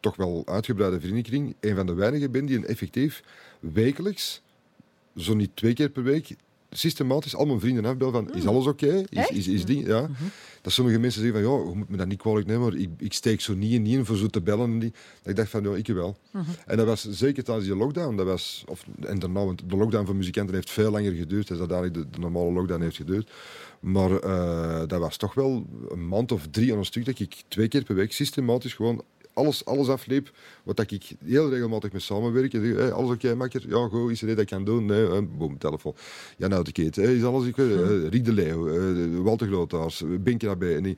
toch 0.00 0.16
wel 0.16 0.42
uitgebreide 0.44 1.00
vriendenkring, 1.00 1.56
een 1.60 1.76
van 1.76 1.86
de 1.86 1.94
weinigen 1.94 2.30
ben 2.30 2.46
die 2.46 2.56
een 2.56 2.66
effectief 2.66 3.22
wekelijks, 3.62 4.42
zo 5.16 5.34
niet 5.34 5.50
twee 5.54 5.72
keer 5.72 5.88
per 5.88 6.02
week, 6.02 6.36
systematisch 6.70 7.36
al 7.36 7.46
mijn 7.46 7.60
vrienden 7.60 7.84
afbel 7.84 8.10
van 8.10 8.34
is 8.34 8.46
alles 8.46 8.66
oké? 8.66 9.04
Is, 9.08 9.28
is, 9.28 9.48
is 9.48 9.64
ding, 9.64 9.86
ja. 9.86 10.08
Dat 10.62 10.72
sommige 10.72 10.98
mensen 10.98 11.22
zeggen 11.22 11.42
van 11.42 11.50
ja, 11.50 11.70
je 11.70 11.76
moet 11.76 11.88
me 11.88 11.96
dat 11.96 12.06
niet 12.06 12.18
kwalijk 12.18 12.46
nemen, 12.46 12.62
maar 12.62 12.74
ik, 12.74 12.88
ik 12.98 13.12
steek 13.12 13.40
zo 13.40 13.54
niet 13.54 13.72
in, 13.72 13.82
niet 13.82 13.94
in 13.94 14.04
voor 14.04 14.16
zo 14.16 14.26
te 14.26 14.40
bellen. 14.40 14.70
En 14.70 14.78
die. 14.78 14.90
Dat 14.90 15.30
ik 15.30 15.36
dacht 15.36 15.50
van 15.50 15.62
ja, 15.62 15.74
ik 15.74 15.86
wel. 15.86 16.16
En 16.66 16.76
dat 16.76 16.86
was 16.86 17.10
zeker 17.10 17.44
tijdens 17.44 17.66
die 17.66 17.76
lockdown. 17.76 18.16
Dat 18.16 18.26
was, 18.26 18.64
of, 18.66 18.84
en 19.00 19.18
daarna, 19.18 19.44
want 19.44 19.62
de 19.66 19.76
lockdown 19.76 20.06
voor 20.06 20.16
muzikanten 20.16 20.54
heeft 20.54 20.70
veel 20.70 20.90
langer 20.90 21.12
geduurd 21.12 21.48
dan 21.48 21.58
dat 21.58 21.70
eigenlijk 21.70 22.04
de, 22.04 22.10
de 22.10 22.18
normale 22.18 22.52
lockdown 22.52 22.82
heeft 22.82 22.96
geduurd. 22.96 23.30
Maar 23.80 24.18
eh, 24.18 24.82
dat 24.86 25.00
was 25.00 25.16
toch 25.16 25.34
wel 25.34 25.66
een 25.88 26.08
maand 26.08 26.32
of 26.32 26.46
drie 26.50 26.72
aan 26.72 26.78
een 26.78 26.84
stuk 26.84 27.04
dat 27.04 27.18
ik 27.18 27.42
twee 27.48 27.68
keer 27.68 27.84
per 27.84 27.94
week 27.94 28.12
systematisch 28.12 28.74
gewoon 28.74 29.04
alles, 29.34 29.64
alles 29.64 29.88
afliep 29.88 30.30
wat 30.62 30.76
dat 30.76 30.90
ik 30.90 31.02
heel 31.24 31.50
regelmatig 31.50 31.92
mee 31.92 32.00
samenwerk. 32.00 32.54
En 32.54 32.64
zeg, 32.64 32.76
hey, 32.76 32.92
alles 32.92 33.10
oké, 33.10 33.34
makker? 33.34 33.64
Ja, 33.68 33.88
goed, 33.88 34.10
is 34.10 34.22
er 34.22 34.26
iets 34.28 34.36
dat 34.36 34.38
ik 34.38 34.46
kan 34.46 34.64
doen? 34.64 34.86
Nee, 34.86 35.06
eh, 35.06 35.18
boom, 35.38 35.58
telefoon. 35.58 35.94
Ja, 36.36 36.46
nou, 36.46 36.64
de 36.64 36.72
Keet, 36.72 36.96
hey, 36.96 37.14
is 37.16 37.22
alles 37.24 37.48
oké? 37.48 37.62
Eh, 37.62 38.08
Riek 38.08 38.24
de 38.24 38.32
Leeuw, 38.32 38.68
eh, 38.68 39.20
Walter 39.22 39.46
Grootaars, 39.46 40.02
Binke 40.20 40.46
daarbij. 40.46 40.76
En, 40.76 40.82
die- 40.82 40.96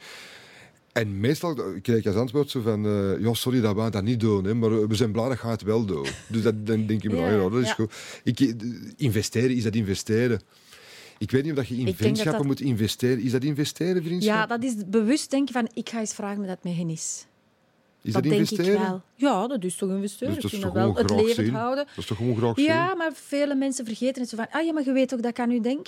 en 0.93 1.21
meestal 1.21 1.55
krijg 1.83 1.99
ik 1.99 2.07
als 2.07 2.17
antwoord 2.17 2.51
zo 2.51 2.61
van, 2.61 2.87
eh, 2.87 3.21
ja, 3.21 3.35
sorry 3.35 3.61
dat 3.61 3.75
we 3.77 3.91
dat 3.91 4.03
niet 4.03 4.21
doen, 4.21 4.45
hè, 4.45 4.55
maar 4.55 4.89
we 4.89 4.95
zijn 4.95 5.13
blij 5.13 5.29
dat 5.29 5.41
je 5.41 5.47
het 5.47 5.63
wel 5.63 5.85
doen. 5.85 6.07
Dus 6.29 6.43
dat, 6.43 6.67
dan 6.67 6.87
denk 6.87 7.03
ik, 7.03 7.11
me, 7.11 7.17
Ja, 7.17 7.31
ja, 7.31 7.49
dat 7.49 7.61
is 7.61 7.67
ja. 7.69 7.75
goed. 7.75 7.93
Ik, 8.25 8.55
investeren, 8.97 9.51
is 9.57 9.63
dat 9.63 9.75
investeren? 9.75 10.41
Ik 11.19 11.31
weet 11.31 11.43
niet 11.43 11.51
of 11.53 11.59
dat 11.59 11.69
je 11.69 11.77
in 11.77 11.85
dat 11.85 11.95
vriendschappen 11.95 12.37
dat- 12.39 12.47
moet 12.47 12.61
investeren. 12.61 13.21
Is 13.21 13.31
dat 13.33 13.45
investeren, 13.45 14.03
vriendschap? 14.03 14.35
Ja, 14.35 14.47
dat 14.47 14.63
is 14.63 14.75
bewust 14.87 15.31
denken 15.31 15.55
van, 15.55 15.69
ik 15.75 15.89
ga 15.89 16.01
eens 16.01 16.15
vragen 16.15 16.41
me 16.41 16.47
dat 16.47 16.65
met 16.65 16.75
hen 16.77 16.89
is. 16.91 17.27
Is 18.05 18.13
dat 18.13 18.23
dat 18.23 18.33
denk 18.33 18.51
ik 18.51 18.61
wel. 18.79 19.03
Ja, 19.15 19.47
dat 19.47 19.65
is 19.65 19.77
toch 19.77 19.91
investeren. 19.91 20.35
Dus 20.35 20.43
dat 20.43 20.53
is 20.53 20.59
toch 20.61 20.73
wel 20.73 20.95
het 20.95 21.11
leven 21.11 21.45
zien? 21.45 21.55
houden. 21.55 21.85
Dat 21.87 21.97
is 21.97 22.07
toch 22.07 22.17
gewoon 22.17 22.37
graag 22.37 22.55
zien? 22.57 22.65
Ja, 22.65 22.95
maar 22.95 23.11
vele 23.15 23.55
mensen 23.55 23.85
vergeten 23.85 24.21
het 24.21 24.31
zo 24.31 24.37
van, 24.37 24.47
ah 24.51 24.65
ja, 24.67 24.73
maar 24.73 24.85
je 24.85 24.93
weet 24.93 25.15
ook 25.15 25.23
dat 25.23 25.31
ik 25.31 25.39
aan 25.39 25.51
u 25.51 25.61
denk. 25.61 25.87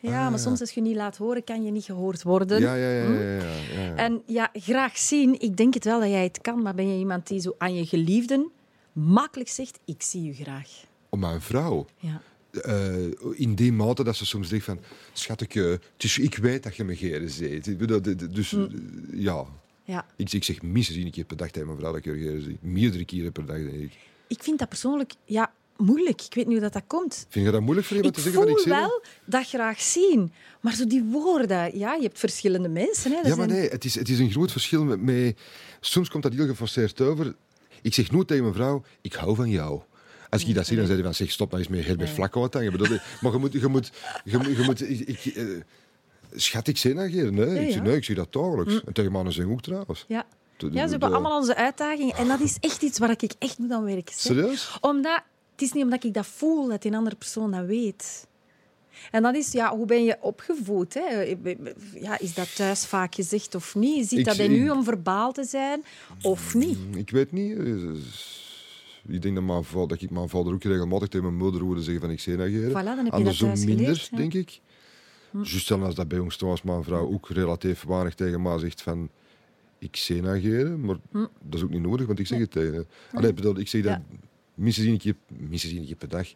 Ja, 0.00 0.30
maar 0.30 0.38
soms 0.38 0.60
als 0.60 0.70
je 0.70 0.80
niet 0.80 0.96
laat 0.96 1.16
horen, 1.16 1.44
kan 1.44 1.64
je 1.64 1.70
niet 1.70 1.84
gehoord 1.84 2.22
worden. 2.22 2.56
Ah, 2.56 2.62
Ja, 2.62 2.74
ja, 2.74 2.90
ja. 2.90 3.02
ja, 3.02 3.20
ja, 3.20 3.42
ja, 3.74 3.82
ja. 3.84 3.94
En 3.96 4.22
ja, 4.26 4.50
graag 4.52 4.98
zien. 4.98 5.40
Ik 5.40 5.56
denk 5.56 5.74
het 5.74 5.84
wel 5.84 6.00
dat 6.00 6.08
jij 6.08 6.22
het 6.22 6.40
kan, 6.40 6.62
maar 6.62 6.74
ben 6.74 6.88
je 6.92 6.98
iemand 6.98 7.26
die 7.26 7.40
zo 7.40 7.54
aan 7.58 7.74
je 7.74 7.86
geliefden 7.86 8.50
makkelijk 8.92 9.50
zegt, 9.50 9.78
ik 9.84 10.02
zie 10.02 10.28
u 10.28 10.34
graag. 10.34 10.68
Om 11.08 11.18
mijn 11.18 11.40
vrouw. 11.40 11.86
Ja. 11.96 12.20
eh, 12.62 12.94
in 13.32 13.54
die 13.54 13.72
mate 13.72 14.04
dat 14.04 14.16
ze 14.16 14.26
soms 14.26 14.48
zegt 14.48 14.64
van... 14.64 14.80
Schatje, 15.12 15.80
is, 15.96 16.18
ik 16.18 16.36
weet 16.36 16.62
dat 16.62 16.76
je 16.76 16.84
me 16.84 16.96
geren 16.96 17.28
d- 18.00 18.34
Dus 18.34 18.50
Mm. 18.50 18.62
eh, 18.62 19.20
ja... 19.22 19.44
ja. 19.92 20.06
Ik, 20.16 20.32
ik 20.32 20.44
zeg 20.44 20.62
minstens 20.62 20.98
één 20.98 21.10
keer 21.10 21.24
per 21.24 21.36
dag 21.36 21.50
tegen 21.50 21.66
mijn 21.68 21.78
vrouw 21.78 21.92
dat 21.92 22.04
ik 22.06 22.42
zie. 22.42 22.58
Meerdere 22.60 23.04
keren 23.04 23.32
per 23.32 23.46
dag, 23.46 23.56
denk 23.56 23.72
ik. 23.72 23.92
Ik 24.26 24.42
vind 24.42 24.58
dat 24.58 24.68
persoonlijk 24.68 25.12
ja, 25.24 25.52
moeilijk. 25.76 26.22
Ik 26.22 26.34
weet 26.34 26.44
niet 26.46 26.52
hoe 26.58 26.62
dat, 26.62 26.72
dat 26.72 26.82
komt. 26.86 27.26
Vind 27.28 27.44
je 27.46 27.50
dat 27.52 27.60
moeilijk 27.60 27.86
voor 27.86 27.96
iemand 27.96 28.16
Ik 28.16 28.22
te 28.22 28.28
zeggen 28.30 28.46
voel 28.46 28.54
wat 28.56 28.66
ik 28.66 28.72
zeg? 28.72 28.80
wel 28.80 29.02
dat 29.24 29.48
graag 29.48 29.80
zien. 29.80 30.32
Maar 30.60 30.74
zo 30.74 30.86
die 30.86 31.02
woorden, 31.02 31.78
ja, 31.78 31.94
je 31.94 32.02
hebt 32.02 32.18
verschillende 32.18 32.68
mensen. 32.68 33.10
Hè. 33.10 33.16
Dat 33.16 33.26
Ja, 33.26 33.36
maar 33.36 33.48
zijn- 33.48 33.60
nee, 33.60 33.68
het 33.70 33.84
is, 33.84 33.94
het 33.94 34.08
is 34.08 34.18
een 34.18 34.30
groot 34.30 34.52
verschil 34.52 34.84
met, 34.84 35.00
met... 35.00 35.38
Soms 35.80 36.08
komt 36.08 36.22
dat 36.22 36.32
heel 36.32 36.46
geforceerd 36.46 37.00
over. 37.00 37.34
Ik 37.82 37.94
zeg 37.94 38.10
nooit 38.10 38.26
tegen 38.26 38.42
mijn 38.42 38.54
vrouw, 38.54 38.82
ik 39.00 39.12
hou 39.12 39.36
van 39.36 39.50
jou. 39.50 39.80
Als 40.28 40.44
ik 40.44 40.54
dat 40.54 40.66
zie, 40.66 40.76
dan 40.76 40.86
zeg 40.86 40.96
je 40.96 41.02
van, 41.02 41.14
zeg, 41.14 41.30
stop 41.30 41.50
nou 41.50 41.62
eens 41.62 41.70
met 41.70 41.84
Herbert 41.84 42.06
Nee. 42.08 42.14
Vlak 42.16 42.34
wat 42.34 42.54
hangen. 42.54 42.72
Bedoel, 42.72 42.98
Maar 43.20 43.32
je 43.32 43.38
moet... 43.38 43.52
Je 43.52 43.66
moet, 43.66 43.90
je 44.24 44.36
moet, 44.38 44.56
je 44.56 44.62
moet 44.62 44.90
ik, 44.90 45.00
ik, 45.00 45.24
eh, 45.34 45.44
schat, 46.34 46.66
ik 46.66 46.78
geen. 46.78 46.94
Nee. 46.94 47.68
Ik 47.68 47.82
nee, 47.82 47.96
ik 47.96 48.04
zie 48.04 48.14
dat 48.14 48.32
dagelijks. 48.32 48.84
En 48.84 48.92
tegen 48.92 49.12
mannen 49.12 49.32
zeggen 49.32 49.52
ook 49.52 49.62
trouwens. 49.62 50.04
Ja. 50.08 50.26
De- 50.56 50.66
ja, 50.66 50.84
ze 50.84 50.90
hebben 50.90 51.08
de- 51.08 51.14
allemaal 51.14 51.38
onze 51.38 51.54
uitdagingen. 51.56 52.16
En 52.16 52.28
dat 52.28 52.40
is 52.40 52.56
echt 52.60 52.82
iets 52.82 52.98
waar 52.98 53.10
ik 53.10 53.32
echt 53.38 53.58
moet 53.58 53.70
aan 53.70 53.84
werken. 53.84 54.14
Serieus? 54.14 54.78
Omdat, 54.80 55.22
het 55.52 55.62
is 55.62 55.72
niet 55.72 55.84
omdat 55.84 56.04
ik 56.04 56.14
dat 56.14 56.26
voel 56.26 56.68
dat 56.68 56.82
die 56.82 56.96
andere 56.96 57.16
persoon 57.16 57.50
dat 57.50 57.64
weet. 57.64 58.26
En 59.10 59.22
dat 59.22 59.34
is, 59.34 59.52
ja, 59.52 59.76
hoe 59.76 59.86
ben 59.86 60.04
je 60.04 60.16
opgevoed? 60.20 60.94
Hè? 60.94 61.36
Ja, 61.94 62.18
is 62.18 62.34
dat 62.34 62.56
thuis 62.56 62.86
vaak 62.86 63.14
gezegd 63.14 63.54
of 63.54 63.74
niet? 63.74 64.08
Zit 64.08 64.24
dat 64.24 64.36
in 64.36 64.50
zie- 64.50 64.58
u 64.60 64.70
om 64.70 64.84
verbaal 64.84 65.32
te 65.32 65.44
zijn 65.44 65.84
of 66.22 66.54
niet? 66.54 66.78
Ik 66.94 67.10
weet 67.10 67.32
niet. 67.32 67.58
eh, 67.58 67.74
Ik 69.08 69.22
denk 69.22 69.34
dat, 69.34 69.44
mijn 69.44 69.64
vader, 69.64 69.88
dat 69.88 70.00
ik 70.02 70.10
mijn 70.10 70.28
vader 70.28 70.52
ook 70.52 70.62
regelmatig 70.62 71.08
tegen 71.08 71.26
mijn 71.26 71.38
moeder 71.38 71.60
hoorde 71.60 71.82
zeggen 71.82 72.00
van 72.02 72.10
ik 72.10 72.20
zie. 72.20 72.34
Voilà, 72.34 72.38
dan 72.38 72.48
heb 72.48 72.70
je 72.98 73.02
dat 73.04 73.12
Andersom 73.12 73.46
thuis 73.48 73.64
minder, 73.64 73.84
geleerd, 73.84 74.16
denk 74.16 74.34
ik. 74.34 74.60
Juist 75.32 75.68
dan 75.68 75.82
als 75.82 75.94
dat 75.94 76.08
bij 76.08 76.18
ons 76.18 76.36
was, 76.36 76.62
mijn 76.62 76.84
vrouw 76.84 77.12
ook 77.12 77.28
relatief 77.28 77.84
weinig 77.84 78.14
tegen 78.14 78.42
mij 78.42 78.58
zegt 78.58 78.82
van 78.82 79.08
ik 79.78 79.96
zie 79.96 80.26
ageren, 80.26 80.80
maar 80.80 80.96
dat 81.12 81.54
is 81.54 81.62
ook 81.62 81.70
niet 81.70 81.82
nodig, 81.82 82.06
want 82.06 82.18
ik 82.18 82.26
zeg 82.26 82.38
het 82.38 82.50
tegen 82.50 82.74
haar. 82.74 82.84
Allee, 83.12 83.32
bedoel, 83.32 83.58
ik 83.58 83.68
zeg 83.68 83.82
dat 83.82 83.92
Ja. 83.92 84.02
minstens 84.54 84.86
één 84.86 84.98
keer, 84.98 85.14
minstens 85.28 85.72
één 85.72 85.86
keer 85.86 85.96
per 85.96 86.08
dag. 86.08 86.28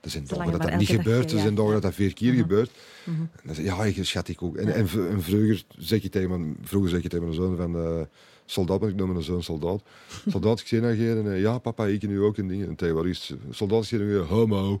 Er 0.00 0.10
zijn 0.10 0.24
dagen 0.26 0.50
dat 0.52 0.60
dat 0.60 0.70
maar 0.70 0.78
niet 0.78 0.88
gebeurt, 0.88 1.30
er 1.30 1.36
ja, 1.36 1.42
zijn 1.42 1.54
dagen 1.54 1.68
ja. 1.68 1.80
dat 1.80 1.82
dat 1.82 1.94
vier 1.94 2.12
keer 2.14 2.32
gebeurt. 2.32 2.70
Mhm. 3.04 3.20
En 3.20 3.28
dan 3.44 3.54
zeg 3.54 3.94
ja, 3.96 4.02
schat 4.04 4.28
ik 4.28 4.42
ook. 4.42 4.56
En, 4.56 4.74
en 4.74 4.88
vroeger 5.22 5.64
zeg 5.78 6.02
je 6.02 6.08
tegen 6.08 6.28
mijn, 6.28 6.56
vroeger 6.62 6.90
zeg 6.90 7.02
je 7.02 7.08
tegen 7.08 7.24
mijn 7.24 7.36
zoon 7.36 7.56
van... 7.56 7.76
eh, 7.76 8.00
soldaat, 8.44 8.80
want 8.80 8.92
ik 8.92 8.98
noem 8.98 9.12
mijn 9.12 9.22
zoon 9.22 9.42
soldaat. 9.42 9.82
Soldaat, 10.32 10.60
ik 10.60 10.66
zie 10.66 10.80
naar 10.80 10.98
en 10.98 11.32
eh, 11.32 11.40
ja, 11.40 11.58
papa, 11.58 11.86
ik 11.86 12.02
nu 12.02 12.20
ook 12.20 12.36
een 12.36 12.48
ding. 12.48 12.66
En 12.66 12.74
tegen 12.74 12.94
wat 12.94 13.04
is 13.04 13.28
het? 13.28 13.38
soldaat, 13.50 13.84
zie 13.84 13.98
naar 13.98 14.24
homo. 14.24 14.80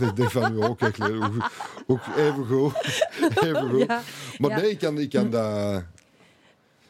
Ik 0.00 0.16
denk 0.16 0.30
van, 0.30 0.56
ja, 0.58 0.74
kijk, 0.74 0.96
ook, 1.00 1.50
ook 1.86 2.00
even 2.16 2.46
goed. 2.46 2.72
Even 3.44 3.70
goed. 3.70 3.86
Ja, 3.86 4.02
Maar 4.38 4.50
ja. 4.50 4.56
nee, 4.56 4.70
ik 4.70 4.78
kan, 4.78 4.98
ik 4.98 5.10
kan 5.10 5.30
dat... 5.30 5.84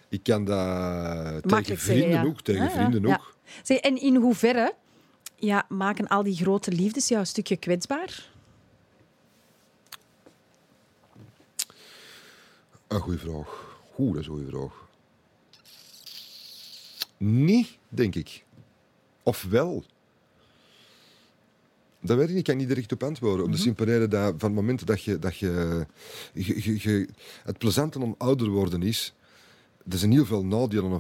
Ik 0.09 0.23
kan 0.23 0.45
dat 0.45 1.43
tegen 1.43 1.79
vrienden 1.79 1.79
zeggen, 1.79 2.11
ja. 2.11 2.25
ook. 2.25 2.41
Tegen 2.41 2.71
vrienden 2.71 3.07
ook. 3.07 3.35
Zeg, 3.63 3.79
en 3.79 4.01
in 4.01 4.17
hoeverre 4.17 4.75
ja, 5.37 5.67
maken 5.69 6.09
al 6.09 6.23
die 6.23 6.37
grote 6.37 6.73
liefdes 6.73 7.09
jou 7.09 7.21
een 7.21 7.27
stukje 7.27 7.57
kwetsbaar? 7.57 8.31
Een 12.89 13.01
goede 13.01 13.19
vraag. 13.19 13.79
Oeh, 13.99 14.13
dat 14.13 14.21
is 14.21 14.27
een 14.27 14.33
goede 14.33 14.51
vraag. 14.51 14.84
Niet, 17.17 17.79
denk 17.89 18.15
ik. 18.15 18.45
Of 19.23 19.47
wel? 19.51 19.85
Dat 22.01 22.17
weet 22.17 22.29
ik 22.29 22.29
niet. 22.29 22.39
Ik 22.39 22.45
kan 22.45 22.57
niet 22.57 22.69
direct 22.69 22.93
op 22.93 23.03
antwoorden. 23.03 23.45
Om 23.45 23.51
de 23.51 23.57
simpele 23.57 23.93
reden 23.93 24.11
dat 24.11 24.35
van 24.39 24.49
het 24.51 24.61
moment 24.61 24.87
dat 24.87 25.03
je... 25.03 25.19
Dat 25.19 25.37
je, 25.37 25.87
je, 26.33 27.09
het 27.45 27.59
plezante 27.59 28.01
om 28.01 28.15
ouder 28.19 28.49
worden 28.49 28.83
is... 28.83 29.15
Er 29.91 29.99
zijn 29.99 30.13
heel 30.13 30.25
veel 30.25 30.45
nadelen, 30.45 30.91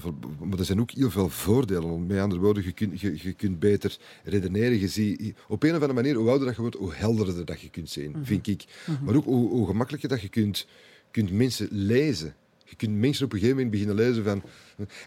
maar 0.48 0.58
er 0.58 0.64
zijn 0.64 0.80
ook 0.80 0.90
heel 0.90 1.10
veel 1.10 1.28
voordelen. 1.28 2.06
Met 2.06 2.20
andere 2.20 2.40
woorden, 2.40 2.64
je 2.64 2.72
kunt, 2.72 3.00
je, 3.00 3.22
je 3.22 3.32
kunt 3.32 3.58
beter 3.58 3.98
redeneren. 4.24 4.78
Je 4.78 4.88
ziet, 4.88 5.34
op 5.48 5.62
een 5.62 5.68
of 5.68 5.74
andere 5.74 5.92
manier, 5.92 6.14
hoe 6.14 6.28
ouder 6.28 6.46
dat 6.46 6.54
je 6.56 6.60
wordt, 6.60 6.76
hoe 6.76 6.94
helderder 6.94 7.44
dat 7.44 7.60
je 7.60 7.70
kunt 7.70 7.90
zien, 7.90 8.16
vind 8.22 8.46
ik. 8.46 8.64
Maar 9.04 9.14
ook 9.14 9.24
hoe, 9.24 9.48
hoe 9.48 9.66
gemakkelijker 9.66 10.08
dat 10.08 10.20
je 10.20 10.28
kunt, 10.28 10.66
kunt 11.10 11.32
mensen 11.32 11.68
lezen. 11.70 12.34
Je 12.78 12.86
kunt 12.86 12.98
mensen 12.98 13.24
op 13.24 13.32
een 13.32 13.38
gegeven 13.38 13.62
moment 13.62 13.80
beginnen 13.80 14.06
lezen 14.06 14.24
van... 14.24 14.42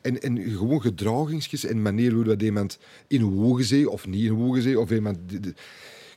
En, 0.02 0.22
en 0.22 0.40
gewoon 0.40 0.82
gedragingsjes 0.82 1.66
en 1.66 1.82
manier 1.82 2.12
hoe 2.12 2.24
dat 2.24 2.42
iemand 2.42 2.80
in 3.08 3.22
een 3.22 3.40
ogen 3.40 3.66
zee 3.66 3.90
of 3.90 4.08
niet 4.08 4.24
in 4.24 4.32
een 4.32 4.42
ogen 4.42 4.62
zee, 4.62 4.80
of 4.80 4.92
iemand... 4.92 5.18
die- 5.26 5.54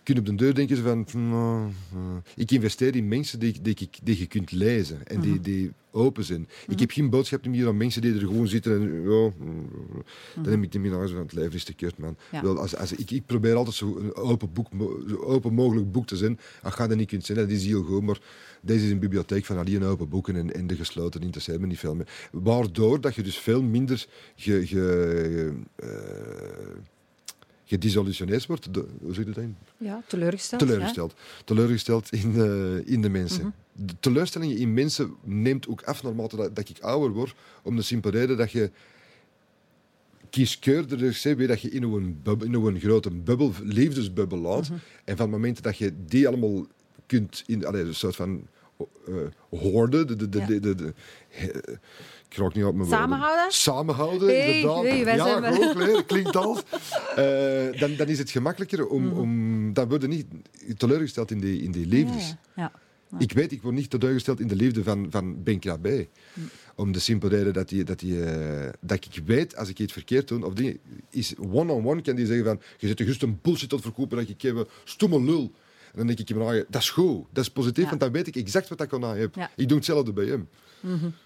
kun 0.03 0.14
je 0.14 0.20
op 0.20 0.26
de 0.26 0.34
deur 0.34 0.55
denken 0.55 0.76
van... 0.76 1.28
nou, 1.28 1.70
eh, 1.92 1.98
ik 2.36 2.51
investeer 2.51 2.96
in 2.96 3.09
mensen 3.09 3.38
die, 3.38 3.61
die, 3.62 3.74
die, 3.74 3.88
die 4.03 4.18
je 4.18 4.26
kunt 4.26 4.53
lezen 4.53 5.07
en 5.07 5.20
die, 5.20 5.40
die 5.40 5.72
open 5.90 6.24
zijn. 6.24 6.48
Ik 6.68 6.80
heb 6.80 6.90
geen 6.90 7.11
boodschap 7.11 7.46
meer 7.46 7.66
aan 7.66 7.76
mensen 7.76 8.03
die 8.03 8.14
er 8.14 8.20
gewoon 8.20 8.48
zitten 8.48 8.72
en... 8.72 9.03
Ja, 9.03 9.32
dan 10.42 10.53
heb 10.53 10.62
ik 10.62 10.72
de 10.72 10.78
minaars 10.78 11.11
van 11.11 11.20
het 11.20 11.32
leven 11.32 11.53
is 11.53 11.64
te 11.64 11.74
kut, 11.74 11.98
man. 11.98 12.16
Ja. 12.32 12.42
Wel, 12.42 12.59
als, 12.59 12.76
als, 12.76 12.92
ik, 12.92 13.11
ik 13.11 13.26
probeer 13.26 13.55
altijd 13.55 13.76
zo 13.76 13.96
een 13.96 14.14
open, 14.14 14.53
boek, 14.53 14.68
zo 15.09 15.16
open 15.16 15.55
mogelijk 15.55 15.92
boek 15.92 16.07
te 16.07 16.16
zijn. 16.16 16.38
Als 16.62 16.76
je 16.76 16.86
dat 16.86 16.96
niet 16.96 17.09
kunt 17.09 17.24
zijn, 17.24 17.38
dat 17.38 17.51
is 17.51 17.66
heel 17.66 17.82
goed, 17.82 18.03
maar 18.03 18.20
deze 18.62 18.84
is 18.84 18.90
een 18.90 18.98
bibliotheek 18.98 19.44
van 19.44 19.59
alleen 19.59 19.84
open 19.84 20.09
boeken 20.09 20.36
en, 20.36 20.55
en 20.55 20.66
de 20.66 20.76
gesloten 20.76 21.22
interesseert 21.22 21.61
me 21.61 21.66
niet 21.66 21.78
veel 21.78 21.94
meer. 21.94 22.28
Waardoor 22.32 23.01
dat 23.01 23.14
je 23.14 23.22
dus 23.22 23.38
veel 23.38 23.62
minder 23.62 24.07
eh, 24.44 25.51
gedesillusioneerd 27.71 28.47
wordt. 28.47 28.75
De, 28.75 28.87
hoe 29.01 29.14
zeg 29.14 29.25
je 29.25 29.31
dat? 29.31 29.43
in? 29.45 29.57
Ja, 29.77 30.03
teleurgesteld. 30.07 30.61
Teleurgesteld. 30.61 31.14
Teleurgesteld 31.45 32.12
in, 32.12 32.35
eh, 32.37 32.93
in 32.93 33.03
de 33.03 33.09
mensen. 33.09 33.55
De 33.73 33.95
teleurstelling 34.01 34.53
in 34.53 34.75
mensen 34.75 35.14
neemt 35.25 35.68
ook 35.68 35.83
af 35.83 36.03
naarmate 36.03 36.37
dat, 36.37 36.57
dat 36.57 36.68
ik 36.68 36.79
ouder 36.81 37.11
word. 37.11 37.35
Om 37.62 37.77
de 37.77 37.83
simpele 37.83 38.18
reden 38.18 38.37
dat 38.37 38.51
je 38.53 38.71
kieskeurder 40.31 41.12
zeg, 41.12 41.37
weet 41.37 41.49
dat 41.49 41.61
je 41.61 41.71
in 41.71 41.83
een, 41.83 42.21
bub- 42.23 42.45
in 42.45 42.55
een 42.55 42.81
grote 42.81 43.11
bubbel, 43.11 43.53
liefdesbubbel 43.62 44.39
laat. 44.39 44.68
En 45.05 45.16
van 45.16 45.27
het 45.27 45.31
moment 45.31 45.62
dat 45.62 45.77
je 45.79 45.93
die 46.07 46.29
allemaal 46.29 46.66
kunt 47.07 47.43
in 47.47 47.66
allee, 47.66 47.83
een 47.85 47.95
soort 47.95 48.16
van 48.16 48.47
eh 49.07 49.14
hoorde, 49.61 50.05
de, 50.05 50.16
de, 50.16 50.29
de, 50.29 50.39
Ja. 50.39 50.47
de, 50.47 50.61
de, 50.61 50.75
de- 50.75 50.95
ik 52.31 52.37
raak 52.37 52.55
niet 52.55 52.64
op 52.64 52.74
mijn 52.74 52.89
woorden. 52.89 52.99
Samenhouden? 53.09 53.53
Samenhouden, 53.53 54.28
Hey, 54.28 54.61
inderdaad. 54.61 54.83
hey, 54.85 55.05
wij 55.05 55.16
ja, 55.16 55.24
zijn 55.24 55.68
ook, 55.68 55.81
hè, 55.97 56.05
klinkt 56.05 56.37
als. 56.37 56.62
Eh, 57.16 57.81
dan, 57.81 57.97
dan 57.97 58.07
is 58.07 58.18
het 58.18 58.31
gemakkelijker 58.31 58.87
om, 58.87 59.05
Mhm. 59.07 59.18
om 59.18 59.72
dan 59.72 59.89
word 59.89 60.03
je 60.03 60.09
niet 60.09 60.26
teleurgesteld 60.76 61.31
in 61.31 61.41
die, 61.41 61.62
in 61.62 61.70
die 61.70 61.87
liefdes. 61.87 62.28
Ja, 62.28 62.37
ja. 62.57 62.72
Ja. 63.11 63.18
Ik 63.18 63.33
weet, 63.33 63.53
ik 63.53 63.62
word 63.62 63.74
niet 63.74 63.91
teleurgesteld 63.91 64.41
in 64.41 64.47
de 64.49 64.57
liefde 64.57 64.83
van, 64.83 65.07
van 65.11 65.43
Ben 65.43 65.59
Krabbe. 65.59 66.09
Om 66.74 66.93
de 66.93 66.99
simpele 66.99 67.37
reden 67.37 67.53
dat, 67.53 67.68
die, 67.68 67.85
dat, 67.85 67.99
die, 67.99 68.24
eh, 68.24 68.68
dat 68.81 69.05
ik 69.11 69.22
weet, 69.24 69.57
als 69.57 69.68
ik 69.68 69.78
iets 69.78 69.93
verkeerd 69.93 70.28
doe, 70.28 70.45
of 70.47 70.53
dingen, 70.55 70.78
is 71.11 71.35
one-on-one 71.39 72.03
kan 72.03 72.14
die 72.14 72.26
zeggen 72.26 72.45
van, 72.45 72.61
je 72.78 72.87
zit 72.87 72.99
er 72.99 73.05
juist 73.05 73.22
een 73.22 73.39
bullshit 73.43 73.68
tot 73.68 73.81
verkopen 73.83 74.16
dat 74.18 74.28
ik 74.28 74.43
heb, 74.43 74.70
stomme 74.85 75.22
lul. 75.22 75.53
En 75.93 75.97
dan 75.97 76.07
denk 76.07 76.18
ik 76.18 76.37
dat 76.68 76.83
is 76.83 76.91
goed, 76.91 77.26
dat 77.33 77.45
is 77.45 77.51
positief, 77.51 77.83
Ja. 77.83 77.89
want 77.89 78.01
dan 78.01 78.12
weet 78.12 78.26
ik 78.26 78.37
exact 78.37 78.68
wat 78.68 78.81
ik 78.81 78.93
aan 78.93 79.03
heb. 79.03 79.49
Ik 79.57 79.68
doe 79.68 79.76
hetzelfde 79.76 80.12
bij 80.12 80.24
hem. 80.26 80.49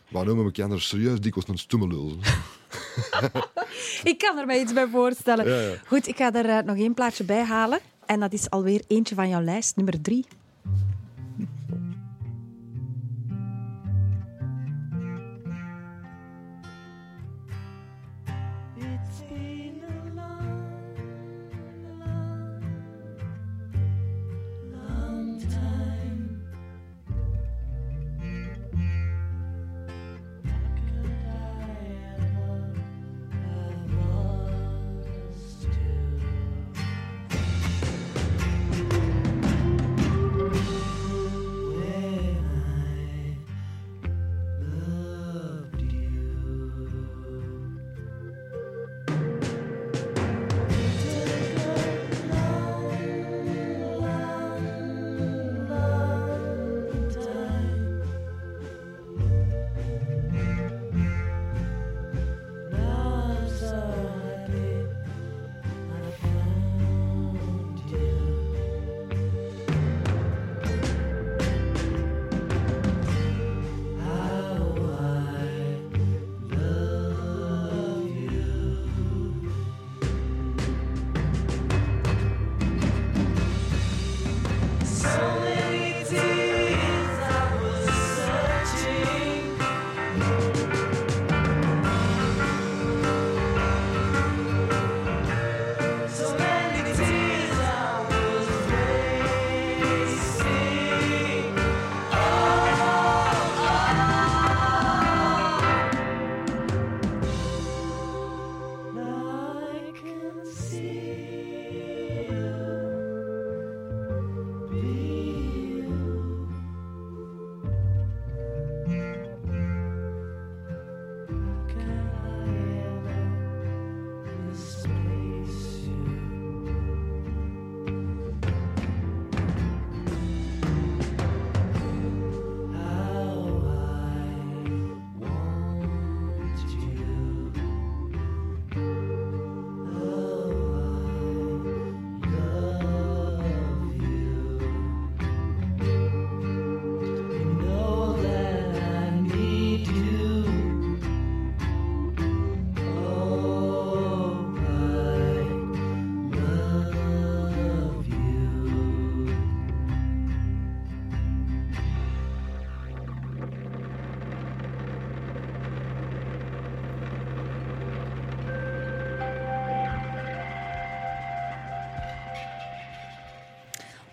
Maar 0.09 0.25
noemen 0.25 0.45
we 0.45 0.53
elkaar 0.53 0.81
serieus 0.81 1.21
dikwijls 1.21 1.49
een 1.49 1.59
stomme 1.59 1.87
lul. 1.87 2.17
Ik 4.11 4.19
kan 4.19 4.39
er 4.39 4.47
mij 4.47 4.61
iets 4.61 4.73
bij 4.73 4.89
voorstellen. 4.89 5.49
Ja, 5.49 5.61
ja. 5.61 5.75
Goed, 5.87 6.09
ik 6.09 6.17
ga 6.17 6.33
er 6.33 6.49
eh, 6.49 6.65
nog 6.65 6.77
één 6.77 6.95
plaatje 6.95 7.25
bij 7.25 7.45
halen. 7.45 7.79
En 8.07 8.21
dat 8.21 8.33
is 8.33 8.51
alweer 8.51 8.83
eentje 8.89 9.15
van 9.15 9.29
jouw 9.29 9.43
lijst, 9.43 9.77
nummer 9.77 10.01
drie. 10.03 10.27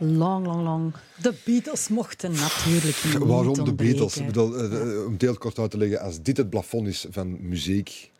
Long, 0.03 0.45
long, 0.45 0.63
long. 0.63 0.93
De 1.21 1.33
Beatles 1.45 1.87
mochten 1.87 2.31
natuurlijk 2.31 3.03
niet 3.03 3.17
Waarom 3.17 3.53
de. 3.53 3.73
Beatles? 3.73 4.17
Ik 4.17 4.25
bedoel, 4.25 4.57
eh, 4.57 4.95
eh, 4.95 5.05
om 5.05 5.11
het 5.11 5.21
heel 5.21 5.37
kort 5.37 5.59
uit 5.59 5.71
te 5.71 5.77
leggen, 5.77 5.99
als 6.01 6.21
dit 6.21 6.37
het 6.37 6.49
plafond 6.49 6.87
is 6.87 7.05
van 7.09 7.47
muziek, 7.47 8.11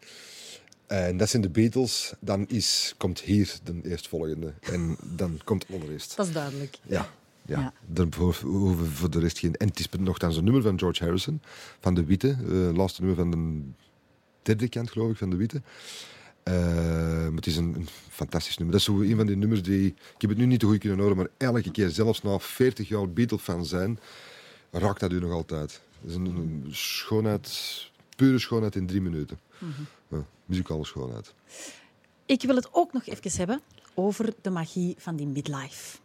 en 0.88 1.18
dat 1.18 1.30
zijn 1.30 1.42
de 1.42 1.50
Beatles, 1.50 2.14
dan 2.20 2.48
is, 2.48 2.94
komt 2.98 3.20
hier 3.20 3.56
de 3.64 3.80
eerstvolgende. 3.84 4.54
En 4.62 4.98
dan 5.16 5.40
komt 5.44 5.66
allereerst. 5.74 6.16
Dat 6.18 6.28
is 6.28 6.34
duidelijk. 6.34 6.80
Ja. 6.88 7.10
Ja, 7.46 7.74
Ja. 7.96 8.10
Hoeven 8.10 8.78
we 8.78 8.86
voor 8.86 9.10
de 9.10 9.20
rest 9.20 9.40
geen... 9.40 9.56
En 9.56 9.68
het 9.68 9.80
is 9.80 9.88
nogthans 10.00 10.38
een 10.38 10.44
nummer 10.44 10.62
van 10.62 10.80
George 10.80 11.04
Harrison, 11.04 11.42
van 11.80 11.94
De 11.94 12.04
Witte. 12.06 12.30
eh 12.30 12.76
laatste 12.76 13.02
nummer 13.04 13.20
van 13.20 13.32
de 13.32 13.62
derde 14.42 14.70
kant, 14.70 14.92
geloof 14.92 15.12
ik, 15.12 15.18
van 15.18 15.30
De 15.30 15.36
Witte. 15.36 15.62
Eh, 16.44 16.54
maar 16.54 17.36
het 17.36 17.46
is 17.46 17.58
een, 17.58 17.76
een 17.76 17.88
fantastisch 18.10 18.58
nummer. 18.58 18.78
Dat 18.78 18.88
is 18.88 18.96
zo 18.96 19.02
een 19.02 19.16
van 19.16 19.26
die 19.26 19.36
nummers 19.36 19.62
die... 19.62 19.88
Ik 19.88 20.22
heb 20.22 20.30
het 20.30 20.40
nu 20.40 20.46
niet 20.46 20.60
te 20.60 20.66
goed 20.66 20.78
kunnen 20.78 21.00
horen, 21.00 21.18
maar 21.18 21.28
elke 21.38 21.72
keer, 21.72 21.90
zelfs 21.90 22.22
na 22.22 22.40
40 22.40 22.88
jaar 22.88 23.10
Beatle-fan 23.10 23.66
zijn, 23.66 24.00
raakt 24.72 25.00
dat 25.00 25.12
u 25.12 25.20
nog 25.20 25.32
altijd. 25.32 25.82
Het 26.02 26.10
is 26.10 26.16
een, 26.16 26.26
een 26.26 26.68
schoonheid, 26.70 27.90
pure 28.16 28.40
schoonheid 28.40 28.76
in 28.76 28.88
drie 28.88 29.02
minuten. 29.02 29.40
Ja, 30.08 30.26
muzikale 30.46 30.86
schoonheid. 30.86 31.34
Ik 32.26 32.42
wil 32.42 32.56
het 32.56 32.68
ook 32.72 32.94
nog 32.94 33.06
even 33.06 33.38
hebben 33.38 33.62
over 33.94 34.34
de 34.42 34.50
magie 34.50 34.96
van 34.98 35.16
die 35.16 35.28
midlife. 35.28 35.98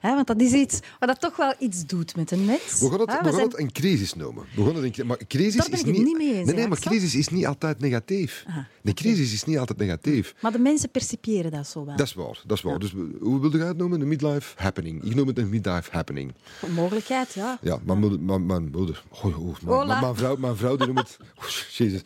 Hè, 0.00 0.14
want 0.14 0.26
dat 0.26 0.40
is 0.40 0.52
iets 0.52 0.78
wat 0.98 1.08
dat 1.08 1.20
toch 1.20 1.36
wel 1.36 1.54
iets 1.58 1.86
doet 1.86 2.16
met 2.16 2.30
een 2.30 2.44
mens. 2.44 2.78
We 2.80 2.90
gaan 2.90 3.00
het, 3.00 3.10
we 3.10 3.18
we 3.22 3.30
zijn- 3.30 3.42
het 3.48 3.58
een 3.58 3.72
crisis 3.72 4.14
noemen. 4.14 4.44
We 4.56 4.64
gaan 4.64 4.74
het 4.74 4.84
een, 4.84 4.90
cri- 4.92 5.04
maar 5.04 5.26
crisis 5.26 5.54
Daar 5.56 5.68
ben 5.70 5.78
is 5.80 5.84
ik 5.84 5.92
niet... 5.92 6.04
niet 6.04 6.16
mee 6.16 6.34
eens, 6.34 6.46
nee, 6.46 6.54
nee, 6.54 6.68
maar 6.68 6.78
crisis 6.78 7.14
is 7.14 7.28
niet 7.28 7.46
altijd 7.46 7.78
negatief. 7.80 8.44
Aha, 8.46 8.68
Een 8.82 8.94
crisis 8.94 9.32
is 9.32 9.44
niet 9.44 9.58
altijd 9.58 9.78
negatief. 9.78 10.34
Maar 10.40 10.52
de 10.52 10.58
mensen 10.58 10.90
percipiëren 10.90 11.50
dat 11.50 11.66
zo 11.66 11.84
wel. 11.84 11.96
Dat 11.96 12.06
is 12.06 12.14
waar, 12.14 12.42
dat 12.46 12.56
is 12.56 12.62
waar. 12.62 12.78
Dus 12.78 12.92
hoe 13.20 13.40
wilde 13.40 13.58
jij 13.58 13.66
het 13.66 13.76
noemen? 13.76 14.00
Een 14.00 14.08
midlife 14.08 14.52
happening. 14.62 15.04
Ik 15.04 15.14
noem 15.14 15.26
het 15.26 15.38
een 15.38 15.48
midlife 15.48 15.90
happening. 15.92 16.32
Een 16.62 16.72
mogelijkheid, 16.72 17.32
ja. 17.32 17.58
Ja, 17.62 17.78
mijn 17.84 17.98
moeder... 17.98 18.20
Mijn, 18.20 18.46
mijn, 18.46 18.70
moeder 18.70 19.04
oh, 19.10 19.24
oh, 19.24 19.34
mijn, 19.44 19.56
Hola. 19.76 19.84
mijn, 19.86 20.00
mijn 20.00 20.14
vrouw, 20.16 20.36
mijn 20.36 20.56
vrouw 20.56 20.76
die 20.76 20.86
noemt 20.86 20.98
het... 20.98 21.18
Oh, 21.40 21.46
jezus. 21.76 22.02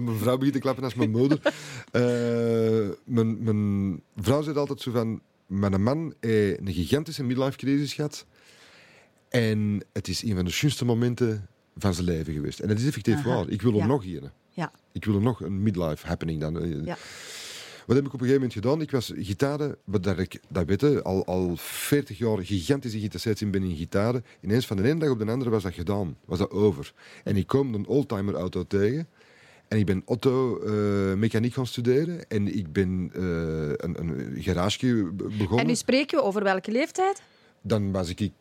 Mijn 0.00 0.18
vrouw 0.18 0.36
begin 0.38 0.52
te 0.52 0.58
klappen 0.58 0.84
als 0.84 0.94
mijn 0.94 1.10
moeder. 1.10 1.40
Eh, 1.92 2.02
mijn, 3.04 3.42
mijn 3.44 4.02
vrouw 4.16 4.35
zei 4.42 4.56
altijd 4.56 4.80
zo 4.80 4.90
van... 4.90 5.20
Mijn 5.46 5.82
man 5.82 6.14
heeft 6.20 6.58
een 6.60 6.72
gigantische 6.72 7.24
midlife 7.24 7.56
crisis 7.56 7.94
gehad. 7.94 8.26
En 9.28 9.82
het 9.92 10.08
is 10.08 10.22
een 10.22 10.34
van 10.34 10.44
de 10.44 10.50
schoonste 10.50 10.84
momenten 10.84 11.48
van 11.76 11.94
zijn 11.94 12.06
leven 12.06 12.32
geweest. 12.34 12.60
En 12.60 12.68
dat 12.68 12.78
is 12.78 12.86
effectief 12.86 13.14
Aha. 13.14 13.28
waar. 13.34 13.48
Ik 13.48 13.62
wil 13.62 13.72
er 13.72 13.78
Ja. 13.78 13.86
nog 13.86 14.04
een. 14.04 14.30
Ja, 14.50 14.72
Ik 14.92 15.04
wil 15.04 15.14
er 15.14 15.20
nog 15.22 15.40
een 15.40 15.62
midlife 15.62 16.06
happening 16.06 16.40
dan. 16.40 16.60
Eh, 16.60 16.84
ja. 16.84 16.96
Wat 17.86 17.96
heb 17.96 18.06
ik 18.06 18.12
op 18.14 18.20
een 18.20 18.26
gegeven 18.26 18.34
moment 18.34 18.52
gedaan? 18.52 18.80
Ik 18.80 18.90
was 18.90 19.12
gitaren, 19.16 19.76
wat 19.84 20.02
dat 20.02 20.18
ik 20.18 20.40
dat 20.48 20.66
weet, 20.66 21.04
al, 21.04 21.24
al 21.26 21.52
40 21.56 22.18
jaar 22.18 22.38
gigantisch 22.44 22.92
geïnteresseerd 22.92 23.40
in 23.40 23.50
ben 23.50 23.62
in 23.62 23.76
gitaren. 23.76 24.24
Ineens 24.40 24.66
van 24.66 24.76
de 24.76 24.82
ene 24.88 25.00
dag 25.00 25.10
op 25.10 25.18
de 25.18 25.26
andere 25.30 25.50
was 25.50 25.62
dat 25.62 25.74
gedaan, 25.74 26.16
was 26.24 26.38
dat 26.38 26.50
over. 26.50 26.92
En 27.24 27.36
ik 27.36 27.46
kom 27.46 27.74
een 27.74 27.86
oldtimer 27.86 28.34
auto 28.34 28.66
tegen. 28.66 29.08
En 29.68 29.78
ik 29.78 29.86
ben 29.86 30.02
auto-mechaniek 30.06 31.52
gaan 31.54 31.66
studeren. 31.66 32.28
En 32.28 32.56
ik 32.56 32.72
ben 32.72 33.10
eh, 33.14 33.22
een, 33.76 33.98
een 34.00 34.42
garage 34.42 35.10
be- 35.12 35.24
begonnen. 35.24 35.58
En 35.58 35.66
nu 35.66 35.74
spreken 35.74 36.18
we 36.18 36.24
over 36.24 36.42
welke 36.42 36.70
leeftijd? 36.72 37.22
Dan 37.62 37.92
was 37.92 38.08
ik... 38.08 38.20
ik 38.20 38.32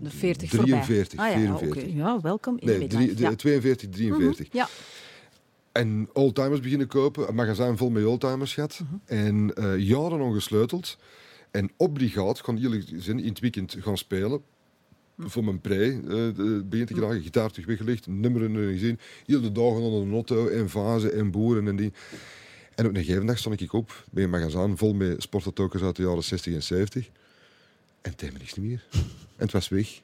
De 0.00 0.10
40 0.10 0.48
43, 0.50 1.20
voorbij. 1.20 1.36
Ah, 1.36 1.42
ja, 1.42 1.56
44. 1.58 1.82
oké. 1.82 1.96
Ja, 1.96 2.20
welkom 2.20 2.58
in 2.58 2.66
Nee, 2.66 2.78
de 2.78 2.86
drie- 2.86 2.98
midlife. 3.06 3.22
de- 3.22 3.30
ja. 3.30 3.34
42, 3.36 3.88
43. 3.88 4.48
Ja. 4.52 4.68
En 5.72 6.08
oldtimers 6.12 6.60
beginnen 6.60 6.86
kopen, 6.86 7.28
een 7.28 7.34
magazijn 7.34 7.76
vol 7.76 7.90
met 7.90 8.04
oldtimers 8.04 8.54
gehad. 8.54 8.80
En 9.04 9.54
eh, 9.54 9.78
jaren 9.78 10.20
ongesleuteld. 10.20 10.98
En 11.50 11.70
obligaat, 11.76 12.40
gewoon 12.40 12.60
eerlijk 12.60 12.84
zijn, 12.96 13.18
in 13.20 13.28
het 13.28 13.38
weekend 13.40 13.76
gaan 13.80 13.98
spelen. 13.98 14.40
Voor 15.18 15.44
mijn 15.44 15.60
pre, 15.60 15.84
eh 15.84 16.08
de- 16.36 16.62
begin 16.66 16.86
te 16.86 16.94
geraken, 16.94 17.22
gitaar 17.22 17.50
terug 17.50 17.66
weggelegd, 17.66 18.06
nummeren 18.06 18.56
eh, 18.56 18.68
gezien. 18.72 18.98
Heel 19.26 19.40
de 19.40 19.52
dagen 19.52 19.80
onder 19.80 20.02
een 20.02 20.12
auto 20.12 20.46
en 20.48 20.70
vazen 20.70 21.12
en 21.12 21.30
boeren 21.30 21.68
en 21.68 21.76
die. 21.76 21.92
En 22.74 22.86
op 22.86 22.94
een 22.94 23.04
gegeven 23.04 23.26
dag 23.26 23.38
stond 23.38 23.60
ik 23.60 23.72
op 23.72 24.04
bij 24.10 24.24
een 24.24 24.30
magazijn 24.30 24.76
vol 24.76 24.94
met 24.94 25.22
sportauto's 25.22 25.82
uit 25.82 25.96
de 25.96 26.02
jaren 26.02 26.24
60 26.24 26.54
en 26.54 26.62
70. 26.62 27.08
En 28.00 28.10
het 28.10 28.22
me 28.32 28.38
niks 28.38 28.54
meer. 28.54 28.84
en 28.92 29.02
het 29.36 29.52
was 29.52 29.68
weg. 29.68 30.00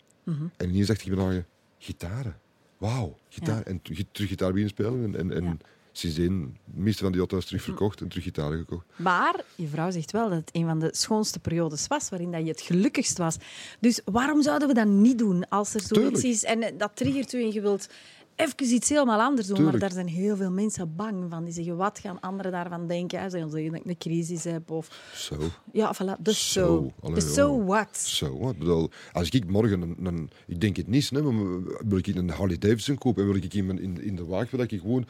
En 0.57 0.69
ineens 0.69 0.87
dacht 0.87 1.07
ik 1.07 1.15
bij 1.15 1.45
gitaren. 1.79 2.37
Wauw, 2.79 3.19
gitaar. 3.29 3.57
Ja. 3.59 3.65
En 3.65 3.83
terug, 3.83 4.03
terug 4.13 4.29
gitaar 4.29 4.53
beginnen 4.53 4.71
spelen. 4.71 5.05
En, 5.05 5.17
en, 5.17 5.33
en 5.37 5.45
Ja. 5.45 5.57
Sindsdien 5.99 6.57
de 6.65 6.81
meeste 6.81 7.03
van 7.03 7.13
die 7.13 7.21
auto's 7.21 7.47
terug 7.47 7.63
verkocht 7.63 8.01
en 8.01 8.09
terug 8.09 8.25
gitaren 8.25 8.59
gekocht. 8.59 8.87
Maar 8.97 9.41
je 9.55 9.67
vrouw 9.69 9.91
zegt 9.91 10.11
wel 10.11 10.29
dat 10.29 10.39
het 10.39 10.51
een 10.53 10.67
van 10.67 10.79
de 10.79 10.89
schoonste 10.93 11.39
periodes 11.39 11.87
was 11.87 12.09
waarin 12.09 12.33
dat 12.33 12.41
je 12.41 12.49
het 12.49 12.61
gelukkigst 12.61 13.19
was. 13.19 13.37
Dus 13.81 14.01
waarom 14.05 14.43
zouden 14.43 14.69
we 14.69 14.75
dat 14.75 14.87
niet 14.87 15.19
doen 15.19 15.49
als 15.49 15.75
er 15.75 15.81
zoiets 15.81 16.21
Tuurlijk. 16.21 16.25
is 16.25 16.45
en 16.45 16.79
dat 16.79 16.91
triggert 16.95 17.33
u 17.33 17.43
en 17.43 17.53
je 17.53 17.61
wilt 17.61 17.89
even 18.37 18.75
iets 18.75 18.89
helemaal 18.89 19.21
anders 19.21 19.47
doen? 19.47 19.57
Tuurlijk. 19.57 19.79
Maar 19.79 19.89
daar 19.89 19.99
zijn 19.99 20.15
heel 20.15 20.37
veel 20.37 20.51
mensen 20.51 20.97
bang 20.97 21.25
van. 21.31 21.45
Die 21.45 21.53
zeggen, 21.53 21.77
wat 21.77 21.99
gaan 21.99 22.21
anderen 22.21 22.53
daarvan 22.53 22.87
denken? 22.87 23.17
Hè? 23.19 23.23
Gaan 23.23 23.31
zeggen 23.51 23.71
dat 23.73 23.81
ik 23.81 23.87
een 23.87 23.99
crisis 23.99 24.45
heb. 24.45 24.71
Of 24.71 25.11
Zo. 25.15 25.37
ja, 25.73 25.95
voilà, 25.95 26.21
de 26.23 26.33
Zo. 26.35 26.93
so. 27.03 27.19
So 27.21 27.65
what? 27.65 27.97
Zo, 27.97 28.39
wat? 28.39 28.53
Ik 28.53 28.59
bedoel, 28.59 28.91
als 29.13 29.29
ik 29.31 29.47
morgen 29.51 29.81
een, 29.83 29.97
een- 30.07 30.31
ik 30.47 30.61
denk 30.61 30.77
het 30.77 30.87
niet, 30.89 31.11
hè, 31.11 31.23
maar 31.23 31.63
wil 31.89 31.99
ik 31.99 32.07
een 32.07 32.31
Harley 32.31 32.59
Davidson 32.59 32.99
kopen 32.99 33.23
en 33.23 33.29
wil 33.33 33.43
ik 33.43 33.55
iemand 33.55 33.81
in, 33.81 34.03
in 34.03 34.17
de 34.17 34.25
wagen, 34.25 34.57
wil 34.57 34.67
ik 34.71 34.81
gewoon 34.81 35.07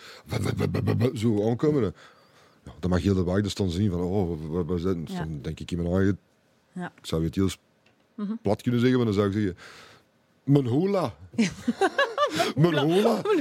zo 1.14 1.48
aankomen. 1.50 1.82
hè. 1.82 1.88
Ja, 2.64 2.72
dan 2.80 2.90
mag 2.90 3.02
heel 3.02 3.14
de 3.14 3.22
wagen, 3.24 3.50
stond 3.50 3.72
ze 3.72 3.78
niet 3.80 3.90
van, 3.90 4.00
oh, 4.00 4.38
wat 4.50 4.68
dat? 4.82 4.96
Ja. 5.04 5.18
Dan 5.18 5.38
denk 5.42 5.60
ik 5.60 5.70
in 5.70 5.82
mijn 5.82 5.94
eigen, 5.94 6.18
Ja. 6.72 6.92
ik 6.96 7.06
zou 7.06 7.24
het 7.24 7.34
heel 7.34 7.48
plat 8.42 8.62
kunnen 8.62 8.80
zeggen, 8.80 8.96
maar 8.98 9.06
dan 9.06 9.14
zou 9.14 9.26
ik 9.26 9.32
zeggen, 9.32 9.56
mijn 10.44 10.66
hula. 10.66 11.14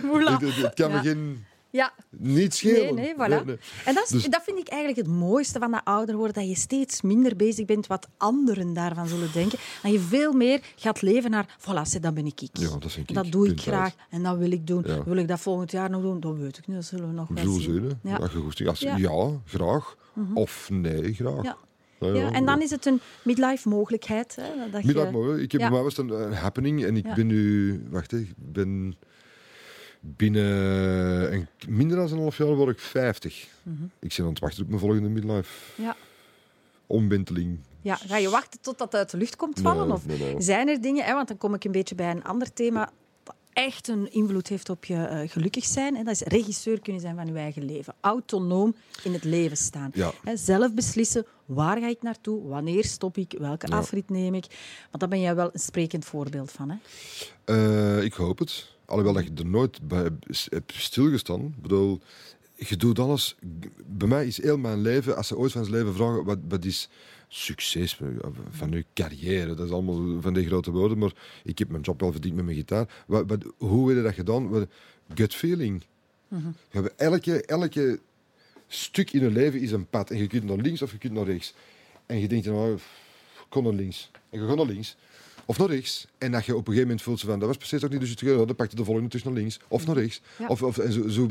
hula. 0.02 0.40
Het, 0.40 0.74
kan 0.74 0.92
me 0.92 1.00
geen, 1.00 1.46
Ja, 1.70 1.94
niet 2.10 2.54
schelen. 2.54 2.96
Nee, 2.96 3.14
nee, 3.16 3.42
voilà. 3.42 3.46
nee. 3.46 3.58
En 3.86 3.94
dat, 3.94 4.04
is, 4.04 4.10
Dus- 4.10 4.26
dat 4.26 4.44
vind 4.44 4.58
ik 4.58 4.68
eigenlijk 4.68 5.08
het 5.08 5.18
mooiste 5.18 5.60
van 5.60 5.72
dat 5.72 5.82
ouder 5.84 6.16
worden. 6.16 6.34
Dat 6.34 6.48
je 6.48 6.56
steeds 6.56 7.02
minder 7.02 7.36
bezig 7.36 7.66
bent 7.66 7.88
wat 7.88 8.08
anderen 8.18 8.74
daarvan 8.74 9.08
zullen 9.08 9.32
denken. 9.34 9.60
En 9.84 9.92
je 9.92 10.00
veel 10.00 10.34
meer 10.34 10.62
gaat 10.76 11.02
leven 11.02 11.32
naar, 11.32 11.58
voilà, 11.60 12.00
dat 12.02 12.14
ben 12.14 12.26
ik. 12.26 12.42
ik. 12.42 12.58
Ja, 12.58 12.78
dat 12.78 12.96
ik. 12.96 13.14
Dat 13.14 13.32
doe 13.32 13.48
ik 13.48 13.62
graag 13.62 13.94
en 14.10 14.24
dat 14.24 14.38
wil 14.38 14.52
ik 14.52 14.68
doen. 14.68 14.84
Ja. 14.88 15.04
Wil 15.04 15.18
ik 15.18 15.28
dat 15.28 15.40
volgend 15.40 15.72
jaar 15.72 15.90
nog 15.90 16.02
doen? 16.02 16.20
Dat 16.20 16.38
weet 16.38 16.58
ik 16.58 16.68
niet. 16.68 16.76
Dat 16.76 16.86
zullen 16.86 17.08
we 17.08 17.14
nog 17.14 17.28
We 17.28 17.34
wel 17.34 17.44
zullen 17.44 17.62
zien. 17.62 17.98
hè. 18.02 18.10
Ja. 18.10 18.30
Ja. 18.80 18.96
ja. 18.98 19.30
graag. 19.46 19.96
Of 20.34 20.70
nee, 20.72 21.14
graag. 21.14 21.56
Ja. 22.08 22.12
Nou 22.12 22.26
Ja, 22.32 22.32
en 22.32 22.46
dan 22.46 22.62
is 22.62 22.70
het 22.70 22.86
een 22.86 23.00
midlife 23.24 23.70
mogelijkheid. 23.70 24.36
Hè, 24.36 24.70
dat 24.72 24.82
je- 24.82 24.88
Middag 24.88 25.12
mooi. 25.12 25.42
Ik 25.42 25.52
heb 25.52 25.62
Ja. 25.62 25.70
mij 25.70 25.82
was 25.82 25.98
een, 25.98 26.10
een 26.10 26.34
happening 26.34 26.84
en 26.86 26.98
ik 26.98 27.06
Ja. 27.06 27.14
ben 27.16 27.28
nu, 27.28 27.84
wacht 27.90 28.12
hè, 28.12 28.18
ik 28.18 28.34
ben 28.36 28.96
binnen 30.00 30.44
een, 31.34 31.48
minder 31.68 31.98
dan 31.98 32.12
een 32.12 32.18
half 32.18 32.38
jaar 32.38 32.56
word 32.56 32.70
ik 32.70 32.80
50. 32.80 33.48
Mhm. 33.64 33.84
Ik 34.00 34.14
ben 34.18 34.26
aan 34.26 34.32
het 34.32 34.40
wachten 34.40 34.62
op 34.64 34.68
mijn 34.68 34.80
volgende 34.80 35.10
midlife 35.10 35.82
Ja. 35.82 35.96
omwenteling. 36.88 37.60
Ja, 37.82 37.96
ga 37.96 38.18
je 38.18 38.30
wachten 38.30 38.60
tot 38.62 38.78
dat 38.78 38.96
uit 38.96 39.10
de 39.10 39.18
lucht 39.18 39.36
komt 39.36 39.60
vallen? 39.60 39.88
Nee, 39.88 39.96
of 39.96 40.06
nee, 40.06 40.18
nee. 40.18 40.36
zijn 40.42 40.68
er 40.68 40.82
dingen, 40.82 41.06
hè, 41.06 41.14
want 41.14 41.28
dan 41.28 41.38
kom 41.38 41.54
ik 41.54 41.64
een 41.64 41.72
beetje 41.72 41.96
bij 41.96 42.12
een 42.12 42.24
ander 42.24 42.54
thema 42.54 42.90
dat 43.24 43.36
echt 43.54 43.88
een 43.88 44.12
invloed 44.12 44.48
heeft 44.48 44.70
op 44.70 44.86
je 44.86 44.96
eh, 44.96 45.30
gelukkig 45.30 45.66
zijn. 45.66 45.96
Hè. 45.96 46.04
Dat 46.04 46.14
is 46.14 46.22
regisseur 46.22 46.80
kunnen 46.82 47.02
zijn 47.02 47.16
van 47.16 47.28
je 47.28 47.34
eigen 47.34 47.66
leven. 47.66 47.94
Autonoom 48.02 48.76
in 49.04 49.14
het 49.14 49.24
leven 49.24 49.58
staan. 49.58 49.92
Ja. 49.94 50.12
Hè, 50.24 50.38
zelf 50.38 50.74
beslissen, 50.74 51.26
waar 51.46 51.80
ga 51.80 51.88
ik 51.88 52.02
naartoe, 52.02 52.48
wanneer 52.48 52.84
stop 52.84 53.18
ik, 53.18 53.36
welke 53.40 53.68
Ja. 53.68 53.78
afrit 53.78 54.10
neem 54.10 54.34
ik. 54.34 54.46
Want 54.90 55.00
daar 55.00 55.10
ben 55.10 55.22
jij 55.22 55.36
wel 55.36 55.50
een 55.54 55.60
sprekend 55.60 56.06
voorbeeld 56.06 56.52
van. 56.52 56.70
Hè. 56.70 56.78
Eh, 57.98 58.04
ik 58.04 58.14
hoop 58.14 58.40
het. 58.40 58.72
Alhoewel 58.86 59.14
dat 59.14 59.24
je 59.24 59.32
er 59.36 59.46
nooit 59.46 59.88
bij 59.88 60.10
hebt 60.50 60.74
stilgestaan. 60.74 61.42
Ik 61.42 61.62
bedoel, 61.62 62.00
je 62.56 62.78
doet 62.78 63.00
alles. 63.00 63.36
Bij 63.86 64.08
mij 64.08 64.26
is 64.28 64.42
heel 64.42 64.58
mijn 64.58 64.82
leven, 64.82 65.16
als 65.16 65.28
ze 65.28 65.38
ooit 65.38 65.52
van 65.52 65.66
zijn 65.66 65.76
leven 65.78 65.94
vragen, 65.94 66.24
wat, 66.24 66.38
wat 66.48 66.66
is 66.66 66.90
succes 67.28 68.00
van 68.50 68.72
je 68.72 68.86
carrière? 68.94 69.56
Dat 69.56 69.66
is 69.66 69.72
allemaal 69.72 70.22
van 70.22 70.34
die 70.34 70.46
grote 70.46 70.72
woorden, 70.72 70.98
maar 70.98 71.14
ik 71.44 71.60
heb 71.60 71.70
mijn 71.70 71.82
job 71.82 72.00
wel 72.00 72.12
verdiend 72.12 72.36
met 72.36 72.46
mijn 72.46 72.58
gitaar. 72.58 73.04
Wat, 73.08 73.24
wat, 73.28 73.44
hoe 73.58 73.88
heb 73.88 73.98
je 73.98 74.04
dat 74.04 74.14
gedaan? 74.14 74.68
Gut 75.14 75.36
feeling. 75.36 75.84
Hebt 76.70 76.96
elke, 76.96 77.46
elke 77.46 78.00
stuk 78.74 79.12
in 79.12 79.22
je 79.22 79.32
leven 79.32 79.60
is 79.60 79.72
een 79.72 79.88
pad. 79.88 80.10
En 80.10 80.18
je 80.18 80.28
kunt 80.28 80.44
naar 80.44 80.58
links 80.58 80.82
of 80.82 80.92
je 80.92 80.98
kunt 80.98 81.14
naar 81.14 81.26
rechts. 81.26 81.54
En 82.06 82.20
je 82.20 82.28
denkt, 82.28 82.46
nou, 82.46 82.74
ik 82.74 82.82
kon 83.50 83.64
naar 83.64 83.74
links. 83.74 84.12
En 84.30 84.40
je 84.40 84.48
gaat 84.48 84.56
naar 84.56 84.66
links. 84.66 84.96
Of 85.46 85.58
naar 85.58 85.70
rechts. 85.70 86.08
En 86.18 86.32
dat 86.32 86.46
je 86.46 86.52
op 86.52 86.58
een 86.58 86.66
gegeven 86.66 86.88
moment 86.88 87.02
voelt 87.02 87.20
ze 87.20 87.26
van, 87.26 87.40
dat 87.40 87.48
was 87.48 87.58
precies 87.58 87.84
ook 87.84 87.90
niet 87.90 88.00
de 88.00 88.06
juiste 88.06 88.26
keuze. 88.26 88.46
Dan 88.46 88.56
pak 88.56 88.70
je 88.70 88.76
de 88.76 88.84
volgende 88.84 89.10
tussen 89.10 89.32
naar 89.32 89.40
links. 89.40 89.60
Of 89.68 89.86
naar 89.86 89.96
rechts. 89.96 90.22
Ja. 90.40 90.48
Of, 90.48 90.64
of, 90.64 90.78
en 90.78 90.92
zo, 90.92 91.08
zo, 91.08 91.30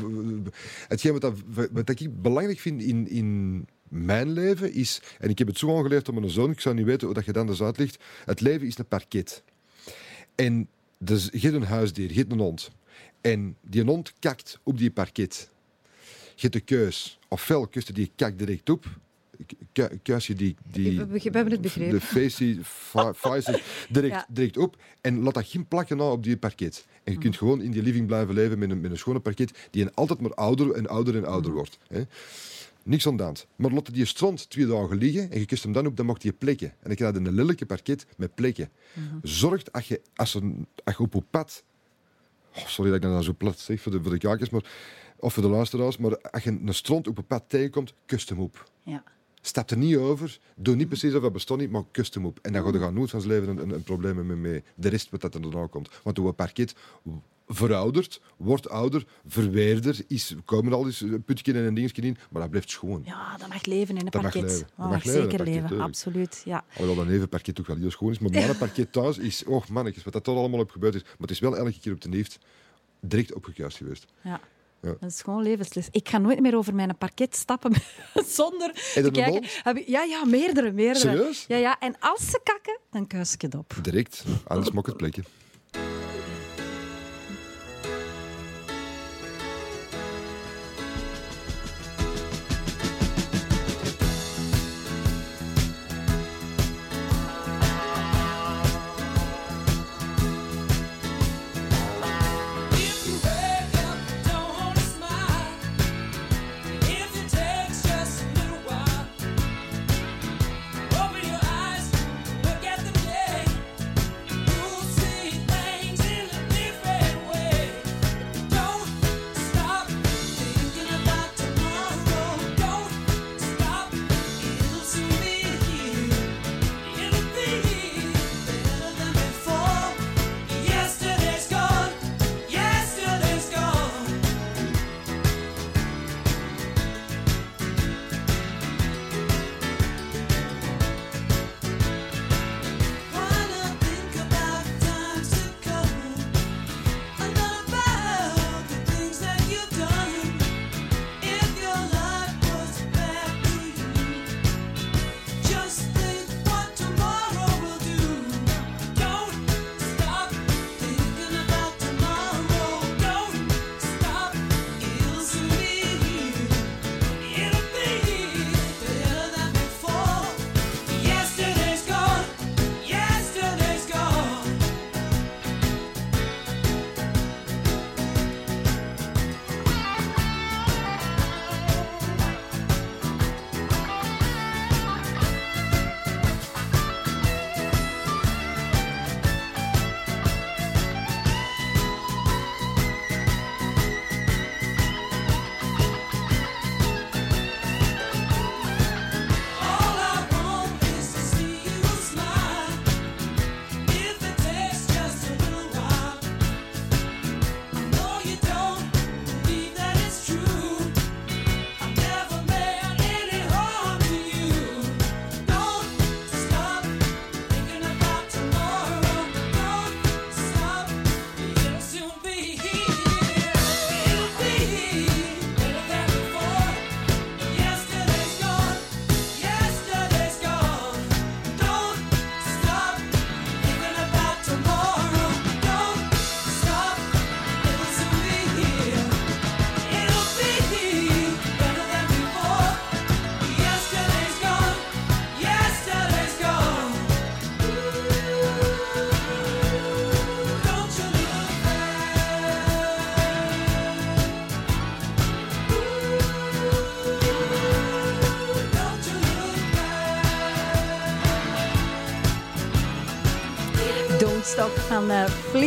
hetgeen 0.88 1.12
wat, 1.12 1.20
dat, 1.20 1.34
wat 1.72 1.88
ik 1.88 2.22
belangrijk 2.22 2.58
vind 2.58 2.82
in, 2.82 3.08
in 3.08 3.66
mijn 3.88 4.32
leven 4.32 4.72
is... 4.72 5.02
En 5.18 5.30
ik 5.30 5.38
heb 5.38 5.46
het 5.46 5.58
zo 5.58 5.76
aangeleerd 5.76 6.08
aan 6.08 6.14
mijn 6.14 6.30
zoon. 6.30 6.50
Ik 6.50 6.60
zou 6.60 6.74
niet 6.74 6.84
weten 6.84 7.06
hoe 7.06 7.14
dat 7.14 7.24
je 7.24 7.32
dan 7.32 7.46
dus 7.46 7.62
uitlegt. 7.62 8.02
Het 8.24 8.40
leven 8.40 8.66
is 8.66 8.78
een 8.78 8.86
parket. 8.86 9.42
En 10.34 10.68
dus, 10.98 11.28
je 11.32 11.38
hebt 11.38 11.54
een 11.54 11.62
huisdier, 11.62 12.08
je 12.08 12.18
hebt 12.18 12.32
een 12.32 12.38
hond. 12.38 12.70
En 13.20 13.56
die 13.60 13.84
hond 13.84 14.12
kakt 14.18 14.58
op 14.62 14.78
die 14.78 14.90
parket. 14.90 15.50
Je 16.34 16.40
hebt 16.40 16.52
de 16.52 16.60
keus. 16.60 17.18
Ofwel 17.28 17.66
kust 17.66 17.86
je 17.86 17.92
die 17.92 18.10
kak 18.16 18.38
direct 18.38 18.70
op. 18.70 18.84
ku- 19.72 19.98
kuis 20.02 20.26
je 20.26 20.34
die, 20.34 20.56
die, 20.70 20.98
We- 20.98 21.06
we 21.06 21.20
hebben 21.22 21.50
het 21.50 21.60
begrepen. 21.60 21.94
de 21.94 22.00
facie, 22.00 22.58
fa- 22.64 23.14
faces 23.14 23.62
direct, 23.88 24.14
Ja. 24.14 24.26
direct 24.28 24.56
op 24.56 24.76
en 25.00 25.22
laat 25.22 25.34
dat 25.34 25.46
geen 25.46 25.66
plakken 25.68 25.96
na 25.96 26.04
op 26.10 26.22
die 26.22 26.36
parket. 26.36 26.86
En 27.04 27.12
je 27.12 27.18
kunt 27.18 27.34
Mhm. 27.34 27.42
gewoon 27.44 27.62
in 27.62 27.70
die 27.70 27.82
living 27.82 28.06
blijven 28.06 28.34
leven 28.34 28.58
met 28.58 28.70
een, 28.70 28.80
met 28.80 28.90
een 28.90 28.96
schone 28.98 29.20
parket 29.20 29.68
die 29.70 29.82
een 29.82 29.94
altijd 29.94 30.20
maar 30.20 30.34
ouder 30.34 30.72
en 30.72 30.86
ouder 30.86 31.16
en 31.16 31.24
ouder 31.24 31.52
wordt. 31.52 31.78
Hè. 31.88 32.02
Niks 32.84 33.06
aan 33.06 33.16
de 33.16 33.22
hand. 33.22 33.46
Maar 33.56 33.70
laat 33.70 33.94
die 33.94 34.04
strand 34.04 34.50
twee 34.50 34.66
dagen 34.66 34.96
liggen 34.96 35.30
en 35.30 35.38
je 35.38 35.46
kust 35.46 35.62
hem 35.62 35.72
dan 35.72 35.86
op, 35.86 35.96
dan 35.96 36.06
mag 36.06 36.18
die 36.18 36.32
plekken. 36.32 36.68
En 36.68 36.76
dan 36.86 36.94
krijg 36.94 37.14
je 37.14 37.20
een 37.20 37.34
lelijke 37.34 37.66
parket 37.66 38.06
met 38.16 38.34
plekken. 38.34 38.70
Mhm. 38.92 39.16
Zorg 39.22 39.62
dat 39.62 39.86
je, 39.86 40.00
als, 40.14 40.34
een, 40.34 40.66
als 40.84 40.96
je 40.96 41.02
op 41.02 41.12
je 41.14 41.22
pad... 41.30 41.64
Oh, 42.56 42.66
sorry 42.66 42.90
dat 42.90 42.96
ik 42.98 43.02
dat 43.02 43.12
nou 43.12 43.24
zo 43.24 43.34
plat 43.38 43.58
zeg 43.58 43.80
voor 43.80 43.92
de, 43.92 44.02
voor 44.02 44.10
de 44.12 44.18
kijkers, 44.18 44.50
maar, 44.50 44.64
of 45.22 45.32
voor 45.32 45.42
de 45.42 45.48
luisteraars, 45.48 45.96
maar 45.96 46.20
als 46.20 46.42
je 46.42 46.58
een 46.64 46.74
strand 46.74 47.08
op 47.08 47.16
je 47.16 47.22
pad 47.22 47.44
tegenkomt, 47.46 47.94
kust 48.06 48.28
hem 48.28 48.40
op. 48.40 48.70
Ja. 48.82 49.02
Stap 49.40 49.70
er 49.70 49.76
niet 49.76 49.96
over. 49.96 50.38
Doe 50.56 50.76
niet 50.76 50.88
precies 50.88 51.14
of 51.14 51.22
dat 51.22 51.32
bestaat 51.32 51.58
niet, 51.58 51.70
maar 51.70 51.82
kust 51.90 52.14
hem 52.14 52.26
op. 52.26 52.38
En 52.42 52.52
dan 52.52 52.64
gaat 52.64 52.74
er 52.74 52.92
nooit 52.92 53.10
van 53.10 53.20
zijn 53.20 53.32
leven 53.32 53.48
een, 53.48 53.62
een, 53.62 53.74
een 53.74 53.82
probleem 53.82 54.26
mee, 54.26 54.36
mee. 54.36 54.62
De 54.74 54.88
rest 54.88 55.10
wat 55.10 55.20
dat 55.20 55.34
er 55.34 55.42
daarna 55.42 55.66
komt. 55.66 55.88
Want 56.02 56.16
hoe 56.16 56.28
een 56.28 56.34
parket 56.34 56.74
veroudert, 57.46 58.20
wordt 58.36 58.68
ouder, 58.68 59.06
verweerder, 59.26 60.00
is, 60.08 60.34
komen 60.44 60.72
al 60.72 60.86
eens 60.86 61.00
een 61.00 61.22
putje 61.22 61.52
en 61.52 61.64
een 61.64 61.74
dingetje 61.74 62.02
in, 62.02 62.16
maar 62.30 62.40
dat 62.42 62.50
blijft 62.50 62.70
schoon. 62.70 63.02
ja, 63.04 63.36
dat 63.36 63.48
mag 63.48 63.64
leven 63.64 63.96
in 63.96 64.04
een 64.04 64.10
Dat 64.10 64.22
mag 64.22 64.32
parket. 64.32 64.50
leven. 64.50 64.68
Dat 64.76 64.88
mag 64.88 65.04
leven 65.04 65.22
een 65.22 65.30
zeker 65.30 65.44
parket, 65.44 65.62
leven, 65.70 65.80
absoluut. 65.80 66.42
Ja. 66.44 66.64
Alhoewel 66.76 67.04
dat 67.04 67.14
even 67.14 67.28
parket 67.28 67.60
ook 67.60 67.66
wel 67.66 67.76
heel 67.76 67.90
schoon 67.90 68.10
is. 68.10 68.18
Maar 68.18 68.30
mijn 68.30 68.58
parket 68.66 68.92
thuis 68.92 69.18
is, 69.18 69.44
oh 69.44 69.66
mannetjes, 69.66 70.04
wat 70.04 70.12
dat 70.12 70.26
er 70.26 70.34
allemaal 70.34 70.60
op 70.60 70.70
gebeurd 70.70 70.94
is. 70.94 71.02
Maar 71.02 71.12
het 71.18 71.30
is 71.30 71.40
wel 71.40 71.56
elke 71.56 71.80
keer 71.80 71.92
op 71.92 72.00
de 72.00 72.08
neeft 72.08 72.38
direct 73.00 73.34
opgekuist 73.34 73.76
geweest. 73.76 74.06
Ja. 74.20 74.40
Ja. 74.82 74.94
Dat 75.00 75.10
is 75.10 75.22
gewoon 75.22 75.42
levensles. 75.42 75.88
Ik 75.90 76.08
ga 76.08 76.18
nooit 76.18 76.40
meer 76.40 76.56
over 76.56 76.74
mijn 76.74 76.96
parket 76.98 77.36
stappen 77.36 77.72
zonder 78.26 78.72
te 78.94 79.10
kijken. 79.12 79.44
Heb 79.62 79.76
ik- 79.76 79.88
ja, 79.88 80.02
ja, 80.02 80.24
meerdere, 80.24 80.72
meerdere. 80.72 80.98
Serieus? 81.08 81.44
Ja, 81.48 81.56
ja. 81.56 81.78
En 81.78 81.94
als 82.00 82.30
ze 82.30 82.40
kakken, 82.44 82.78
dan 82.90 83.06
kuis 83.06 83.34
ik 83.34 83.42
het 83.42 83.54
op. 83.54 83.74
Direct, 83.82 84.24
anders 84.46 84.70
mok 84.70 84.86
het 84.86 84.96
plekje. 84.96 85.22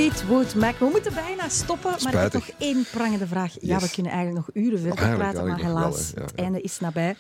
Fleetwood 0.06 0.56
Mac. 0.56 0.78
We 0.80 0.86
moeten 0.86 1.14
bijna 1.14 1.50
stoppen, 1.50 1.92
maar 2.04 2.14
ik 2.14 2.20
heb 2.20 2.34
nog 2.34 2.50
één 2.58 2.86
prangende 2.92 3.28
vraag. 3.28 3.56
Ja, 3.62 3.80
we 3.80 3.90
kunnen 3.90 4.12
eigenlijk 4.12 4.46
nog 4.46 4.56
uren 4.66 4.80
verder 4.80 4.98
Eigenlijk- 4.98 5.32
praten, 5.32 5.48
maar 5.48 5.58
eigenlijk 5.60 5.80
helaas, 5.86 6.12
wel. 6.12 6.22
Ja, 6.24 6.28
het 6.30 6.34
ja. 6.36 6.44
einde 6.44 6.62
is 6.62 6.80
nabij. 6.80 7.16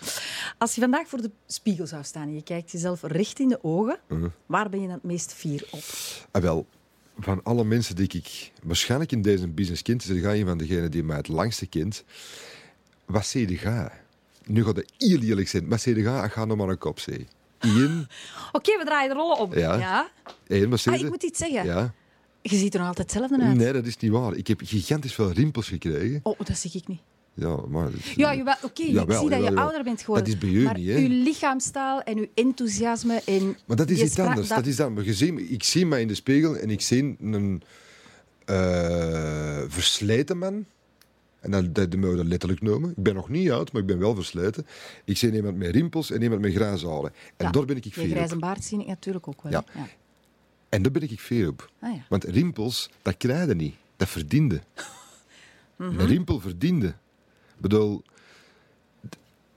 Als 0.57 0.75
je 0.75 0.81
vandaag 0.81 1.07
voor 1.07 1.21
de 1.21 1.31
spiegel 1.47 1.87
zou 1.87 2.03
staan 2.03 2.21
en 2.27 2.33
je 2.35 2.43
kijkt 2.43 2.71
jezelf 2.71 3.01
recht 3.03 3.39
in 3.39 3.47
de 3.47 3.59
ogen, 3.63 3.99
Mhm. 4.07 4.27
waar 4.45 4.69
ben 4.69 4.79
je 4.81 4.85
dan 4.85 4.95
het 4.95 5.03
meest 5.03 5.33
fier 5.33 5.67
op? 5.71 5.83
Ah, 6.31 6.41
wel, 6.41 6.65
van 7.19 7.43
alle 7.43 7.63
mensen 7.63 7.95
die 7.95 8.07
ik 8.11 8.51
waarschijnlijk 8.63 9.11
in 9.11 9.21
deze 9.21 9.47
business 9.47 9.81
kent, 9.81 10.03
is 10.03 10.09
er 10.09 10.15
ga 10.17 10.33
een 10.33 10.45
van 10.45 10.57
degenen 10.57 10.91
die 10.91 11.03
mij 11.03 11.17
het 11.17 11.27
langste 11.27 11.65
kent. 11.65 12.03
Wat 13.05 13.25
zei 13.25 13.45
de 13.45 13.57
ga? 13.57 13.91
Nu 14.45 14.63
gaat 14.65 14.75
het 14.75 14.91
heel 14.97 15.19
eerlijk 15.19 15.47
zijn. 15.47 15.67
Wat 15.69 15.81
zei 15.81 15.95
de 15.95 16.03
ga? 16.03 16.23
Ik 16.23 16.31
ga 16.31 16.45
nog 16.45 16.57
maar 16.57 16.69
een 16.69 16.77
kop 16.77 16.99
zeggen. 16.99 17.27
Eén, 17.59 18.07
Oké, 18.51 18.77
we 18.77 18.83
draaien 18.85 19.09
de 19.09 19.15
rollen 19.15 19.37
om. 19.37 19.53
Ja. 19.57 20.09
wat 20.69 20.79
zei 20.79 20.95
Ah, 20.95 21.01
ik 21.01 21.09
moet 21.09 21.23
iets 21.23 21.39
zeggen. 21.39 21.65
Ja. 21.65 21.93
Je 22.49 22.55
ziet 22.55 22.73
er 22.73 22.79
nog 22.79 22.87
altijd 22.87 23.11
hetzelfde 23.11 23.45
uit. 23.45 23.57
Nee, 23.57 23.73
dat 23.73 23.85
is 23.85 23.97
niet 23.97 24.11
waar. 24.11 24.35
Ik 24.35 24.47
heb 24.47 24.61
gigantisch 24.63 25.13
veel 25.13 25.31
rimpels 25.31 25.67
gekregen. 25.67 26.19
Oh, 26.23 26.39
dat 26.43 26.57
zie 26.57 26.71
ik 26.73 26.87
niet. 26.87 26.99
Ja, 27.33 27.55
maar... 27.67 27.89
Ja, 28.15 28.57
oké, 28.61 28.81
ik 28.83 29.11
zie 29.11 29.29
dat 29.29 29.43
je 29.43 29.55
ouder 29.55 29.83
bent 29.83 30.01
geworden. 30.01 30.25
Dat 30.25 30.33
is 30.33 30.49
bij 30.49 30.59
u 30.59 30.63
maar 30.63 30.77
niet, 30.77 30.87
hè? 30.87 30.95
uw 30.95 31.23
lichaamstaal 31.23 32.01
en 32.01 32.17
uw 32.17 32.27
enthousiasme 32.33 33.21
en... 33.25 33.57
Maar 33.65 33.77
dat 33.77 33.89
is 33.89 33.99
je 33.99 34.05
iets 34.05 34.19
anders. 34.19 34.47
Dat... 34.47 34.65
is 34.65 34.77
maar 34.77 35.03
je 35.03 35.13
ziet, 35.13 35.51
ik 35.51 35.63
zie 35.63 35.85
mij 35.85 36.01
in 36.01 36.07
de 36.07 36.15
spiegel 36.15 36.57
en 36.57 36.69
ik 36.69 36.81
zie 36.81 37.15
een 37.21 37.61
eh, 38.45 39.61
versleten 39.67 40.37
man. 40.37 40.65
En 41.39 41.51
dat, 41.51 41.75
dat, 41.75 41.91
dat 41.91 41.99
moet 41.99 42.09
je 42.09 42.15
dat 42.15 42.25
letterlijk 42.25 42.61
noemen. 42.61 42.89
Ik 42.89 43.03
ben 43.03 43.13
nog 43.13 43.29
niet 43.29 43.51
oud, 43.51 43.71
maar 43.71 43.81
ik 43.81 43.87
ben 43.87 43.99
wel 43.99 44.15
versleten. 44.15 44.65
Ik 45.05 45.17
zie 45.17 45.31
iemand 45.31 45.57
met 45.57 45.71
rimpels 45.71 46.11
en 46.11 46.21
iemand 46.21 46.41
met 46.41 46.53
grijze 46.53 46.87
haren. 46.87 47.11
En 47.37 47.45
Ja, 47.45 47.51
daar 47.51 47.65
ben 47.65 47.77
ik 47.77 47.83
Je 47.83 47.91
veel 47.91 48.07
grijze 48.07 48.37
baard 48.37 48.63
zie 48.63 48.79
ik 48.79 48.87
natuurlijk 48.87 49.27
ook 49.27 49.41
wel. 49.41 49.51
Ja. 49.51 49.63
En 50.75 50.81
daar 50.81 50.91
ben 50.91 51.01
ik 51.01 51.19
veel 51.19 51.49
op. 51.49 51.71
Ah, 51.79 51.95
ja. 51.95 52.05
Want 52.09 52.23
rimpels, 52.23 52.89
dat 53.01 53.17
krijg 53.17 53.47
je 53.47 53.55
niet. 53.55 53.75
Dat 53.95 54.09
verdiende. 54.09 54.61
Mhm. 55.77 55.99
Een 55.99 56.07
rimpel 56.07 56.39
verdiende. 56.39 56.87
Ik 56.87 57.61
bedoel... 57.61 58.03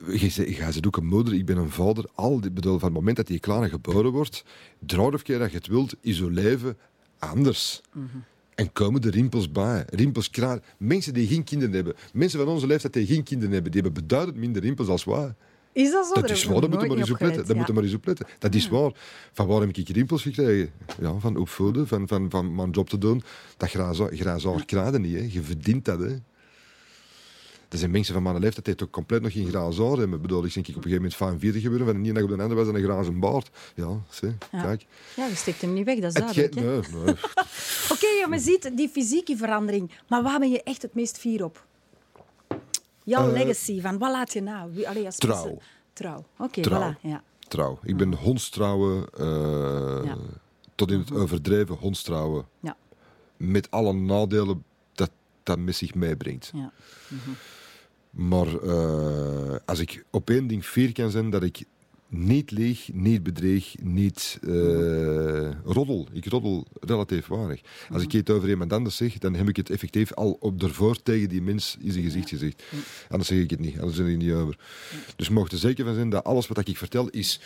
Je 0.07 0.29
zegt 0.29 0.87
ook 0.87 0.97
een 0.97 1.07
moeder, 1.07 1.35
ik 1.35 1.47
ben 1.47 1.57
een 1.57 1.71
vader. 1.71 2.05
Al 2.15 2.41
die, 2.41 2.51
bedoel, 2.51 2.79
van 2.79 2.89
het 2.89 2.99
moment 2.99 3.17
dat 3.17 3.27
die 3.27 3.41
kleine 3.41 3.69
geboren 3.69 4.13
wordt, 4.13 4.45
draai 4.79 5.15
of 5.15 5.23
keer 5.23 5.39
dat 5.39 5.51
je 5.51 5.57
het 5.57 5.67
wilt, 5.67 5.95
is 6.01 6.19
je 6.19 6.31
leven 6.31 6.77
anders. 7.19 7.81
Mhm. 7.93 8.07
En 8.55 8.73
komen 8.73 9.01
de 9.01 9.11
rimpels 9.11 9.53
bij. 9.53 9.85
Rimpels 9.91 10.31
krijgen... 10.31 10.63
Mensen 10.77 11.15
die 11.15 11.27
geen 11.27 11.45
kinderen 11.45 11.75
hebben, 11.75 11.95
mensen 12.13 12.39
van 12.39 12.49
onze 12.49 12.67
leeftijd 12.67 12.93
die 12.93 13.07
geen 13.07 13.23
kinderen 13.23 13.55
hebben, 13.55 13.73
die 13.73 13.83
hebben 13.83 14.03
beduidend 14.03 14.37
minder 14.37 14.63
rimpels 14.63 14.89
als 14.89 15.05
wij. 15.05 15.35
Is 15.79 15.91
dat 15.91 16.07
zo? 16.07 16.15
Dat 16.21 16.31
is 16.31 16.45
waar, 16.45 16.61
nog 16.61 16.69
moeten 16.69 16.81
we 16.81 16.87
maar 16.89 16.97
eens 16.99 17.11
op 17.11 17.19
niet 17.21 17.29
letten. 17.29 17.47
Daar 17.47 17.57
moeten 17.57 17.75
we 17.75 17.81
maar 17.81 17.91
eens 17.91 17.99
op 17.99 18.07
letten. 18.07 18.27
Dat 18.39 18.55
is 18.55 18.69
waar. 18.69 18.91
Van 19.33 19.47
waar 19.47 19.61
heb 19.61 19.77
ik 19.77 19.89
rimpels 19.89 20.23
gekregen? 20.23 20.73
Ja, 21.01 21.19
van 21.19 21.37
opvoeden, 21.37 21.89
van, 21.89 22.09
van, 22.09 22.31
van 22.31 22.55
mijn 22.55 22.71
job 22.71 22.89
te 22.89 22.99
doen. 22.99 23.23
Dat 23.57 23.71
grazaar 23.71 24.65
krijgen 24.65 25.01
niet. 25.01 25.15
Hè. 25.15 25.29
Je 25.31 25.43
verdient 25.43 25.85
dat. 25.85 25.99
Hè. 25.99 26.17
Er 27.69 27.79
zijn 27.79 27.91
mensen 27.91 28.15
van 28.15 28.23
mijn 28.23 28.39
leeftijd 28.39 28.65
die 28.65 28.75
toch 28.75 28.91
compleet 28.91 29.23
nog 29.23 29.33
geen 29.33 29.49
graas 29.49 29.79
haar 29.79 29.97
hebben. 29.97 30.13
Ik 30.13 30.23
bedoel, 30.23 30.45
ik 30.45 30.55
denk 30.55 30.67
ik 30.69 30.77
op 30.77 30.85
een 30.85 30.91
gegeven 30.91 30.97
moment 31.03 31.17
45 31.17 31.63
geworden, 31.63 31.87
van 31.87 31.97
de 31.97 32.03
ene 32.09 32.13
dag 32.15 32.23
op 32.23 32.37
de 32.37 32.43
andere 32.43 32.61
was 32.61 32.69
en 32.69 32.75
een 32.75 32.83
grazen 32.91 33.21
baard. 33.21 33.51
Ja, 33.75 34.01
zie, 34.11 34.29
Ja. 34.53 34.63
kijk. 34.63 34.87
Ja, 35.17 35.27
je 35.27 35.35
steekt 35.35 35.61
hem 35.61 35.73
niet 35.73 35.85
weg, 35.85 35.99
dat 35.99 36.09
is 36.09 36.15
duidelijk. 36.15 36.55
nee, 36.55 36.65
nee. 37.05 37.15
Oké, 37.93 38.07
ja, 38.21 38.27
maar 38.29 38.39
ziet 38.39 38.71
die 38.77 38.89
fysieke 38.89 39.37
verandering. 39.37 39.91
Maar 40.09 40.23
waar 40.23 40.39
ben 40.39 40.51
je 40.51 40.63
echt 40.63 40.83
het 40.83 40.95
meest 40.95 41.19
fier 41.19 41.45
op? 41.45 41.67
Jouw 43.09 43.27
Eh, 43.27 43.33
legacy, 43.33 43.81
van 43.81 43.99
wat 43.99 44.11
laat 44.11 44.33
je 44.33 44.41
na? 44.41 44.69
Wie, 44.71 44.89
allee, 44.89 45.05
als 45.05 45.17
Trouw. 45.17 45.45
mensen- 45.45 45.63
Trouw. 45.93 46.25
Oké, 46.39 46.61
voilà. 46.69 47.01
Ja. 47.01 47.23
Trouw. 47.39 47.79
Ik 47.83 47.97
ben 47.97 48.15
hondstrouwen, 48.15 49.07
eh, 49.19 50.01
Ja. 50.05 50.17
tot 50.75 50.91
in 50.91 50.99
het 50.99 51.13
overdreven 51.13 51.75
hondstrouwen. 51.75 52.47
Ja. 52.61 52.77
Met 53.37 53.71
alle 53.71 53.93
nadelen 53.93 54.65
dat 54.93 55.11
dat 55.43 55.59
met 55.59 55.77
zich 55.77 55.95
meebrengt. 55.95 56.51
Ja. 56.55 56.73
Maar 58.11 58.47
eh, 58.63 59.57
als 59.65 59.79
ik 59.79 60.05
op 60.11 60.31
één 60.31 60.47
ding 60.47 60.65
fier 60.65 60.93
kan 60.93 61.11
zijn, 61.11 61.31
dat 61.31 61.43
ik 61.43 61.65
niet 62.09 62.51
leeg, 62.51 62.89
niet 62.93 63.23
bedreig, 63.23 63.75
niet 63.83 64.39
eh, 64.43 65.51
roddel. 65.65 66.09
Ik 66.13 66.27
roddel 66.27 66.67
relatief 66.81 67.27
weinig. 67.27 67.61
Als 67.91 68.03
ik 68.03 68.13
het 68.13 68.31
over 68.31 68.49
iemand 68.49 68.73
anders 68.73 68.97
zeg, 68.97 69.19
dan 69.19 69.35
heb 69.35 69.49
ik 69.49 69.57
het 69.57 69.71
effectief 69.71 70.13
al 70.13 70.37
op 70.41 70.63
ervoor 70.63 71.03
tegen 71.03 71.29
die 71.29 71.43
mens 71.43 71.77
in 71.81 71.93
zijn 71.93 72.05
gezicht 72.05 72.29
gezegd. 72.29 72.63
Anders 73.09 73.29
zeg 73.29 73.39
ik 73.39 73.51
het 73.51 73.61
niet, 73.61 73.79
anders 73.79 73.97
zeg 73.97 74.07
ik 74.07 74.13
het 74.13 74.23
niet 74.23 74.33
over. 74.33 74.59
Dus 75.17 75.29
mocht 75.29 75.53
er 75.53 75.59
zeker 75.59 75.85
van 75.85 75.95
zijn 75.95 76.11
dat 76.11 76.25
alles 76.25 76.47
wat 76.47 76.69
ik 76.69 76.77
vertel 76.77 77.09
is 77.09 77.41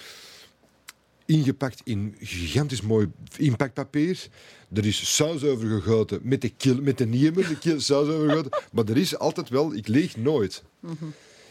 ingepakt 1.24 1.80
in 1.84 2.14
gigantisch 2.18 2.82
mooi 2.82 3.10
inpakpapier. 3.36 4.28
Er 4.72 4.86
is 4.86 5.14
saus 5.14 5.44
over 5.44 5.68
gegoten 5.68 6.20
met 6.22 6.40
de, 6.40 6.48
kil, 6.48 6.82
met 6.82 6.98
de 6.98 7.06
niemer, 7.06 7.48
de 7.48 7.58
kil, 7.58 7.80
saus 7.80 8.08
over 8.08 8.28
gegoten. 8.28 8.60
Maar 8.72 8.88
er 8.88 8.96
is 8.96 9.18
altijd 9.18 9.48
wel, 9.48 9.74
ik 9.74 9.88
leeg 9.88 10.16
nooit. 10.16 10.62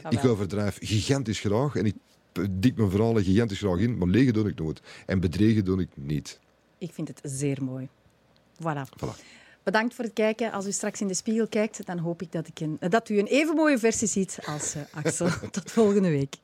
ik 0.09 0.25
overdrijf 0.25 0.77
gigantisch 0.81 1.39
graag 1.39 1.75
en 1.75 1.85
ik 1.85 1.95
dik 2.51 2.75
mijn 2.75 2.89
verhalen 2.89 3.23
gigantisch 3.23 3.59
graag 3.59 3.79
in, 3.79 3.97
maar 3.97 4.07
legen 4.07 4.33
doe 4.33 4.49
ik 4.49 4.59
nooit. 4.59 4.81
En 5.05 5.19
bedreigen 5.19 5.65
doe 5.65 5.81
ik 5.81 5.89
niet. 5.93 6.39
Ik 6.77 6.93
vind 6.93 7.07
het 7.07 7.19
zeer 7.23 7.63
mooi. 7.63 7.87
Voilà. 8.61 9.05
Voilà. 9.05 9.39
Bedankt 9.63 9.93
voor 9.93 10.05
het 10.05 10.13
kijken. 10.13 10.51
Als 10.51 10.67
u 10.67 10.71
straks 10.71 11.01
in 11.01 11.07
de 11.07 11.13
spiegel 11.13 11.47
kijkt, 11.47 11.85
dan 11.85 11.97
hoop 11.97 12.21
ik 12.21 12.31
dat, 12.31 12.47
ik 12.47 12.59
een, 12.59 12.77
dat 12.89 13.09
u 13.09 13.19
een 13.19 13.25
even 13.25 13.55
mooie 13.55 13.77
versie 13.77 14.07
ziet 14.07 14.39
als 14.45 14.75
eh, 14.75 14.81
Axel. 14.91 15.27
Tot 15.51 15.71
volgende 15.71 16.09
week. 16.09 16.35